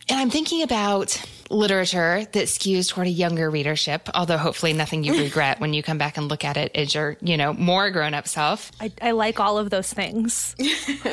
And 0.09 0.19
I'm 0.19 0.29
thinking 0.29 0.61
about 0.61 1.23
literature 1.49 2.25
that 2.31 2.45
skews 2.45 2.89
toward 2.89 3.07
a 3.07 3.11
younger 3.11 3.49
readership, 3.49 4.09
although 4.13 4.37
hopefully 4.37 4.73
nothing 4.73 5.03
you 5.03 5.17
regret 5.23 5.59
when 5.59 5.73
you 5.73 5.83
come 5.83 5.97
back 5.97 6.17
and 6.17 6.27
look 6.27 6.43
at 6.43 6.57
it 6.57 6.71
is 6.75 6.93
your, 6.93 7.17
you 7.21 7.37
know, 7.37 7.53
more 7.53 7.89
grown 7.91 8.13
up 8.13 8.27
self. 8.27 8.71
I, 8.79 8.91
I 9.01 9.11
like 9.11 9.39
all 9.39 9.57
of 9.57 9.69
those 9.69 9.91
things. 9.91 10.55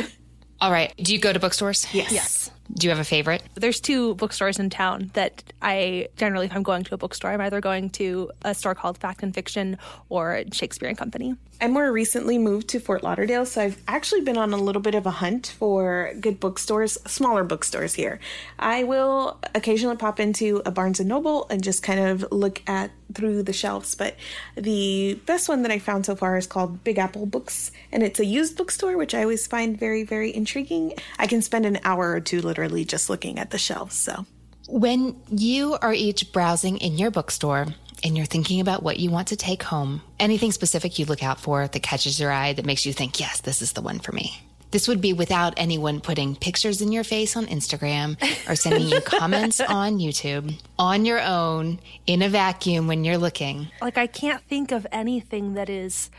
all 0.61 0.71
right. 0.71 0.95
Do 0.97 1.13
you 1.13 1.19
go 1.19 1.33
to 1.33 1.41
bookstores? 1.41 1.87
Yes. 1.93 2.13
Yes. 2.13 2.51
Do 2.75 2.87
you 2.87 2.91
have 2.91 3.01
a 3.01 3.05
favorite? 3.05 3.43
There's 3.55 3.81
two 3.81 4.15
bookstores 4.15 4.59
in 4.59 4.71
town 4.71 5.11
that 5.13 5.43
I 5.61 6.09
generally, 6.17 6.47
if 6.47 6.55
I'm 6.55 6.63
going 6.63 6.85
to 6.85 6.95
a 6.95 6.97
bookstore, 6.97 7.31
I'm 7.31 7.41
either 7.41 7.61
going 7.61 7.91
to 7.91 8.31
a 8.43 8.55
store 8.55 8.75
called 8.75 8.97
Fact 8.97 9.23
and 9.23 9.35
Fiction 9.35 9.77
or 10.09 10.43
Shakespeare 10.53 10.89
and 10.89 10.97
Company. 10.97 11.35
I 11.63 11.69
more 11.69 11.93
recently 11.93 12.39
moved 12.39 12.67
to 12.71 12.81
Fort 12.81 13.05
Lauderdale, 13.05 13.47
so 13.47 13.63
I've 13.63 13.81
actually 13.87 14.23
been 14.23 14.37
on 14.37 14.53
a 14.53 14.57
little 14.57 14.83
bit 14.83 14.97
of 14.97 15.07
a 15.07 15.13
hunt 15.13 15.55
for 15.57 16.13
good 16.21 16.41
bookstores, 16.41 16.99
smaller 17.07 17.45
bookstores 17.45 17.95
here. 17.95 18.19
I 18.59 18.83
will 18.83 19.39
occasionally 19.55 19.95
pop 19.95 20.19
into 20.19 20.61
a 20.67 20.73
Barnes 20.73 20.99
and 20.99 21.09
Noble 21.09 21.47
and 21.51 21.63
just 21.63 21.85
kind 21.85 22.01
of 22.01 22.27
look 22.33 22.69
at 22.69 22.91
through 23.15 23.45
the 23.45 23.53
shelves, 23.53 23.95
but 23.95 24.17
the 24.57 25.21
best 25.25 25.49
one 25.49 25.63
that 25.63 25.71
I 25.71 25.79
found 25.79 26.05
so 26.05 26.17
far 26.17 26.37
is 26.37 26.49
called 26.49 26.83
Big 26.83 26.99
Apple 26.99 27.27
Books, 27.27 27.71
and 27.93 28.03
it's 28.03 28.19
a 28.19 28.25
used 28.25 28.57
bookstore, 28.57 28.97
which 28.97 29.15
I 29.15 29.23
always 29.23 29.47
find 29.47 29.79
very, 29.79 30.03
very 30.03 30.35
intriguing. 30.35 30.95
I 31.17 31.29
can 31.29 31.43
spend 31.43 31.65
an 31.65 31.79
hour 31.85 32.11
or 32.11 32.21
two 32.21 32.41
literally 32.41 32.85
just 32.85 33.09
looking 33.09 33.39
at 33.39 33.51
the 33.51 33.59
shelves, 33.59 33.95
so. 33.95 34.27
When 34.67 35.15
you 35.31 35.77
are 35.81 35.93
each 35.93 36.33
browsing 36.33 36.79
in 36.79 36.99
your 36.99 37.13
bookstore, 37.13 37.69
and 38.03 38.17
you're 38.17 38.27
thinking 38.27 38.61
about 38.61 38.83
what 38.83 38.99
you 38.99 39.11
want 39.11 39.29
to 39.29 39.37
take 39.37 39.63
home, 39.63 40.03
anything 40.19 40.53
specific 40.53 40.99
you 40.99 41.05
look 41.07 41.23
out 41.23 41.41
for 41.41 41.67
that 41.67 41.83
catches 41.83 42.19
your 42.19 42.31
eye 42.33 42.53
that 42.53 42.67
makes 42.67 42.85
you 42.87 42.93
think, 42.93 43.21
yes, 43.21 43.41
this 43.41 43.63
is 43.63 43.73
the 43.73 43.83
one 43.83 43.99
for 43.99 44.13
me. 44.13 44.41
This 44.73 44.89
would 44.89 45.03
be 45.03 45.13
without 45.13 45.53
anyone 45.59 46.01
putting 46.01 46.35
pictures 46.35 46.81
in 46.81 46.93
your 46.93 47.05
face 47.05 47.37
on 47.37 47.45
Instagram 47.47 48.17
or 48.49 48.57
sending 48.57 48.89
you 48.89 49.01
comments 49.05 49.61
on 49.61 49.99
YouTube 49.99 50.59
on 50.79 51.05
your 51.05 51.21
own 51.21 51.79
in 52.07 52.23
a 52.23 52.29
vacuum 52.31 52.87
when 52.87 53.05
you're 53.05 53.19
looking. 53.19 53.69
Like, 53.83 53.99
I 53.99 54.07
can't 54.07 54.43
think 54.45 54.73
of 54.73 54.87
anything 54.91 55.55
that 55.55 55.69
is 55.69 56.11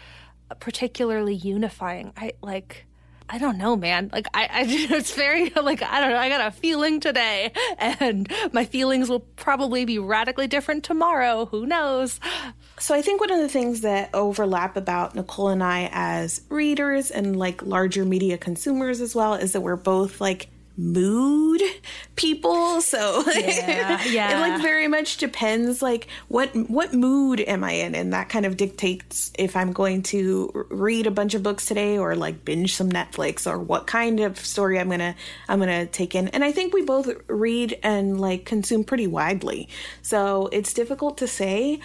particularly 0.59 1.33
unifying. 1.33 2.13
I 2.15 2.33
like. 2.41 2.85
I 3.33 3.39
don't 3.39 3.57
know, 3.57 3.75
man. 3.75 4.11
Like 4.13 4.27
I, 4.35 4.43
I 4.43 4.65
it's 4.67 5.15
very 5.15 5.49
like 5.49 5.81
I 5.81 5.99
don't 5.99 6.11
know. 6.11 6.17
I 6.17 6.29
got 6.29 6.45
a 6.45 6.51
feeling 6.51 6.99
today, 6.99 7.51
and 7.79 8.31
my 8.51 8.63
feelings 8.63 9.09
will 9.09 9.21
probably 9.21 9.85
be 9.85 9.97
radically 9.97 10.45
different 10.45 10.83
tomorrow. 10.83 11.47
Who 11.47 11.65
knows? 11.65 12.19
So 12.77 12.93
I 12.93 13.01
think 13.01 13.21
one 13.21 13.31
of 13.31 13.39
the 13.39 13.49
things 13.49 13.81
that 13.81 14.11
overlap 14.13 14.77
about 14.77 15.15
Nicole 15.15 15.47
and 15.47 15.63
I 15.63 15.89
as 15.91 16.41
readers 16.49 17.09
and 17.09 17.35
like 17.35 17.63
larger 17.63 18.05
media 18.05 18.37
consumers 18.37 19.01
as 19.01 19.15
well 19.15 19.33
is 19.33 19.53
that 19.53 19.61
we're 19.61 19.77
both 19.77 20.21
like 20.21 20.49
mood 20.75 21.61
people. 22.15 22.81
So 22.81 23.23
yeah, 23.27 24.03
yeah. 24.05 24.37
it 24.37 24.39
like 24.39 24.61
very 24.61 24.87
much 24.87 25.17
depends 25.17 25.81
like 25.81 26.07
what 26.27 26.49
what 26.69 26.93
mood 26.93 27.39
am 27.41 27.63
i 27.63 27.71
in? 27.71 27.95
And 27.95 28.13
that 28.13 28.29
kind 28.29 28.45
of 28.45 28.57
dictates 28.57 29.31
if 29.37 29.55
i'm 29.55 29.71
going 29.71 30.03
to 30.03 30.65
read 30.69 31.05
a 31.05 31.11
bunch 31.11 31.35
of 31.35 31.43
books 31.43 31.65
today 31.65 31.97
or 31.97 32.15
like 32.15 32.43
binge 32.43 32.75
some 32.75 32.89
netflix 32.89 33.49
or 33.49 33.59
what 33.59 33.87
kind 33.87 34.19
of 34.19 34.39
story 34.39 34.79
i'm 34.79 34.89
gonna 34.89 35.15
i'm 35.47 35.59
gonna 35.59 35.85
take 35.85 36.15
in. 36.15 36.27
And 36.29 36.43
i 36.43 36.51
think 36.51 36.73
we 36.73 36.83
both 36.83 37.09
read 37.27 37.77
and 37.83 38.19
like 38.19 38.45
consume 38.45 38.83
pretty 38.83 39.07
widely. 39.07 39.69
So 40.01 40.49
it's 40.51 40.73
difficult 40.73 41.19
to 41.19 41.27
say. 41.27 41.79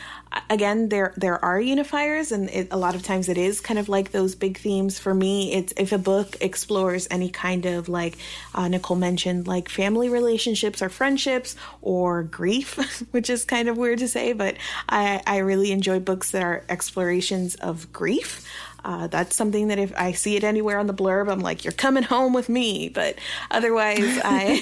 Again 0.50 0.88
there 0.88 1.14
there 1.16 1.42
are 1.42 1.58
unifiers 1.58 2.32
and 2.32 2.50
it, 2.50 2.68
a 2.70 2.76
lot 2.76 2.94
of 2.94 3.02
times 3.02 3.28
it 3.28 3.38
is 3.38 3.60
kind 3.60 3.78
of 3.78 3.88
like 3.88 4.12
those 4.12 4.34
big 4.34 4.58
themes. 4.58 4.98
For 4.98 5.14
me 5.14 5.52
it's 5.52 5.72
if 5.76 5.92
a 5.92 5.98
book 5.98 6.36
explores 6.40 7.08
any 7.10 7.30
kind 7.30 7.66
of 7.66 7.88
like 7.88 8.16
uh, 8.54 8.68
nicole 8.78 8.96
mentioned 8.96 9.46
like 9.46 9.68
family 9.68 10.08
relationships 10.08 10.80
or 10.80 10.88
friendships 10.88 11.56
or 11.82 12.22
grief 12.22 12.76
which 13.10 13.28
is 13.28 13.44
kind 13.44 13.68
of 13.68 13.76
weird 13.76 13.98
to 13.98 14.08
say 14.08 14.32
but 14.32 14.56
i 14.88 15.20
i 15.26 15.38
really 15.38 15.72
enjoy 15.72 15.98
books 15.98 16.30
that 16.30 16.42
are 16.42 16.64
explorations 16.68 17.54
of 17.56 17.92
grief 17.92 18.46
uh, 18.84 19.06
that's 19.08 19.36
something 19.36 19.68
that 19.68 19.78
if 19.78 19.92
I 19.96 20.12
see 20.12 20.36
it 20.36 20.44
anywhere 20.44 20.78
on 20.78 20.86
the 20.86 20.94
blurb, 20.94 21.30
I'm 21.30 21.40
like, 21.40 21.64
you're 21.64 21.72
coming 21.72 22.04
home 22.04 22.32
with 22.32 22.48
me. 22.48 22.88
But 22.88 23.16
otherwise, 23.50 24.18
I 24.24 24.58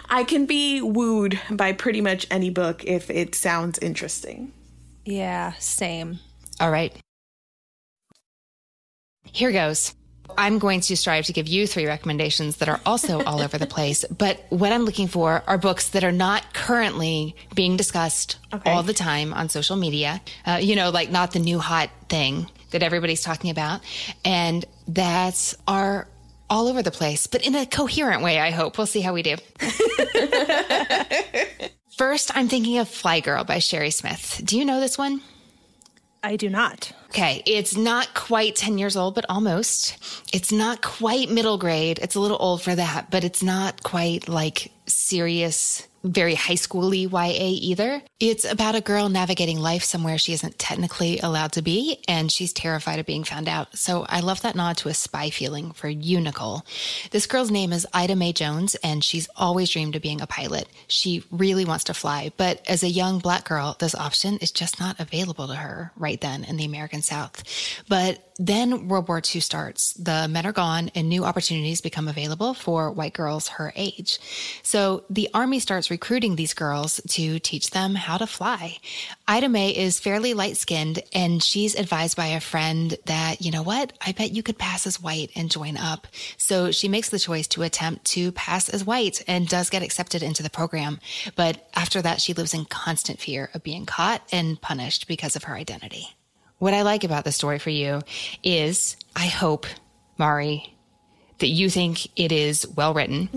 I 0.10 0.22
can 0.24 0.46
be 0.46 0.80
wooed 0.82 1.40
by 1.50 1.72
pretty 1.72 2.00
much 2.00 2.26
any 2.30 2.50
book 2.50 2.84
if 2.84 3.10
it 3.10 3.34
sounds 3.34 3.78
interesting. 3.78 4.52
Yeah, 5.04 5.54
same. 5.58 6.20
All 6.60 6.70
right. 6.70 6.94
Here 9.24 9.50
goes. 9.50 9.94
I'm 10.36 10.58
going 10.58 10.80
to 10.82 10.96
strive 10.96 11.26
to 11.26 11.32
give 11.32 11.46
you 11.46 11.66
three 11.66 11.86
recommendations 11.86 12.56
that 12.56 12.68
are 12.68 12.80
also 12.86 13.22
all 13.22 13.40
over 13.40 13.58
the 13.58 13.66
place. 13.66 14.04
But 14.06 14.44
what 14.48 14.72
I'm 14.72 14.84
looking 14.84 15.08
for 15.08 15.42
are 15.46 15.58
books 15.58 15.90
that 15.90 16.04
are 16.04 16.12
not 16.12 16.54
currently 16.54 17.36
being 17.54 17.76
discussed 17.76 18.38
okay. 18.52 18.70
all 18.70 18.82
the 18.82 18.94
time 18.94 19.34
on 19.34 19.48
social 19.48 19.76
media. 19.76 20.20
Uh, 20.46 20.58
you 20.60 20.76
know, 20.76 20.90
like 20.90 21.10
not 21.10 21.32
the 21.32 21.38
new 21.38 21.58
hot 21.58 21.90
thing 22.08 22.48
that 22.70 22.82
everybody's 22.82 23.22
talking 23.22 23.50
about, 23.50 23.80
and 24.24 24.64
that 24.88 25.54
are 25.68 26.08
all 26.48 26.68
over 26.68 26.82
the 26.82 26.90
place, 26.90 27.26
but 27.26 27.46
in 27.46 27.54
a 27.54 27.64
coherent 27.64 28.22
way, 28.22 28.38
I 28.38 28.50
hope. 28.50 28.76
We'll 28.76 28.86
see 28.86 29.00
how 29.00 29.14
we 29.14 29.22
do. 29.22 29.36
First, 31.96 32.30
I'm 32.34 32.48
thinking 32.48 32.78
of 32.78 32.88
Fly 32.88 33.20
Girl 33.20 33.44
by 33.44 33.58
Sherri 33.58 33.90
Smith. 33.90 34.40
Do 34.44 34.58
you 34.58 34.64
know 34.64 34.80
this 34.80 34.98
one? 34.98 35.22
I 36.22 36.36
do 36.36 36.48
not. 36.48 36.92
Okay, 37.06 37.42
it's 37.46 37.76
not 37.76 38.14
quite 38.14 38.54
10 38.54 38.78
years 38.78 38.96
old, 38.96 39.14
but 39.14 39.26
almost. 39.28 39.96
It's 40.32 40.52
not 40.52 40.80
quite 40.80 41.28
middle 41.28 41.58
grade. 41.58 41.98
It's 42.00 42.14
a 42.14 42.20
little 42.20 42.36
old 42.40 42.62
for 42.62 42.74
that, 42.74 43.10
but 43.10 43.24
it's 43.24 43.42
not 43.42 43.82
quite 43.82 44.28
like 44.28 44.72
serious 44.86 45.86
very 46.02 46.34
high 46.34 46.54
schooly 46.54 47.10
YA 47.10 47.58
either. 47.60 48.02
It's 48.20 48.44
about 48.44 48.74
a 48.74 48.80
girl 48.80 49.08
navigating 49.08 49.58
life 49.58 49.84
somewhere 49.84 50.18
she 50.18 50.32
isn't 50.32 50.58
technically 50.58 51.18
allowed 51.20 51.52
to 51.52 51.62
be, 51.62 52.02
and 52.08 52.30
she's 52.30 52.52
terrified 52.52 52.98
of 52.98 53.06
being 53.06 53.24
found 53.24 53.48
out. 53.48 53.76
So 53.76 54.04
I 54.08 54.20
love 54.20 54.42
that 54.42 54.54
nod 54.54 54.76
to 54.78 54.88
a 54.88 54.94
spy 54.94 55.30
feeling 55.30 55.72
for 55.72 55.88
you, 55.88 56.20
Nicole. 56.20 56.64
This 57.10 57.26
girl's 57.26 57.50
name 57.50 57.72
is 57.72 57.86
Ida 57.92 58.16
Mae 58.16 58.32
Jones, 58.32 58.74
and 58.76 59.02
she's 59.02 59.28
always 59.36 59.70
dreamed 59.70 59.96
of 59.96 60.02
being 60.02 60.20
a 60.20 60.26
pilot. 60.26 60.68
She 60.88 61.24
really 61.30 61.64
wants 61.64 61.84
to 61.84 61.94
fly, 61.94 62.32
but 62.36 62.62
as 62.68 62.82
a 62.82 62.88
young 62.88 63.18
black 63.18 63.44
girl, 63.44 63.76
this 63.78 63.94
option 63.94 64.38
is 64.38 64.50
just 64.50 64.80
not 64.80 65.00
available 65.00 65.48
to 65.48 65.54
her 65.54 65.92
right 65.96 66.20
then 66.20 66.44
in 66.44 66.56
the 66.56 66.64
American 66.64 67.02
South. 67.02 67.42
But 67.88 68.31
then 68.46 68.88
World 68.88 69.06
War 69.06 69.22
II 69.22 69.40
starts. 69.40 69.92
The 69.92 70.26
men 70.28 70.46
are 70.46 70.52
gone 70.52 70.90
and 70.96 71.08
new 71.08 71.24
opportunities 71.24 71.80
become 71.80 72.08
available 72.08 72.54
for 72.54 72.90
white 72.90 73.12
girls 73.12 73.46
her 73.48 73.72
age. 73.76 74.18
So 74.64 75.04
the 75.08 75.28
army 75.32 75.60
starts 75.60 75.92
recruiting 75.92 76.34
these 76.34 76.52
girls 76.52 77.00
to 77.10 77.38
teach 77.38 77.70
them 77.70 77.94
how 77.94 78.18
to 78.18 78.26
fly. 78.26 78.78
Ida 79.28 79.48
Mae 79.48 79.70
is 79.70 80.00
fairly 80.00 80.34
light 80.34 80.56
skinned 80.56 81.04
and 81.14 81.40
she's 81.40 81.76
advised 81.76 82.16
by 82.16 82.26
a 82.26 82.40
friend 82.40 82.96
that, 83.04 83.40
you 83.40 83.52
know 83.52 83.62
what? 83.62 83.92
I 84.04 84.10
bet 84.10 84.32
you 84.32 84.42
could 84.42 84.58
pass 84.58 84.88
as 84.88 85.00
white 85.00 85.30
and 85.36 85.48
join 85.48 85.76
up. 85.76 86.08
So 86.36 86.72
she 86.72 86.88
makes 86.88 87.10
the 87.10 87.20
choice 87.20 87.46
to 87.48 87.62
attempt 87.62 88.06
to 88.06 88.32
pass 88.32 88.68
as 88.68 88.84
white 88.84 89.22
and 89.28 89.46
does 89.46 89.70
get 89.70 89.84
accepted 89.84 90.20
into 90.20 90.42
the 90.42 90.50
program. 90.50 90.98
But 91.36 91.68
after 91.74 92.02
that, 92.02 92.20
she 92.20 92.34
lives 92.34 92.54
in 92.54 92.64
constant 92.64 93.20
fear 93.20 93.50
of 93.54 93.62
being 93.62 93.86
caught 93.86 94.22
and 94.32 94.60
punished 94.60 95.06
because 95.06 95.36
of 95.36 95.44
her 95.44 95.54
identity. 95.54 96.16
What 96.62 96.74
I 96.74 96.82
like 96.82 97.02
about 97.02 97.24
the 97.24 97.32
story 97.32 97.58
for 97.58 97.70
you 97.70 98.02
is 98.44 98.96
I 99.16 99.26
hope, 99.26 99.66
Mari, 100.16 100.72
that 101.38 101.48
you 101.48 101.68
think 101.68 102.06
it 102.16 102.30
is 102.30 102.68
well 102.68 102.94
written. 102.94 103.28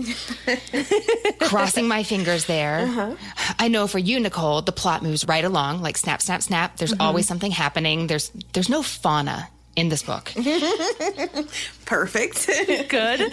Crossing 1.40 1.88
my 1.88 2.04
fingers 2.04 2.44
there. 2.44 2.82
Uh-huh. 2.82 3.16
I 3.58 3.66
know 3.66 3.88
for 3.88 3.98
you, 3.98 4.20
Nicole, 4.20 4.62
the 4.62 4.70
plot 4.70 5.02
moves 5.02 5.26
right 5.26 5.44
along, 5.44 5.82
like 5.82 5.96
snap, 5.96 6.22
snap, 6.22 6.40
snap. 6.40 6.76
There's 6.76 6.92
mm-hmm. 6.92 7.00
always 7.00 7.26
something 7.26 7.50
happening. 7.50 8.06
There's 8.06 8.30
there's 8.52 8.68
no 8.68 8.80
fauna 8.80 9.48
in 9.74 9.88
this 9.88 10.04
book. 10.04 10.26
Perfect. 11.84 12.46
Good. 12.88 13.32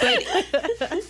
But 0.80 1.04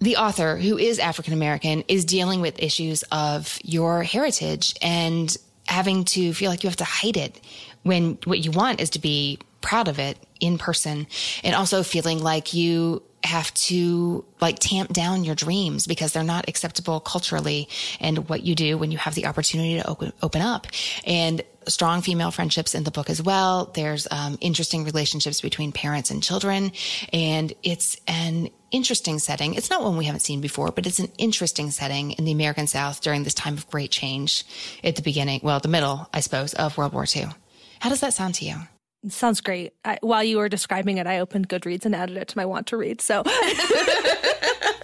the 0.00 0.18
author, 0.18 0.58
who 0.58 0.78
is 0.78 1.00
African 1.00 1.32
American, 1.32 1.82
is 1.88 2.04
dealing 2.04 2.40
with 2.40 2.62
issues 2.62 3.02
of 3.10 3.58
your 3.64 4.04
heritage 4.04 4.76
and 4.80 5.36
having 5.66 6.04
to 6.04 6.32
feel 6.32 6.50
like 6.50 6.62
you 6.62 6.68
have 6.68 6.76
to 6.76 6.84
hide 6.84 7.16
it 7.16 7.40
when 7.82 8.18
what 8.24 8.44
you 8.44 8.50
want 8.50 8.80
is 8.80 8.90
to 8.90 8.98
be 8.98 9.38
proud 9.60 9.88
of 9.88 9.98
it 9.98 10.18
in 10.40 10.58
person. 10.58 11.06
And 11.42 11.54
also 11.54 11.82
feeling 11.82 12.22
like 12.22 12.52
you 12.52 13.02
have 13.24 13.52
to 13.54 14.22
like 14.40 14.58
tamp 14.58 14.92
down 14.92 15.24
your 15.24 15.34
dreams 15.34 15.86
because 15.86 16.12
they're 16.12 16.22
not 16.22 16.46
acceptable 16.48 17.00
culturally 17.00 17.68
and 17.98 18.28
what 18.28 18.42
you 18.42 18.54
do 18.54 18.76
when 18.76 18.90
you 18.90 18.98
have 18.98 19.14
the 19.14 19.24
opportunity 19.24 19.80
to 19.80 19.88
open, 19.88 20.12
open 20.22 20.42
up. 20.42 20.66
And 21.06 21.42
strong 21.66 22.02
female 22.02 22.30
friendships 22.30 22.74
in 22.74 22.84
the 22.84 22.90
book 22.90 23.08
as 23.08 23.22
well. 23.22 23.70
There's 23.74 24.06
um, 24.10 24.36
interesting 24.42 24.84
relationships 24.84 25.40
between 25.40 25.72
parents 25.72 26.10
and 26.10 26.22
children. 26.22 26.72
And 27.12 27.52
it's 27.62 27.96
an 28.06 28.50
interesting 28.74 29.20
setting. 29.20 29.54
It's 29.54 29.70
not 29.70 29.82
one 29.82 29.96
we 29.96 30.04
haven't 30.04 30.20
seen 30.20 30.40
before, 30.40 30.72
but 30.72 30.86
it's 30.86 30.98
an 30.98 31.12
interesting 31.16 31.70
setting 31.70 32.10
in 32.12 32.24
the 32.24 32.32
American 32.32 32.66
South 32.66 33.00
during 33.00 33.22
this 33.22 33.32
time 33.32 33.54
of 33.54 33.70
great 33.70 33.92
change 33.92 34.44
at 34.82 34.96
the 34.96 35.02
beginning, 35.02 35.40
well, 35.44 35.60
the 35.60 35.68
middle, 35.68 36.08
I 36.12 36.20
suppose, 36.20 36.54
of 36.54 36.76
World 36.76 36.92
War 36.92 37.06
II. 37.14 37.28
How 37.78 37.88
does 37.88 38.00
that 38.00 38.14
sound 38.14 38.34
to 38.36 38.44
you? 38.44 38.56
It 39.04 39.12
sounds 39.12 39.40
great. 39.40 39.74
I, 39.84 39.98
while 40.00 40.24
you 40.24 40.38
were 40.38 40.48
describing 40.48 40.98
it, 40.98 41.06
I 41.06 41.20
opened 41.20 41.48
Goodreads 41.48 41.84
and 41.84 41.94
added 41.94 42.16
it 42.16 42.28
to 42.28 42.38
my 42.38 42.46
want 42.46 42.66
to 42.68 42.76
read. 42.76 43.00
So 43.00 43.22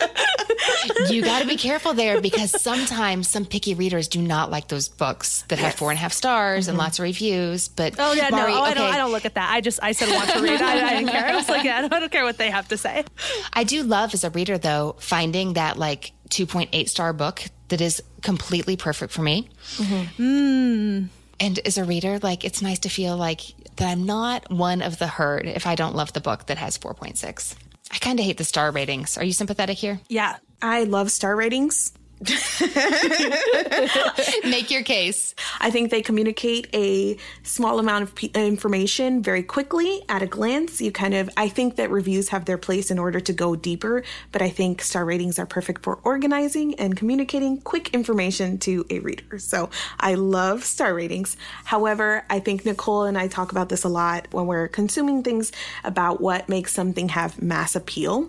you 1.08 1.22
got 1.22 1.42
to 1.42 1.48
be 1.48 1.56
careful 1.56 1.94
there 1.94 2.20
because 2.20 2.50
sometimes 2.60 3.28
some 3.28 3.44
picky 3.44 3.74
readers 3.74 4.08
do 4.08 4.20
not 4.20 4.50
like 4.50 4.68
those 4.68 4.88
books 4.88 5.42
that 5.48 5.58
have 5.58 5.74
four 5.74 5.90
and 5.90 5.98
a 5.98 6.00
half 6.00 6.12
stars 6.12 6.64
mm-hmm. 6.64 6.70
and 6.70 6.78
lots 6.78 6.98
of 6.98 7.04
reviews. 7.04 7.68
But 7.68 7.94
oh 7.98 8.12
yeah, 8.12 8.30
Mari, 8.30 8.52
no, 8.52 8.58
oh, 8.58 8.62
okay. 8.62 8.70
I 8.70 8.74
don't. 8.74 8.94
I 8.94 8.96
don't 8.96 9.12
look 9.12 9.24
at 9.24 9.34
that. 9.34 9.50
I 9.50 9.60
just 9.60 9.80
I 9.82 9.92
said 9.92 10.14
want 10.14 10.30
to 10.30 10.40
read. 10.40 10.60
I, 10.60 10.88
I 10.88 10.94
didn't 10.94 11.10
care. 11.10 11.26
I 11.26 11.34
was 11.34 11.48
like, 11.48 11.64
yeah, 11.64 11.88
I 11.90 12.00
don't 12.00 12.12
care 12.12 12.24
what 12.24 12.38
they 12.38 12.50
have 12.50 12.68
to 12.68 12.76
say. 12.76 13.04
I 13.52 13.64
do 13.64 13.82
love 13.82 14.14
as 14.14 14.24
a 14.24 14.30
reader 14.30 14.58
though 14.58 14.96
finding 14.98 15.54
that 15.54 15.78
like 15.78 16.12
2.8 16.30 16.88
star 16.88 17.12
book 17.12 17.42
that 17.68 17.80
is 17.80 18.02
completely 18.22 18.76
perfect 18.76 19.12
for 19.12 19.22
me. 19.22 19.48
Mm-hmm. 19.76 20.22
Mm. 20.22 21.08
And 21.40 21.58
as 21.60 21.78
a 21.78 21.84
reader, 21.84 22.18
like 22.18 22.44
it's 22.44 22.60
nice 22.60 22.80
to 22.80 22.88
feel 22.88 23.16
like 23.16 23.40
that 23.76 23.88
I'm 23.88 24.04
not 24.04 24.50
one 24.50 24.82
of 24.82 24.98
the 24.98 25.06
herd 25.06 25.46
if 25.46 25.66
I 25.66 25.74
don't 25.74 25.94
love 25.94 26.12
the 26.12 26.20
book 26.20 26.46
that 26.46 26.58
has 26.58 26.76
4.6. 26.78 27.54
I 27.90 27.98
kind 27.98 28.18
of 28.18 28.24
hate 28.24 28.38
the 28.38 28.44
star 28.44 28.70
ratings. 28.70 29.18
Are 29.18 29.24
you 29.24 29.32
sympathetic 29.32 29.78
here? 29.78 30.00
Yeah. 30.08 30.36
I 30.62 30.84
love 30.84 31.10
star 31.10 31.34
ratings. 31.34 31.92
Make 34.44 34.70
your 34.70 34.82
case. 34.82 35.34
I 35.58 35.70
think 35.70 35.90
they 35.90 36.02
communicate 36.02 36.68
a 36.74 37.16
small 37.42 37.78
amount 37.78 38.02
of 38.02 38.14
p- 38.14 38.30
information 38.34 39.22
very 39.22 39.42
quickly 39.42 40.02
at 40.08 40.20
a 40.20 40.26
glance. 40.26 40.82
You 40.82 40.92
kind 40.92 41.14
of, 41.14 41.30
I 41.38 41.48
think 41.48 41.76
that 41.76 41.90
reviews 41.90 42.28
have 42.28 42.44
their 42.44 42.58
place 42.58 42.90
in 42.90 42.98
order 42.98 43.20
to 43.20 43.32
go 43.32 43.56
deeper, 43.56 44.02
but 44.32 44.42
I 44.42 44.50
think 44.50 44.82
star 44.82 45.06
ratings 45.06 45.38
are 45.38 45.46
perfect 45.46 45.82
for 45.82 45.98
organizing 46.04 46.74
and 46.74 46.94
communicating 46.94 47.58
quick 47.62 47.94
information 47.94 48.58
to 48.58 48.84
a 48.90 48.98
reader. 48.98 49.38
So 49.38 49.70
I 49.98 50.14
love 50.14 50.64
star 50.64 50.92
ratings. 50.92 51.38
However, 51.64 52.24
I 52.28 52.40
think 52.40 52.66
Nicole 52.66 53.04
and 53.04 53.16
I 53.16 53.28
talk 53.28 53.50
about 53.50 53.70
this 53.70 53.84
a 53.84 53.88
lot 53.88 54.28
when 54.30 54.46
we're 54.46 54.68
consuming 54.68 55.22
things 55.22 55.52
about 55.84 56.20
what 56.20 56.50
makes 56.50 56.74
something 56.74 57.08
have 57.08 57.40
mass 57.40 57.74
appeal 57.74 58.28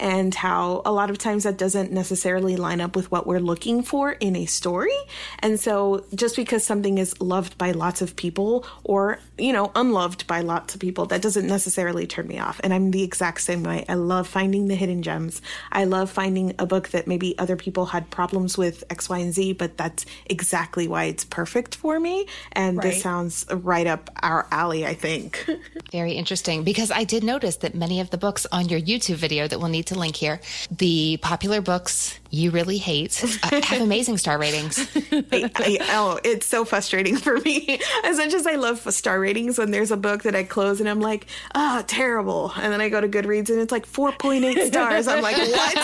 and 0.00 0.34
how 0.34 0.82
a 0.84 0.92
lot 0.92 1.10
of 1.10 1.18
times 1.18 1.44
that 1.44 1.58
doesn't 1.58 1.92
necessarily 1.92 2.56
line 2.56 2.80
up 2.80 2.96
with 2.96 3.10
what 3.10 3.26
we're 3.26 3.38
looking 3.38 3.82
for 3.82 4.12
in 4.12 4.34
a 4.34 4.46
story. 4.46 4.96
And 5.40 5.60
so 5.60 6.04
just 6.14 6.36
because 6.36 6.64
something 6.64 6.98
is 6.98 7.20
loved 7.20 7.58
by 7.58 7.72
lots 7.72 8.02
of 8.02 8.16
people 8.16 8.66
or, 8.82 9.18
you 9.40 9.52
know, 9.52 9.72
unloved 9.74 10.26
by 10.26 10.40
lots 10.40 10.74
of 10.74 10.80
people, 10.80 11.06
that 11.06 11.22
doesn't 11.22 11.46
necessarily 11.46 12.06
turn 12.06 12.26
me 12.26 12.38
off. 12.38 12.60
And 12.62 12.72
I'm 12.72 12.90
the 12.90 13.02
exact 13.02 13.40
same 13.40 13.62
way. 13.62 13.84
I 13.88 13.94
love 13.94 14.28
finding 14.28 14.68
the 14.68 14.74
hidden 14.74 15.02
gems. 15.02 15.40
I 15.72 15.84
love 15.84 16.10
finding 16.10 16.54
a 16.58 16.66
book 16.66 16.90
that 16.90 17.06
maybe 17.06 17.36
other 17.38 17.56
people 17.56 17.86
had 17.86 18.10
problems 18.10 18.58
with 18.58 18.84
X, 18.90 19.08
Y, 19.08 19.18
and 19.18 19.32
Z, 19.32 19.54
but 19.54 19.76
that's 19.76 20.06
exactly 20.26 20.86
why 20.86 21.04
it's 21.04 21.24
perfect 21.24 21.74
for 21.74 21.98
me. 21.98 22.26
And 22.52 22.76
right. 22.76 22.84
this 22.84 23.02
sounds 23.02 23.46
right 23.50 23.86
up 23.86 24.10
our 24.22 24.46
alley, 24.50 24.86
I 24.86 24.94
think. 24.94 25.48
Very 25.92 26.12
interesting 26.12 26.62
because 26.62 26.90
I 26.90 27.04
did 27.04 27.24
notice 27.24 27.56
that 27.56 27.74
many 27.74 28.00
of 28.00 28.10
the 28.10 28.18
books 28.18 28.46
on 28.52 28.68
your 28.68 28.80
YouTube 28.80 29.16
video 29.16 29.48
that 29.48 29.58
we'll 29.58 29.68
need 29.68 29.86
to 29.86 29.98
link 29.98 30.16
here, 30.16 30.40
the 30.70 31.18
popular 31.22 31.60
books 31.60 32.18
you 32.30 32.50
really 32.50 32.78
hate 32.78 33.22
uh, 33.42 33.60
have 33.64 33.80
amazing 33.80 34.16
star 34.16 34.38
ratings. 34.38 34.78
I, 35.12 35.50
I, 35.56 35.78
oh, 35.90 36.20
it's 36.24 36.46
so 36.46 36.64
frustrating 36.64 37.16
for 37.16 37.38
me. 37.38 37.80
As 38.04 38.18
much 38.18 38.32
as 38.34 38.46
I 38.46 38.54
love 38.54 38.80
star 38.92 39.18
ratings, 39.18 39.29
when 39.58 39.70
there's 39.70 39.90
a 39.90 39.96
book 39.96 40.24
that 40.24 40.34
I 40.34 40.44
close 40.44 40.80
and 40.80 40.88
I'm 40.88 41.00
like, 41.00 41.26
oh, 41.54 41.84
terrible. 41.86 42.52
And 42.56 42.72
then 42.72 42.80
I 42.80 42.88
go 42.88 43.00
to 43.00 43.08
Goodreads 43.08 43.48
and 43.50 43.60
it's 43.60 43.70
like 43.72 43.86
4.8 43.86 44.66
stars. 44.72 45.06
I'm 45.08 45.22
like, 45.22 45.36
what? 45.36 45.78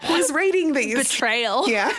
Who's 0.04 0.32
rating 0.32 0.72
these? 0.72 0.96
Betrayal. 0.98 1.68
Yeah. 1.68 1.88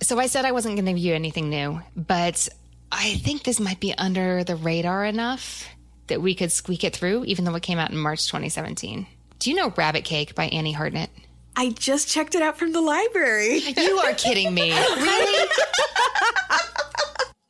so 0.00 0.18
I 0.18 0.26
said 0.26 0.44
I 0.44 0.52
wasn't 0.52 0.76
going 0.76 0.84
to 0.86 0.92
give 0.92 0.98
you 0.98 1.14
anything 1.14 1.48
new, 1.48 1.80
but 1.96 2.48
I 2.90 3.14
think 3.14 3.42
this 3.44 3.58
might 3.58 3.80
be 3.80 3.94
under 3.94 4.44
the 4.44 4.56
radar 4.56 5.04
enough 5.04 5.66
that 6.08 6.20
we 6.20 6.34
could 6.34 6.52
squeak 6.52 6.84
it 6.84 6.94
through, 6.94 7.24
even 7.24 7.44
though 7.44 7.54
it 7.54 7.62
came 7.62 7.78
out 7.78 7.90
in 7.90 7.96
March 7.96 8.26
2017. 8.26 9.06
Do 9.38 9.50
you 9.50 9.56
know 9.56 9.72
Rabbit 9.76 10.04
Cake 10.04 10.34
by 10.34 10.44
Annie 10.46 10.72
Hartnett? 10.72 11.10
I 11.56 11.70
just 11.70 12.08
checked 12.08 12.34
it 12.34 12.42
out 12.42 12.58
from 12.58 12.72
the 12.72 12.80
library. 12.80 13.58
You 13.58 13.98
are 13.98 14.14
kidding 14.16 14.54
me. 14.54 14.70
Really? 14.72 15.48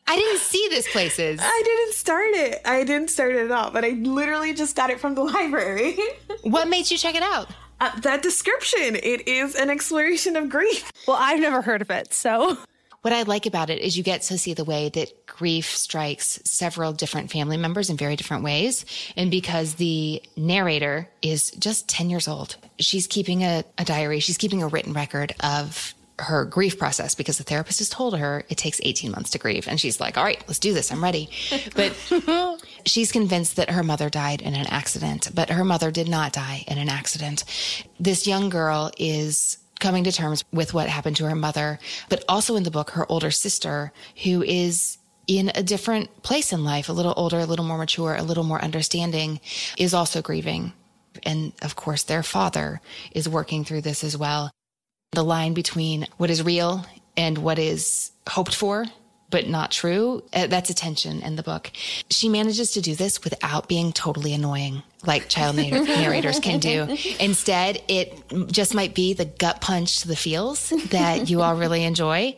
I 0.07 0.17
didn't 0.17 0.41
see 0.41 0.67
this 0.69 0.91
places. 0.93 1.41
I 1.43 1.63
didn't 1.65 1.95
start 1.95 2.31
it. 2.35 2.61
I 2.67 2.85
didn't 2.85 3.09
start 3.09 3.35
it 3.35 3.45
at 3.47 3.51
all, 3.51 3.71
but 3.71 3.85
I 3.85 3.91
literally 3.91 4.53
just 4.53 4.77
got 4.77 4.91
it 4.91 5.01
from 5.01 5.15
the 5.15 5.23
library. 5.37 5.97
what 6.43 6.69
made 6.69 6.91
you 6.91 6.99
check 6.99 7.15
it 7.15 7.23
out? 7.23 7.49
Uh, 7.81 7.99
that 8.01 8.23
description. 8.23 8.97
It 8.97 9.27
is 9.27 9.55
an 9.55 9.71
exploration 9.71 10.37
of 10.37 10.49
grief. 10.51 10.93
Well, 11.09 11.17
I've 11.19 11.41
never 11.41 11.63
heard 11.63 11.81
of 11.83 11.91
it, 11.91 12.13
so. 12.13 12.59
What 13.03 13.13
I 13.13 13.23
like 13.23 13.47
about 13.47 13.69
it 13.69 13.81
is 13.81 13.97
you 13.97 14.05
get 14.05 14.23
to 14.23 14.39
see 14.39 14.55
the 14.55 14.65
way 14.65 14.89
that 14.91 15.27
grief 15.27 15.77
strikes 15.77 16.41
several 16.45 16.93
different 16.93 17.33
family 17.33 17.57
members 17.57 17.91
in 17.91 17.97
very 17.97 18.15
different 18.15 18.45
ways. 18.45 18.85
And 19.17 19.29
because 19.29 19.75
the 19.75 20.23
narrator 20.37 21.09
is 21.21 21.51
just 21.51 21.89
10 21.89 22.11
years 22.11 22.29
old, 22.29 22.57
she's 22.79 23.09
keeping 23.09 23.43
a, 23.43 23.65
a 23.77 23.85
diary, 23.85 24.21
she's 24.21 24.39
keeping 24.39 24.63
a 24.63 24.69
written 24.69 24.93
record 24.93 25.35
of 25.41 25.95
her 26.19 26.45
grief 26.45 26.79
process 26.79 27.17
because 27.17 27.39
the 27.39 27.45
therapist 27.45 27.81
has 27.81 27.89
told 27.89 28.17
her 28.17 28.45
it 28.49 28.57
takes 28.57 28.81
18 28.85 29.11
months 29.11 29.31
to 29.31 29.39
grieve. 29.39 29.67
And 29.67 29.81
she's 29.81 30.01
like, 30.01 30.17
all 30.17 30.23
right, 30.23 30.43
let's 30.47 30.61
do 30.61 30.73
this. 30.73 30.93
I'm 30.93 31.03
ready. 31.03 31.29
But 31.75 31.97
she's 32.87 33.11
convinced 33.11 33.57
that 33.57 33.71
her 33.71 33.83
mother 33.83 34.11
died 34.11 34.43
in 34.43 34.55
an 34.55 34.67
accident, 34.67 35.31
but 35.35 35.51
her 35.51 35.65
mother 35.65 35.91
did 35.91 36.09
not 36.09 36.33
die 36.33 36.65
in 36.69 36.79
an 36.79 36.89
accident. 36.89 37.45
This 37.99 38.27
young 38.27 38.49
girl 38.49 38.93
is 38.99 39.59
coming 39.83 40.05
to 40.05 40.13
terms 40.13 40.45
with 40.53 40.73
what 40.73 40.89
happened 40.89 41.17
to 41.17 41.27
her 41.27 41.35
mother, 41.35 41.79
but 42.09 42.25
also 42.29 42.57
in 42.57 42.63
the 42.63 42.71
book, 42.71 42.91
her 42.91 43.11
older 43.11 43.31
sister, 43.31 43.93
who 44.25 44.43
is 44.43 44.97
in 45.27 45.53
a 45.55 45.63
different 45.63 46.23
place 46.23 46.53
in 46.53 46.65
life, 46.65 46.89
a 46.89 46.93
little 46.93 47.15
older, 47.17 47.41
a 47.41 47.45
little 47.45 47.65
more 47.65 47.79
mature, 47.79 48.15
a 48.15 48.23
little 48.23 48.45
more 48.45 48.63
understanding, 48.63 49.41
is 49.77 49.93
also 49.93 50.23
grieving. 50.23 50.73
And 51.25 51.53
of 51.63 51.77
course, 51.77 52.05
their 52.05 52.23
father 52.23 52.81
is 53.13 53.29
working 53.29 53.65
through 53.65 53.83
this 53.83 54.03
as 54.03 54.17
well. 54.17 54.51
The 55.13 55.23
line 55.23 55.53
between 55.53 56.07
what 56.17 56.31
is 56.31 56.43
real 56.43 56.87
and 57.17 57.37
what 57.39 57.59
is 57.59 58.13
hoped 58.29 58.55
for 58.55 58.87
but 59.31 59.49
not 59.49 59.71
true. 59.71 60.23
Uh, 60.35 60.47
that's 60.47 60.69
a 60.69 60.75
tension 60.75 61.23
in 61.23 61.37
the 61.37 61.43
book. 61.43 61.73
She 62.11 62.29
manages 62.29 62.73
to 62.73 62.83
do 62.83 62.95
this 62.95 63.25
without 63.25 63.67
being 63.67 63.91
totally 63.91 64.35
annoying 64.35 64.83
like 65.05 65.29
child 65.29 65.57
narrators 65.57 66.41
can 66.41 66.61
do. 66.61 66.97
Instead, 67.19 67.83
it 67.89 68.23
just 68.49 68.75
might 68.75 68.95
be 68.95 69.15
the 69.15 69.25
gut 69.25 69.61
punch 69.61 70.01
to 70.01 70.09
the 70.09 70.17
feels 70.17 70.71
that 70.91 71.29
you 71.29 71.43
all 71.43 71.57
really 71.57 71.85
enjoy. 71.85 72.37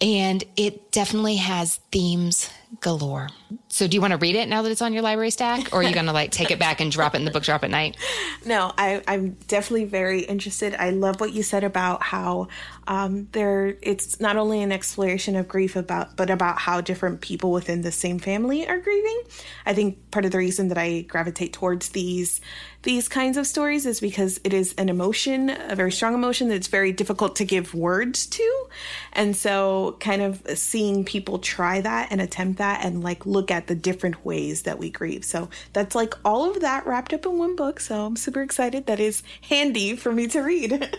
And 0.00 0.44
it 0.56 0.92
definitely 0.92 1.36
has 1.36 1.76
themes 1.90 2.50
galore. 2.80 3.28
So 3.68 3.86
do 3.86 3.96
you 3.96 4.00
want 4.00 4.12
to 4.12 4.18
read 4.18 4.36
it 4.36 4.48
now 4.48 4.62
that 4.62 4.70
it's 4.70 4.82
on 4.82 4.92
your 4.92 5.02
library 5.02 5.30
stack 5.30 5.72
or 5.72 5.80
are 5.80 5.82
you 5.82 5.94
going 5.94 6.06
to 6.06 6.12
like 6.12 6.30
take 6.30 6.50
it 6.50 6.58
back 6.58 6.80
and 6.80 6.92
drop 6.92 7.14
it 7.14 7.18
in 7.18 7.24
the 7.24 7.30
book 7.30 7.42
drop 7.42 7.64
at 7.64 7.70
night? 7.70 7.96
No, 8.44 8.72
I, 8.78 9.02
am 9.06 9.30
definitely 9.48 9.84
very 9.84 10.20
interested. 10.20 10.74
I 10.74 10.90
love 10.90 11.20
what 11.20 11.32
you 11.32 11.42
said 11.42 11.64
about 11.64 12.02
how 12.02 12.48
um, 12.86 13.28
there 13.32 13.76
it's 13.82 14.20
not 14.20 14.36
only 14.36 14.62
an 14.62 14.72
exploration 14.72 15.36
of 15.36 15.48
grief 15.48 15.76
about 15.76 16.16
but 16.16 16.30
about 16.30 16.58
how 16.58 16.80
different 16.80 17.20
people 17.20 17.50
within 17.52 17.82
the 17.82 17.92
same 17.92 18.18
family 18.18 18.66
are 18.66 18.78
grieving. 18.78 19.22
I 19.66 19.74
think 19.74 20.10
part 20.12 20.24
of 20.24 20.30
the 20.30 20.38
reason 20.38 20.68
that 20.68 20.78
I 20.78 21.02
gravitate 21.02 21.52
towards 21.52 21.90
these 21.98 22.40
these 22.82 23.08
kinds 23.08 23.36
of 23.36 23.44
stories 23.44 23.86
is 23.86 23.98
because 23.98 24.40
it 24.44 24.54
is 24.54 24.72
an 24.78 24.88
emotion, 24.88 25.50
a 25.50 25.74
very 25.74 25.90
strong 25.90 26.14
emotion 26.14 26.48
that's 26.48 26.68
very 26.68 26.92
difficult 26.92 27.34
to 27.36 27.44
give 27.44 27.74
words 27.74 28.24
to. 28.26 28.66
And 29.12 29.36
so 29.36 29.96
kind 29.98 30.22
of 30.22 30.40
seeing 30.56 31.04
people 31.04 31.40
try 31.40 31.80
that 31.80 32.12
and 32.12 32.20
attempt 32.20 32.58
that 32.58 32.84
and 32.84 33.02
like 33.02 33.26
look 33.26 33.50
at 33.50 33.66
the 33.66 33.74
different 33.74 34.24
ways 34.24 34.62
that 34.62 34.78
we 34.78 34.90
grieve. 34.90 35.24
So 35.24 35.50
that's 35.72 35.96
like 35.96 36.14
all 36.24 36.48
of 36.48 36.60
that 36.60 36.86
wrapped 36.86 37.12
up 37.12 37.26
in 37.26 37.36
one 37.36 37.56
book. 37.56 37.80
So 37.80 38.06
I'm 38.06 38.14
super 38.14 38.42
excited. 38.42 38.86
That 38.86 39.00
is 39.00 39.24
handy 39.40 39.96
for 39.96 40.12
me 40.12 40.28
to 40.28 40.40
read. 40.40 40.70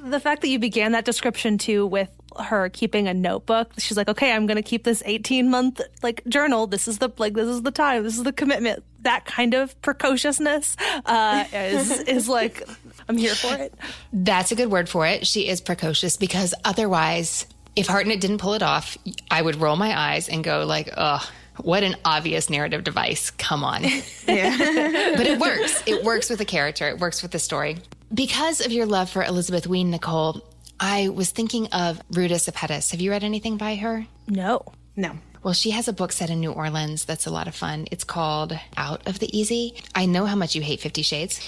the 0.00 0.20
fact 0.20 0.42
that 0.42 0.48
you 0.48 0.60
began 0.60 0.92
that 0.92 1.04
description 1.04 1.58
too 1.58 1.86
with 1.86 2.08
her 2.40 2.68
keeping 2.68 3.08
a 3.08 3.14
notebook. 3.14 3.72
She's 3.78 3.96
like, 3.96 4.08
okay, 4.08 4.32
I'm 4.32 4.46
going 4.46 4.56
to 4.56 4.62
keep 4.62 4.84
this 4.84 5.02
18 5.06 5.50
month 5.50 5.80
like 6.02 6.22
journal. 6.26 6.66
This 6.66 6.88
is 6.88 6.98
the 6.98 7.10
like 7.18 7.34
this 7.34 7.48
is 7.48 7.62
the 7.62 7.70
time. 7.70 8.02
This 8.02 8.16
is 8.16 8.22
the 8.24 8.32
commitment. 8.32 8.82
That 9.02 9.24
kind 9.26 9.54
of 9.54 9.80
precociousness 9.82 10.76
uh, 11.06 11.44
is 11.52 11.90
is 12.08 12.28
like 12.28 12.66
I'm 13.08 13.16
here 13.16 13.34
for 13.34 13.54
it. 13.54 13.74
That's 14.12 14.52
a 14.52 14.56
good 14.56 14.70
word 14.70 14.88
for 14.88 15.06
it. 15.06 15.26
She 15.26 15.48
is 15.48 15.60
precocious 15.60 16.16
because 16.16 16.54
otherwise, 16.64 17.46
if 17.76 17.86
Hartnett 17.86 18.20
didn't 18.20 18.38
pull 18.38 18.54
it 18.54 18.62
off, 18.62 18.96
I 19.30 19.42
would 19.42 19.56
roll 19.56 19.76
my 19.76 19.98
eyes 19.98 20.28
and 20.28 20.42
go 20.42 20.64
like, 20.64 20.90
oh. 20.96 21.28
What 21.58 21.84
an 21.84 21.94
obvious 22.04 22.50
narrative 22.50 22.82
device. 22.82 23.30
Come 23.30 23.62
on. 23.62 23.84
Yeah. 24.26 24.56
but 25.16 25.26
it 25.26 25.38
works. 25.38 25.82
It 25.86 26.02
works 26.02 26.30
with 26.30 26.38
the 26.38 26.44
character. 26.44 26.88
It 26.88 26.98
works 26.98 27.22
with 27.22 27.30
the 27.30 27.38
story. 27.38 27.76
Because 28.12 28.64
of 28.64 28.72
your 28.72 28.86
love 28.86 29.10
for 29.10 29.22
Elizabeth 29.22 29.66
Wein, 29.66 29.90
Nicole, 29.90 30.42
I 30.80 31.08
was 31.08 31.30
thinking 31.30 31.68
of 31.68 32.00
Ruta 32.10 32.34
Sepetys. 32.34 32.90
Have 32.90 33.00
you 33.00 33.10
read 33.10 33.24
anything 33.24 33.56
by 33.56 33.76
her? 33.76 34.06
No. 34.26 34.62
No. 34.96 35.12
Well, 35.44 35.52
she 35.52 35.72
has 35.72 35.88
a 35.88 35.92
book 35.92 36.10
set 36.10 36.30
in 36.30 36.40
New 36.40 36.52
Orleans 36.52 37.04
that's 37.04 37.26
a 37.26 37.30
lot 37.30 37.48
of 37.48 37.54
fun. 37.54 37.86
It's 37.90 38.02
called 38.02 38.58
Out 38.78 39.06
of 39.06 39.18
the 39.18 39.38
Easy. 39.38 39.74
I 39.94 40.06
know 40.06 40.24
how 40.24 40.36
much 40.36 40.54
you 40.54 40.62
hate 40.62 40.80
Fifty 40.80 41.02
Shades. 41.02 41.38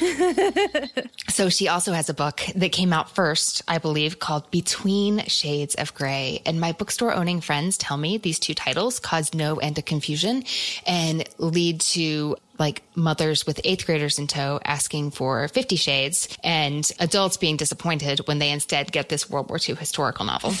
so 1.28 1.48
she 1.48 1.68
also 1.68 1.92
has 1.92 2.08
a 2.08 2.14
book 2.14 2.42
that 2.56 2.72
came 2.72 2.92
out 2.92 3.14
first, 3.14 3.62
I 3.68 3.78
believe, 3.78 4.18
called 4.18 4.50
Between 4.50 5.20
Shades 5.26 5.76
of 5.76 5.94
Grey. 5.94 6.42
And 6.44 6.60
my 6.60 6.72
bookstore 6.72 7.14
owning 7.14 7.40
friends 7.40 7.78
tell 7.78 7.96
me 7.96 8.18
these 8.18 8.40
two 8.40 8.54
titles 8.54 8.98
cause 8.98 9.32
no 9.34 9.58
end 9.58 9.78
of 9.78 9.84
confusion 9.84 10.42
and 10.84 11.22
lead 11.38 11.80
to 11.82 12.36
like 12.58 12.82
mothers 12.96 13.46
with 13.46 13.60
eighth 13.62 13.86
graders 13.86 14.18
in 14.18 14.26
tow 14.26 14.58
asking 14.64 15.12
for 15.12 15.46
Fifty 15.46 15.76
Shades 15.76 16.36
and 16.42 16.90
adults 16.98 17.36
being 17.36 17.56
disappointed 17.56 18.18
when 18.26 18.40
they 18.40 18.50
instead 18.50 18.90
get 18.90 19.08
this 19.08 19.30
World 19.30 19.48
War 19.48 19.60
II 19.64 19.76
historical 19.76 20.24
novel. 20.24 20.54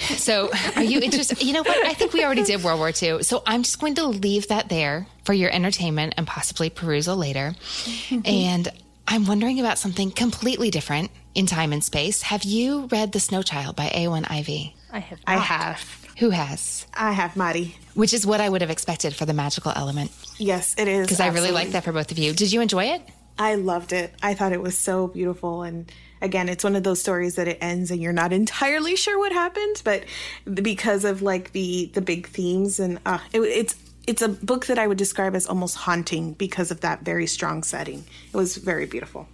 So, 0.00 0.50
are 0.76 0.82
you 0.82 1.00
interested? 1.00 1.42
You 1.42 1.52
know 1.52 1.62
what? 1.62 1.86
I 1.86 1.94
think 1.94 2.12
we 2.12 2.24
already 2.24 2.42
did 2.42 2.62
World 2.64 2.78
War 2.78 2.90
II. 2.90 3.22
So, 3.22 3.42
I'm 3.46 3.62
just 3.62 3.80
going 3.80 3.94
to 3.96 4.06
leave 4.06 4.48
that 4.48 4.68
there 4.68 5.06
for 5.24 5.32
your 5.32 5.50
entertainment 5.50 6.14
and 6.16 6.26
possibly 6.26 6.70
perusal 6.70 7.16
later. 7.16 7.54
Mm-hmm. 7.84 8.20
and 8.24 8.68
I'm 9.06 9.26
wondering 9.26 9.58
about 9.58 9.76
something 9.76 10.12
completely 10.12 10.70
different 10.70 11.10
in 11.34 11.46
time 11.46 11.72
and 11.72 11.82
space. 11.82 12.22
Have 12.22 12.44
you 12.44 12.86
read 12.92 13.10
The 13.10 13.18
Snow 13.18 13.42
Child 13.42 13.74
by 13.74 13.88
Eowyn 13.88 14.30
Ivey? 14.30 14.76
I 14.92 15.00
have. 15.00 15.18
I 15.26 15.36
have. 15.36 16.06
Who 16.18 16.30
has? 16.30 16.86
I 16.94 17.12
have 17.12 17.36
Mari. 17.36 17.74
Which 17.94 18.12
is 18.12 18.24
what 18.24 18.40
I 18.40 18.48
would 18.48 18.60
have 18.60 18.70
expected 18.70 19.16
for 19.16 19.24
the 19.26 19.32
magical 19.32 19.72
element. 19.74 20.12
Yes, 20.38 20.76
it 20.78 20.86
is. 20.86 21.06
Because 21.06 21.18
I 21.18 21.28
really 21.28 21.50
like 21.50 21.70
that 21.70 21.82
for 21.82 21.92
both 21.92 22.12
of 22.12 22.18
you. 22.18 22.32
Did 22.32 22.52
you 22.52 22.60
enjoy 22.60 22.84
it? 22.84 23.02
I 23.38 23.56
loved 23.56 23.92
it. 23.92 24.12
I 24.22 24.34
thought 24.34 24.52
it 24.52 24.60
was 24.60 24.78
so 24.78 25.08
beautiful. 25.08 25.62
And 25.62 25.90
again, 26.22 26.48
it's 26.48 26.64
one 26.64 26.76
of 26.76 26.82
those 26.82 27.00
stories 27.00 27.36
that 27.36 27.48
it 27.48 27.58
ends 27.60 27.90
and 27.90 28.00
you're 28.00 28.12
not 28.12 28.32
entirely 28.32 28.96
sure 28.96 29.18
what 29.18 29.32
happened, 29.32 29.82
but 29.84 30.04
because 30.52 31.04
of 31.04 31.22
like 31.22 31.52
the 31.52 31.90
the 31.94 32.00
big 32.00 32.26
themes 32.28 32.80
and 32.80 32.98
uh, 33.06 33.18
it, 33.32 33.40
it's 33.40 33.76
it's 34.06 34.22
a 34.22 34.28
book 34.28 34.66
that 34.66 34.78
I 34.78 34.86
would 34.86 34.98
describe 34.98 35.34
as 35.34 35.46
almost 35.46 35.76
haunting 35.76 36.32
because 36.32 36.70
of 36.70 36.80
that 36.80 37.02
very 37.02 37.26
strong 37.26 37.62
setting. 37.62 38.04
It 38.32 38.36
was 38.36 38.56
very 38.56 38.86
beautiful. 38.86 39.28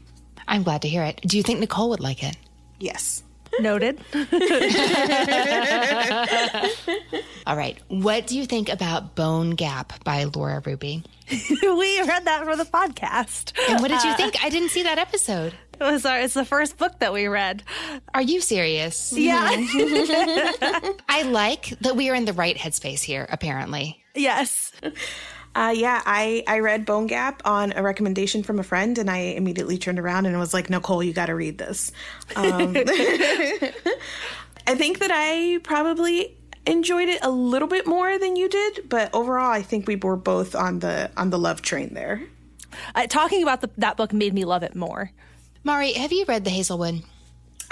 I'm 0.49 0.62
glad 0.62 0.82
to 0.82 0.89
hear 0.89 1.03
it. 1.03 1.20
Do 1.22 1.37
you 1.37 1.43
think 1.43 1.61
Nicole 1.61 1.91
would 1.91 2.01
like 2.01 2.22
it? 2.22 2.37
Yes. 2.78 3.22
Noted. 3.59 4.01
All 7.47 7.57
right. 7.57 7.78
What 7.89 8.26
do 8.26 8.37
you 8.37 8.45
think 8.45 8.68
about 8.68 9.14
Bone 9.14 9.51
Gap 9.51 10.05
by 10.05 10.24
Laura 10.24 10.61
Ruby? 10.64 11.03
we 11.30 12.03
read 12.03 12.24
that 12.26 12.45
for 12.45 12.57
the 12.57 12.64
podcast. 12.64 13.53
And 13.68 13.80
what 13.80 13.89
did 13.89 14.03
you 14.05 14.14
think? 14.14 14.37
I 14.45 14.51
didn't 14.51 14.70
see 14.70 14.82
that 14.82 14.99
episode. 14.99 15.55
It 15.79 15.85
was 15.85 16.07
our, 16.07 16.20
it's 16.20 16.35
the 16.35 16.45
first 16.45 16.79
book 16.79 16.99
that 17.01 17.12
we 17.12 17.27
read. 17.27 17.62
Are 18.14 18.22
you 18.22 18.41
serious? 18.41 19.12
Yeah. 19.12 19.49
I 21.09 21.22
like 21.31 21.79
that 21.81 21.97
we 21.97 22.09
are 22.11 22.14
in 22.14 22.24
the 22.24 22.33
right 22.33 22.57
headspace 22.57 23.03
here, 23.03 23.27
apparently. 23.31 24.03
yes. 24.14 24.72
Uh, 25.55 25.70
yeah, 25.70 26.03
I, 26.05 26.45
I 26.47 26.59
read 26.59 26.85
Bone 26.85 27.07
Gap 27.07 27.41
on 27.47 27.72
a 27.72 27.83
recommendation 27.83 28.43
from 28.43 28.59
a 28.59 28.62
friend, 28.62 28.99
and 28.99 29.11
I 29.11 29.16
immediately 29.16 29.79
turned 29.79 29.99
around 29.99 30.27
and 30.27 30.39
was 30.39 30.53
like, 30.53 30.68
Nicole, 30.68 31.03
you 31.03 31.14
got 31.14 31.27
to 31.27 31.35
read 31.35 31.57
this. 31.57 31.93
Um, 32.37 32.74
I 32.77 34.74
think 34.74 34.99
that 34.99 35.11
I 35.11 35.59
probably 35.62 36.37
enjoyed 36.66 37.09
it 37.09 37.20
a 37.22 37.31
little 37.31 37.68
bit 37.68 37.87
more 37.87 38.18
than 38.18 38.37
you 38.37 38.51
did, 38.51 38.87
but 38.91 39.09
overall, 39.14 39.51
I 39.51 39.62
think 39.62 39.89
we 39.89 39.97
were 39.97 40.16
both 40.16 40.55
on 40.55 40.81
the 40.81 41.11
on 41.16 41.31
the 41.31 41.39
love 41.39 41.62
train 41.62 41.95
there. 41.95 42.22
Uh, 42.95 43.07
talking 43.07 43.43
about 43.43 43.62
the, 43.62 43.70
that 43.79 43.97
book 43.97 44.12
made 44.12 44.35
me 44.35 44.45
love 44.45 44.62
it 44.62 44.74
more. 44.77 45.11
Mari, 45.66 45.94
have 45.94 46.12
you 46.12 46.24
read 46.28 46.44
The 46.44 46.50
Hazelwood? 46.50 47.02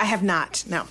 I 0.00 0.06
have 0.06 0.24
not, 0.24 0.64
no. 0.68 0.86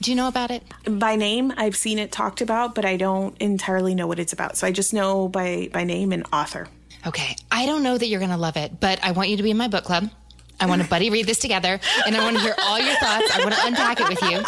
Do 0.00 0.10
you 0.10 0.16
know 0.16 0.26
about 0.26 0.50
it? 0.50 0.64
By 0.90 1.14
name, 1.14 1.52
I've 1.56 1.76
seen 1.76 2.00
it 2.00 2.10
talked 2.10 2.40
about, 2.40 2.74
but 2.74 2.84
I 2.84 2.96
don't 2.96 3.40
entirely 3.40 3.94
know 3.94 4.08
what 4.08 4.18
it's 4.18 4.32
about. 4.32 4.56
So 4.56 4.66
I 4.66 4.72
just 4.72 4.92
know 4.92 5.28
by 5.28 5.70
by 5.72 5.84
name 5.84 6.10
and 6.10 6.26
author. 6.32 6.66
Okay. 7.06 7.36
I 7.52 7.64
don't 7.64 7.84
know 7.84 7.96
that 7.96 8.08
you're 8.08 8.18
going 8.18 8.32
to 8.32 8.36
love 8.36 8.56
it, 8.56 8.80
but 8.80 8.98
I 9.04 9.12
want 9.12 9.28
you 9.28 9.36
to 9.36 9.42
be 9.44 9.52
in 9.52 9.56
my 9.56 9.68
book 9.68 9.84
club. 9.84 10.10
I 10.58 10.66
want 10.66 10.82
to 10.82 10.88
buddy 10.94 11.10
read 11.10 11.26
this 11.26 11.38
together, 11.38 11.78
and 12.04 12.16
I 12.16 12.24
want 12.24 12.38
to 12.38 12.42
hear 12.42 12.56
all 12.60 12.80
your 12.80 12.96
thoughts. 12.96 13.30
I 13.32 13.44
want 13.44 13.54
to 13.54 13.64
unpack 13.64 14.00
it 14.00 14.08
with 14.08 14.22
you. 14.22 14.42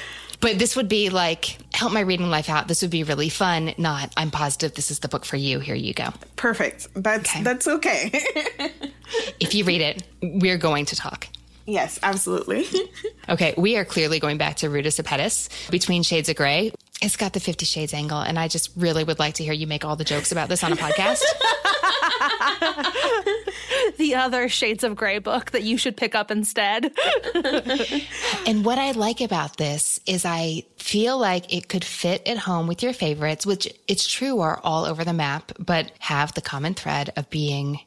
But 0.40 0.58
this 0.58 0.76
would 0.76 0.88
be 0.88 1.08
like, 1.10 1.56
help 1.74 1.92
my 1.92 2.00
reading 2.00 2.28
life 2.30 2.48
out. 2.50 2.68
This 2.68 2.82
would 2.82 2.90
be 2.90 3.02
really 3.04 3.28
fun. 3.28 3.72
Not, 3.78 4.12
I'm 4.16 4.30
positive 4.30 4.74
this 4.74 4.90
is 4.90 4.98
the 5.00 5.08
book 5.08 5.24
for 5.24 5.36
you. 5.36 5.60
Here 5.60 5.74
you 5.74 5.94
go. 5.94 6.10
Perfect. 6.36 6.88
That's 6.94 7.30
Okay. 7.30 7.42
that's 7.42 7.66
okay. 7.68 8.12
If 9.38 9.54
you 9.54 9.62
read 9.64 9.80
it, 9.80 10.02
we're 10.20 10.58
going 10.58 10.84
to 10.86 10.96
talk. 10.96 11.28
yes, 11.66 11.98
absolutely. 12.02 12.66
Okay, 13.28 13.54
we 13.56 13.76
are 13.76 13.84
clearly 13.84 14.20
going 14.20 14.38
back 14.38 14.54
to 14.58 14.70
Ruta 14.70 14.88
Sepetys, 14.90 15.48
Between 15.70 16.04
Shades 16.04 16.28
of 16.28 16.36
Grey. 16.36 16.70
It's 17.02 17.16
got 17.16 17.32
the 17.32 17.40
Fifty 17.40 17.66
Shades 17.66 17.92
angle, 17.92 18.20
and 18.20 18.38
I 18.38 18.48
just 18.48 18.70
really 18.76 19.04
would 19.04 19.18
like 19.18 19.34
to 19.34 19.44
hear 19.44 19.52
you 19.52 19.66
make 19.66 19.84
all 19.84 19.96
the 19.96 20.04
jokes 20.04 20.32
about 20.32 20.48
this 20.48 20.64
on 20.64 20.72
a 20.72 20.76
podcast. 20.76 21.22
The 23.96 24.14
other 24.16 24.48
Shades 24.48 24.84
of 24.84 24.94
Grey 24.94 25.18
book 25.18 25.52
that 25.52 25.62
you 25.62 25.78
should 25.78 25.96
pick 25.96 26.14
up 26.14 26.30
instead. 26.30 26.92
and 28.46 28.64
what 28.64 28.78
I 28.78 28.92
like 28.92 29.20
about 29.20 29.56
this 29.56 30.00
is 30.06 30.24
I 30.24 30.64
feel 30.76 31.18
like 31.18 31.52
it 31.52 31.68
could 31.68 31.84
fit 31.84 32.26
at 32.26 32.38
home 32.38 32.66
with 32.66 32.82
your 32.82 32.92
favorites, 32.92 33.46
which 33.46 33.68
it's 33.88 34.06
true 34.06 34.40
are 34.40 34.60
all 34.62 34.84
over 34.84 35.04
the 35.04 35.12
map, 35.12 35.52
but 35.58 35.92
have 35.98 36.34
the 36.34 36.42
common 36.42 36.74
thread 36.74 37.12
of 37.16 37.30
being 37.30 37.80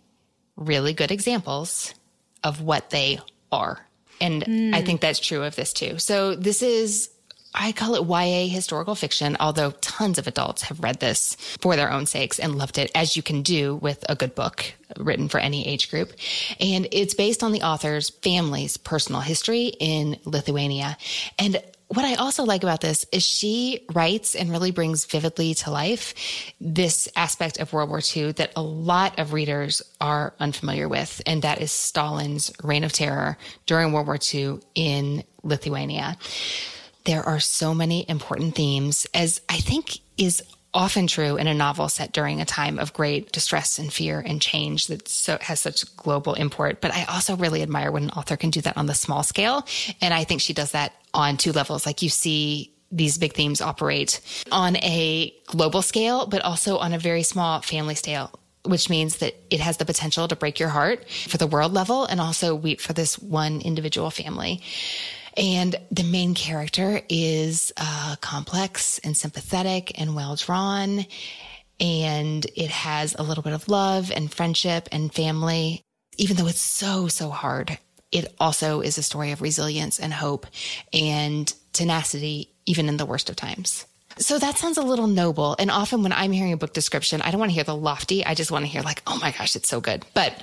really 0.55 0.93
good 0.93 1.12
examples 1.12 1.93
of 2.43 2.62
what 2.62 2.89
they 2.89 3.20
are. 3.51 3.86
And 4.20 4.43
I 4.43 4.47
mm. 4.82 4.86
think 4.86 5.01
that's 5.01 5.20
true 5.20 5.43
of 5.43 5.55
this 5.55 5.74
too. 5.74 5.99
So 5.99 6.36
this 6.36 6.62
is 6.62 7.10
I 7.54 7.72
call 7.72 7.95
it 7.95 8.06
YA 8.06 8.47
historical 8.47 8.95
fiction, 8.95 9.36
although 9.39 9.72
tons 9.82 10.18
of 10.20 10.28
adults 10.28 10.64
have 10.64 10.80
read 10.82 11.00
this 11.00 11.36
for 11.60 11.76
their 11.76 11.91
own 11.91 12.06
sakes 12.06 12.39
and 12.39 12.58
loved 12.58 12.78
it, 12.78 12.91
as 12.93 13.18
you 13.18 13.24
can 13.24 13.41
do 13.41 13.76
with 13.76 14.06
a 14.08 14.16
good 14.16 14.36
book 14.36 14.74
written 14.97 15.30
for 15.30 15.39
any 15.39 15.68
age 15.68 15.89
group. 15.89 16.14
And 16.60 16.88
it's 16.91 17.16
based 17.16 17.43
on 17.43 17.52
the 17.52 17.64
author's 17.64 18.10
family's 18.10 18.78
personal 18.78 19.22
history 19.22 19.74
in 19.80 20.18
Lithuania. 20.26 20.97
And 21.39 21.62
what 21.88 22.06
I 22.06 22.14
also 22.16 22.43
like 22.43 22.62
about 22.62 22.82
this 22.82 23.08
is 23.12 23.24
she 23.24 23.84
writes 23.93 24.36
and 24.36 24.52
really 24.52 24.70
brings 24.70 25.06
vividly 25.06 25.56
to 25.56 25.72
life 25.72 26.14
this 26.62 27.10
aspect 27.16 27.58
of 27.58 27.74
World 27.74 27.89
War 27.89 28.00
II 28.16 28.34
that 28.34 28.52
a 28.56 28.62
lot 28.62 29.18
of 29.18 29.34
readers 29.34 29.82
are 30.00 30.36
unfamiliar 30.39 30.88
with, 30.88 31.20
and 31.26 31.41
that 31.41 31.62
is 31.62 31.72
Stalin's 31.72 32.52
reign 32.64 32.84
of 32.84 32.93
terror 32.93 33.39
during 33.66 33.91
World 33.91 34.06
War 34.06 34.20
II 34.34 34.60
in 34.76 35.24
Lithuania 35.41 36.16
there 37.10 37.28
are 37.28 37.39
so 37.39 37.74
many 37.74 38.07
important 38.07 38.53
themes, 38.53 39.07
as 39.16 39.41
I 39.49 39.57
think 39.57 39.97
is 40.20 40.43
often 40.76 41.07
true 41.07 41.38
in 41.38 41.47
a 41.47 41.55
novel 41.55 41.89
set 41.89 42.12
during 42.12 42.39
a 42.39 42.45
time 42.45 42.78
of 42.78 42.93
great 42.93 43.32
distress 43.32 43.80
and 43.80 43.91
fear 43.91 44.20
and 44.20 44.39
change 44.39 44.86
that 44.88 45.07
so, 45.07 45.39
has 45.41 45.60
such 45.60 45.95
global 45.97 46.36
import. 46.36 46.82
But 46.82 46.93
I 46.93 47.05
also 47.05 47.36
really 47.36 47.64
admire 47.64 47.91
when 47.91 48.03
an 48.03 48.10
author 48.12 48.38
can 48.38 48.51
do 48.51 48.62
that 48.62 48.78
on 48.78 48.86
the 48.86 48.93
small 48.93 49.24
scale. 49.24 49.66
And 50.01 50.14
I 50.14 50.24
think 50.24 50.39
she 50.39 50.53
does 50.53 50.74
that 50.74 50.93
on 51.12 51.38
two 51.38 51.51
levels. 51.51 51.88
Like 51.88 52.03
you 52.03 52.10
see 52.10 52.76
these 52.91 53.18
big 53.18 53.34
themes 53.34 53.60
operate 53.60 54.22
on 54.51 54.76
a 54.76 55.34
global 55.47 55.82
scale, 55.82 56.28
but 56.28 56.43
also 56.43 56.78
on 56.78 56.93
a 56.93 56.99
very 56.99 57.24
small 57.24 57.62
family 57.62 57.95
scale 57.95 58.39
which 58.66 58.89
means 58.89 59.18
that 59.18 59.34
it 59.49 59.62
has 59.62 59.78
the 59.78 59.86
potential 59.86 60.28
to 60.28 60.36
break 60.36 60.60
your 60.60 60.70
heart 60.70 61.10
for 61.10 61.38
the 61.38 61.47
world 61.47 61.74
level 61.74 62.05
and 62.05 62.20
also 62.20 62.53
weep 62.53 62.82
for 62.82 62.91
this 62.91 63.18
one 63.18 63.62
individual 63.62 64.12
family. 64.12 64.62
And 65.38 65.75
the 65.91 66.03
main 66.03 66.34
character 66.34 67.01
is 67.09 67.71
uh, 67.77 68.15
complex 68.21 68.99
and 68.99 69.15
sympathetic 69.15 69.99
and 69.99 70.15
well 70.15 70.36
drawn. 70.36 71.05
And 71.80 72.45
it 72.55 72.69
has 72.69 73.15
a 73.17 73.23
little 73.23 73.43
bit 73.43 73.53
of 73.53 73.69
love 73.69 74.11
and 74.11 74.32
friendship 74.32 74.89
and 74.91 75.13
family. 75.13 75.82
Even 76.17 76.36
though 76.36 76.47
it's 76.47 76.59
so, 76.59 77.07
so 77.07 77.30
hard, 77.30 77.77
it 78.11 78.36
also 78.39 78.82
is 78.82 78.97
a 78.97 79.03
story 79.03 79.32
of 79.32 79.41
resilience 79.41 79.99
and 79.99 80.13
hope 80.13 80.45
and 80.91 81.53
tenacity, 81.71 82.49
even 82.65 82.89
in 82.89 82.97
the 82.97 83.05
worst 83.05 83.30
of 83.30 83.36
times. 83.36 83.86
So 84.17 84.38
that 84.38 84.57
sounds 84.57 84.77
a 84.77 84.82
little 84.82 85.07
noble. 85.07 85.55
And 85.59 85.71
often 85.71 86.03
when 86.03 86.11
I'm 86.11 86.34
hearing 86.34 86.51
a 86.51 86.57
book 86.57 86.73
description, 86.73 87.21
I 87.21 87.32
don't 87.32 87.39
want 87.39 87.51
to 87.51 87.53
hear 87.53 87.63
the 87.63 87.75
lofty. 87.75 88.25
I 88.25 88.34
just 88.34 88.51
want 88.51 88.65
to 88.65 88.69
hear, 88.69 88.82
like, 88.82 89.01
oh 89.07 89.17
my 89.21 89.32
gosh, 89.32 89.55
it's 89.55 89.69
so 89.69 89.80
good. 89.80 90.03
But 90.13 90.34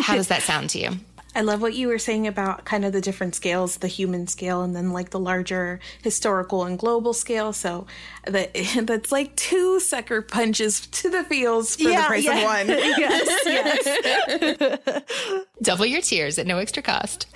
how 0.00 0.14
does 0.14 0.28
that 0.28 0.42
sound 0.42 0.70
to 0.70 0.78
you? 0.78 0.90
I 1.34 1.40
love 1.40 1.60
what 1.60 1.74
you 1.74 1.88
were 1.88 1.98
saying 1.98 2.26
about 2.26 2.64
kind 2.64 2.84
of 2.84 2.92
the 2.92 3.00
different 3.00 3.34
scales, 3.34 3.78
the 3.78 3.88
human 3.88 4.26
scale, 4.26 4.62
and 4.62 4.74
then 4.74 4.92
like 4.92 5.10
the 5.10 5.18
larger 5.18 5.80
historical 6.02 6.64
and 6.64 6.78
global 6.78 7.12
scale. 7.12 7.52
So 7.52 7.86
that 8.26 8.54
that's 8.82 9.10
like 9.10 9.34
two 9.36 9.80
sucker 9.80 10.22
punches 10.22 10.86
to 10.86 11.10
the 11.10 11.24
feels 11.24 11.76
for 11.76 11.88
the 11.88 12.04
price 12.06 12.26
of 12.26 12.42
one. 12.42 12.68
yes, 12.68 13.42
yes. 15.06 15.44
Double 15.62 15.86
your 15.86 16.00
tears 16.00 16.38
at 16.38 16.46
no 16.46 16.58
extra 16.58 16.82
cost. 16.82 17.26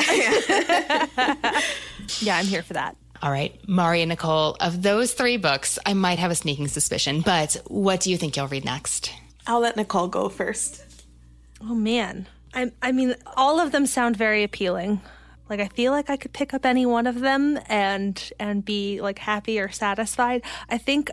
Yeah, 2.21 2.37
I'm 2.37 2.47
here 2.47 2.63
for 2.63 2.75
that. 2.75 2.97
All 3.21 3.33
right, 3.33 3.59
Mari 3.69 4.03
and 4.03 4.11
Nicole, 4.11 4.57
of 4.61 4.83
those 4.83 5.13
three 5.13 5.39
books, 5.39 5.77
I 5.85 5.93
might 5.93 6.21
have 6.21 6.31
a 6.31 6.37
sneaking 6.37 6.69
suspicion, 6.69 7.21
but 7.21 7.61
what 7.67 8.01
do 8.01 8.11
you 8.13 8.17
think 8.17 8.37
you'll 8.37 8.47
read 8.47 8.65
next? 8.65 9.13
I'll 9.45 9.59
let 9.59 9.77
Nicole 9.77 10.07
go 10.07 10.29
first. 10.29 10.85
Oh 11.61 11.75
man. 11.75 12.29
I 12.55 12.73
I 12.83 12.93
mean 12.93 13.15
all 13.37 13.61
of 13.61 13.73
them 13.73 13.87
sound 13.87 14.17
very 14.17 14.43
appealing. 14.43 15.01
Like 15.49 15.61
I 15.61 15.69
feel 15.69 15.93
like 15.93 16.11
I 16.11 16.17
could 16.17 16.33
pick 16.33 16.53
up 16.53 16.67
any 16.67 16.87
one 16.87 17.07
of 17.07 17.21
them 17.21 17.59
and 17.67 18.33
and 18.39 18.65
be 18.65 19.01
like 19.01 19.19
happy 19.19 19.59
or 19.59 19.71
satisfied. 19.71 20.43
I 20.69 20.79
think 20.79 21.11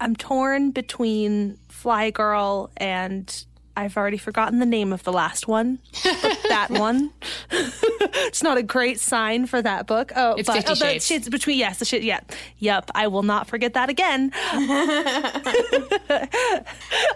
I'm 0.00 0.16
torn 0.16 0.70
between 0.70 1.58
Fly 1.68 2.10
Girl 2.10 2.70
and 2.76 3.44
I've 3.76 3.96
already 3.96 4.18
forgotten 4.18 4.60
the 4.60 4.66
name 4.66 4.92
of 4.92 5.02
the 5.02 5.12
last 5.12 5.48
one. 5.48 5.80
that 6.48 6.68
one. 6.70 7.12
it's 7.50 8.42
not 8.42 8.56
a 8.56 8.62
great 8.62 9.00
sign 9.00 9.46
for 9.46 9.60
that 9.60 9.86
book. 9.86 10.12
Oh, 10.14 10.34
it's 10.34 10.46
but 10.46 10.54
Fifty 10.56 10.72
oh, 10.72 10.74
the 10.74 10.84
Shades. 10.84 11.06
shades 11.06 11.28
between 11.28 11.58
yes, 11.58 11.78
the 11.78 11.84
shit. 11.84 12.02
Yeah, 12.02 12.20
yep. 12.58 12.90
I 12.94 13.08
will 13.08 13.22
not 13.24 13.48
forget 13.48 13.74
that 13.74 13.88
again. 13.90 14.30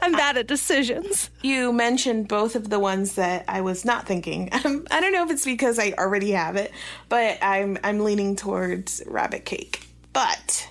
I'm 0.02 0.12
bad 0.12 0.36
at 0.36 0.46
decisions. 0.48 1.30
You 1.42 1.72
mentioned 1.72 2.28
both 2.28 2.56
of 2.56 2.70
the 2.70 2.78
ones 2.78 3.14
that 3.14 3.44
I 3.46 3.61
was 3.61 3.84
not 3.84 4.06
thinking. 4.06 4.48
Um, 4.52 4.86
I 4.90 5.00
don't 5.00 5.12
know 5.12 5.24
if 5.24 5.30
it's 5.30 5.44
because 5.44 5.78
I 5.78 5.94
already 5.98 6.32
have 6.32 6.56
it, 6.56 6.72
but 7.09 7.38
I'm 7.40 7.78
I'm 7.84 8.00
leaning 8.00 8.34
towards 8.34 9.02
Rabbit 9.06 9.44
Cake. 9.44 9.86
But 10.12 10.68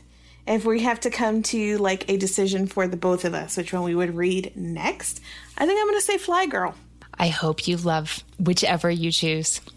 if 0.48 0.66
we 0.66 0.82
have 0.82 1.00
to 1.02 1.10
come 1.10 1.44
to 1.44 1.78
like 1.78 2.10
a 2.10 2.18
decision 2.18 2.68
for 2.68 2.88
the 2.88 2.98
both 2.98 3.26
of 3.26 3.34
us, 3.34 3.58
which 3.58 3.74
one 3.74 3.84
we 3.84 3.96
would 3.96 4.16
read 4.16 4.54
next, 4.56 5.22
I 5.58 5.66
think 5.66 5.80
I'm 5.80 5.88
going 5.88 5.98
to 6.00 6.02
say 6.06 6.18
Fly 6.18 6.46
Girl. 6.46 6.76
I 7.20 7.30
hope 7.30 7.68
you 7.68 7.78
love 7.78 8.24
whichever 8.40 8.92
you 8.92 9.12
choose. 9.12 9.58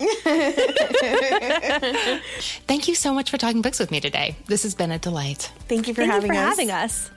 Thank 2.66 2.86
you 2.86 2.94
so 2.94 3.14
much 3.14 3.30
for 3.30 3.38
talking 3.38 3.62
books 3.62 3.80
with 3.80 3.90
me 3.90 3.98
today. 4.00 4.36
This 4.46 4.62
has 4.64 4.74
been 4.74 4.92
a 4.92 4.98
delight. 4.98 5.50
Thank 5.66 5.88
you 5.88 5.94
for 5.94 6.02
Thank 6.02 6.12
having 6.12 6.32
you 6.32 6.38
for 6.38 6.44
us. 6.44 6.50
having 6.50 6.70
us. 6.70 7.10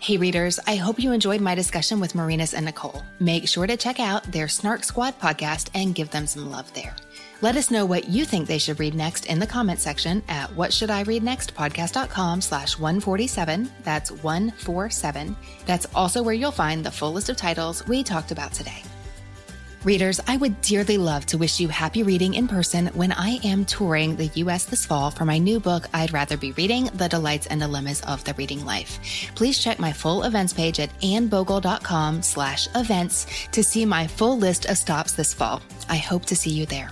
Hey, 0.00 0.16
readers, 0.18 0.58
I 0.66 0.76
hope 0.76 0.98
you 1.00 1.12
enjoyed 1.12 1.40
my 1.40 1.54
discussion 1.54 2.00
with 2.00 2.14
Marines 2.14 2.54
and 2.54 2.64
Nicole. 2.66 3.02
Make 3.18 3.48
sure 3.48 3.66
to 3.66 3.76
check 3.76 3.98
out 3.98 4.24
their 4.24 4.46
Snark 4.48 4.84
Squad 4.84 5.18
podcast 5.20 5.70
and 5.74 5.94
give 5.94 6.10
them 6.10 6.26
some 6.26 6.50
love 6.50 6.72
there. 6.74 6.94
Let 7.42 7.56
us 7.56 7.70
know 7.70 7.84
what 7.84 8.08
you 8.08 8.24
think 8.24 8.48
they 8.48 8.56
should 8.56 8.80
read 8.80 8.94
next 8.94 9.26
in 9.26 9.38
the 9.38 9.46
comment 9.46 9.78
section 9.78 10.22
at 10.26 10.50
what 10.54 10.72
should 10.72 10.88
I 10.88 11.02
read 11.02 11.22
next 11.22 11.54
podcast.com 11.54 12.40
slash 12.40 12.78
147. 12.78 13.70
That's 13.82 14.10
147. 14.10 15.36
That's 15.66 15.86
also 15.94 16.22
where 16.22 16.34
you'll 16.34 16.50
find 16.50 16.82
the 16.82 16.90
full 16.90 17.12
list 17.12 17.28
of 17.28 17.36
titles 17.36 17.86
we 17.86 18.02
talked 18.02 18.30
about 18.30 18.52
today. 18.54 18.82
Readers, 19.84 20.18
I 20.26 20.38
would 20.38 20.60
dearly 20.62 20.96
love 20.96 21.26
to 21.26 21.36
wish 21.36 21.60
you 21.60 21.68
happy 21.68 22.02
reading 22.02 22.32
in 22.34 22.48
person 22.48 22.86
when 22.88 23.12
I 23.12 23.38
am 23.44 23.66
touring 23.66 24.16
the 24.16 24.30
US 24.36 24.64
this 24.64 24.86
fall 24.86 25.10
for 25.10 25.26
my 25.26 25.36
new 25.36 25.60
book, 25.60 25.86
I'd 25.92 26.14
Rather 26.14 26.38
Be 26.38 26.52
Reading 26.52 26.86
The 26.94 27.06
Delights 27.06 27.48
and 27.48 27.60
Dilemmas 27.60 28.00
of 28.00 28.24
the 28.24 28.32
Reading 28.34 28.64
Life. 28.64 28.98
Please 29.34 29.58
check 29.58 29.78
my 29.78 29.92
full 29.92 30.22
events 30.22 30.54
page 30.54 30.80
at 30.80 30.98
annebogel.com 31.00 32.22
slash 32.22 32.66
events 32.74 33.46
to 33.52 33.62
see 33.62 33.84
my 33.84 34.06
full 34.06 34.38
list 34.38 34.64
of 34.64 34.78
stops 34.78 35.12
this 35.12 35.34
fall. 35.34 35.60
I 35.90 35.98
hope 35.98 36.24
to 36.24 36.34
see 36.34 36.50
you 36.50 36.64
there. 36.64 36.90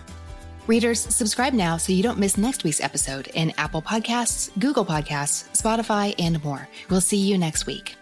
Readers, 0.66 0.98
subscribe 0.98 1.52
now 1.52 1.76
so 1.76 1.92
you 1.92 2.02
don't 2.02 2.18
miss 2.18 2.38
next 2.38 2.64
week's 2.64 2.80
episode 2.80 3.28
in 3.34 3.52
Apple 3.58 3.82
Podcasts, 3.82 4.50
Google 4.58 4.84
Podcasts, 4.86 5.46
Spotify, 5.52 6.14
and 6.18 6.42
more. 6.42 6.66
We'll 6.88 7.02
see 7.02 7.18
you 7.18 7.36
next 7.36 7.66
week. 7.66 7.96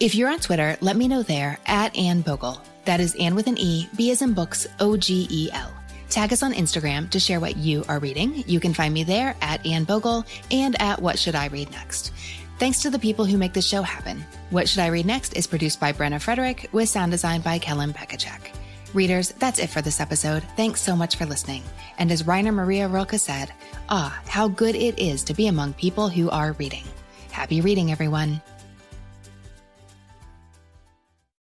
If 0.00 0.16
you're 0.16 0.28
on 0.28 0.40
Twitter, 0.40 0.76
let 0.80 0.96
me 0.96 1.06
know 1.06 1.22
there 1.22 1.58
at 1.66 1.96
Anne 1.96 2.22
Bogel. 2.22 2.60
That 2.86 2.98
is 2.98 3.14
Anne 3.20 3.36
with 3.36 3.46
an 3.46 3.56
E, 3.56 3.88
B 3.96 4.10
as 4.10 4.22
in 4.22 4.32
books, 4.32 4.66
O 4.80 4.96
G 4.96 5.28
E 5.30 5.50
L. 5.52 5.72
Tag 6.10 6.32
us 6.32 6.42
on 6.42 6.52
Instagram 6.52 7.08
to 7.10 7.20
share 7.20 7.38
what 7.38 7.56
you 7.56 7.84
are 7.88 8.00
reading. 8.00 8.42
You 8.48 8.58
can 8.58 8.74
find 8.74 8.92
me 8.92 9.04
there 9.04 9.36
at 9.40 9.64
Anne 9.64 9.84
Bogel 9.84 10.24
and 10.50 10.80
at 10.82 11.00
What 11.00 11.20
Should 11.20 11.36
I 11.36 11.46
Read 11.46 11.70
Next. 11.70 12.12
Thanks 12.58 12.82
to 12.82 12.90
the 12.90 12.98
people 12.98 13.26
who 13.26 13.38
make 13.38 13.52
this 13.52 13.66
show 13.66 13.82
happen. 13.82 14.24
What 14.50 14.68
Should 14.68 14.80
I 14.80 14.88
Read 14.88 15.06
Next 15.06 15.34
is 15.36 15.46
produced 15.46 15.78
by 15.78 15.92
Brenna 15.92 16.20
Frederick 16.20 16.68
with 16.72 16.88
sound 16.88 17.12
design 17.12 17.42
by 17.42 17.58
Kellen 17.60 17.92
Pekacek. 17.92 18.57
Readers, 18.94 19.30
that's 19.38 19.58
it 19.58 19.70
for 19.70 19.82
this 19.82 20.00
episode. 20.00 20.42
Thanks 20.56 20.80
so 20.80 20.96
much 20.96 21.16
for 21.16 21.26
listening. 21.26 21.62
And 21.98 22.10
as 22.10 22.26
Rainer 22.26 22.52
Maria 22.52 22.88
Rilke 22.88 23.18
said, 23.18 23.52
ah, 23.88 24.18
how 24.26 24.48
good 24.48 24.74
it 24.74 24.98
is 24.98 25.22
to 25.24 25.34
be 25.34 25.46
among 25.46 25.74
people 25.74 26.08
who 26.08 26.30
are 26.30 26.52
reading. 26.52 26.84
Happy 27.30 27.60
reading, 27.60 27.92
everyone. 27.92 28.40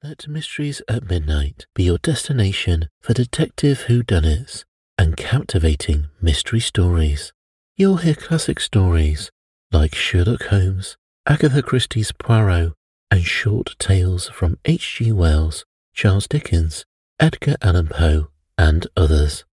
Let 0.03 0.27
Mysteries 0.27 0.83
at 0.89 1.09
Midnight 1.09 1.67
be 1.75 1.85
your 1.85 1.99
destination 1.99 2.89
for 3.01 3.13
detective 3.13 3.85
whodunits 3.87 4.65
and 4.99 5.17
captivating 5.17 6.07
mystery 6.21 6.61
stories. 6.61 7.33
You'll 7.77 7.99
hear 7.99 8.15
classic 8.15 8.61
stories 8.61 9.31
like 9.71 9.95
Sherlock 9.95 10.45
Holmes, 10.45 10.97
Agatha 11.27 11.63
Christie's 11.63 12.13
Poirot, 12.13 12.73
and 13.11 13.25
short 13.25 13.77
tales 13.79 14.29
from 14.29 14.59
H.G. 14.65 15.13
Wells, 15.13 15.65
Charles 15.95 16.27
Dickens, 16.27 16.85
Edgar 17.23 17.55
Allan 17.63 17.87
Poe, 17.87 18.31
and 18.59 18.85
others. 18.97 19.45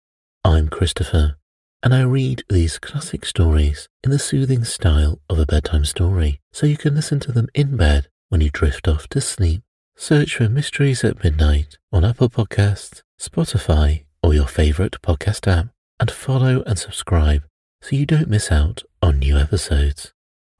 I'm 0.42 0.68
Christopher, 0.68 1.36
and 1.82 1.94
I 1.94 2.00
read 2.00 2.42
these 2.48 2.78
classic 2.78 3.26
stories 3.26 3.90
in 4.02 4.10
the 4.10 4.18
soothing 4.18 4.64
style 4.64 5.20
of 5.28 5.38
a 5.38 5.44
bedtime 5.44 5.84
story, 5.84 6.40
so 6.50 6.64
you 6.64 6.78
can 6.78 6.94
listen 6.94 7.20
to 7.20 7.30
them 7.30 7.48
in 7.54 7.76
bed 7.76 8.08
when 8.30 8.40
you 8.40 8.48
drift 8.48 8.88
off 8.88 9.06
to 9.08 9.20
sleep. 9.20 9.60
Search 9.98 10.36
for 10.36 10.48
Mysteries 10.48 11.04
at 11.04 11.22
Midnight 11.22 11.76
on 11.92 12.06
Apple 12.06 12.30
Podcasts, 12.30 13.02
Spotify, 13.20 14.04
or 14.22 14.32
your 14.32 14.46
favorite 14.46 15.02
podcast 15.02 15.46
app, 15.46 15.66
and 16.00 16.10
follow 16.10 16.62
and 16.62 16.78
subscribe 16.78 17.42
so 17.82 17.96
you 17.96 18.06
don't 18.06 18.30
miss 18.30 18.50
out 18.50 18.82
on 19.02 19.18
new 19.18 19.36
episodes. 19.36 20.14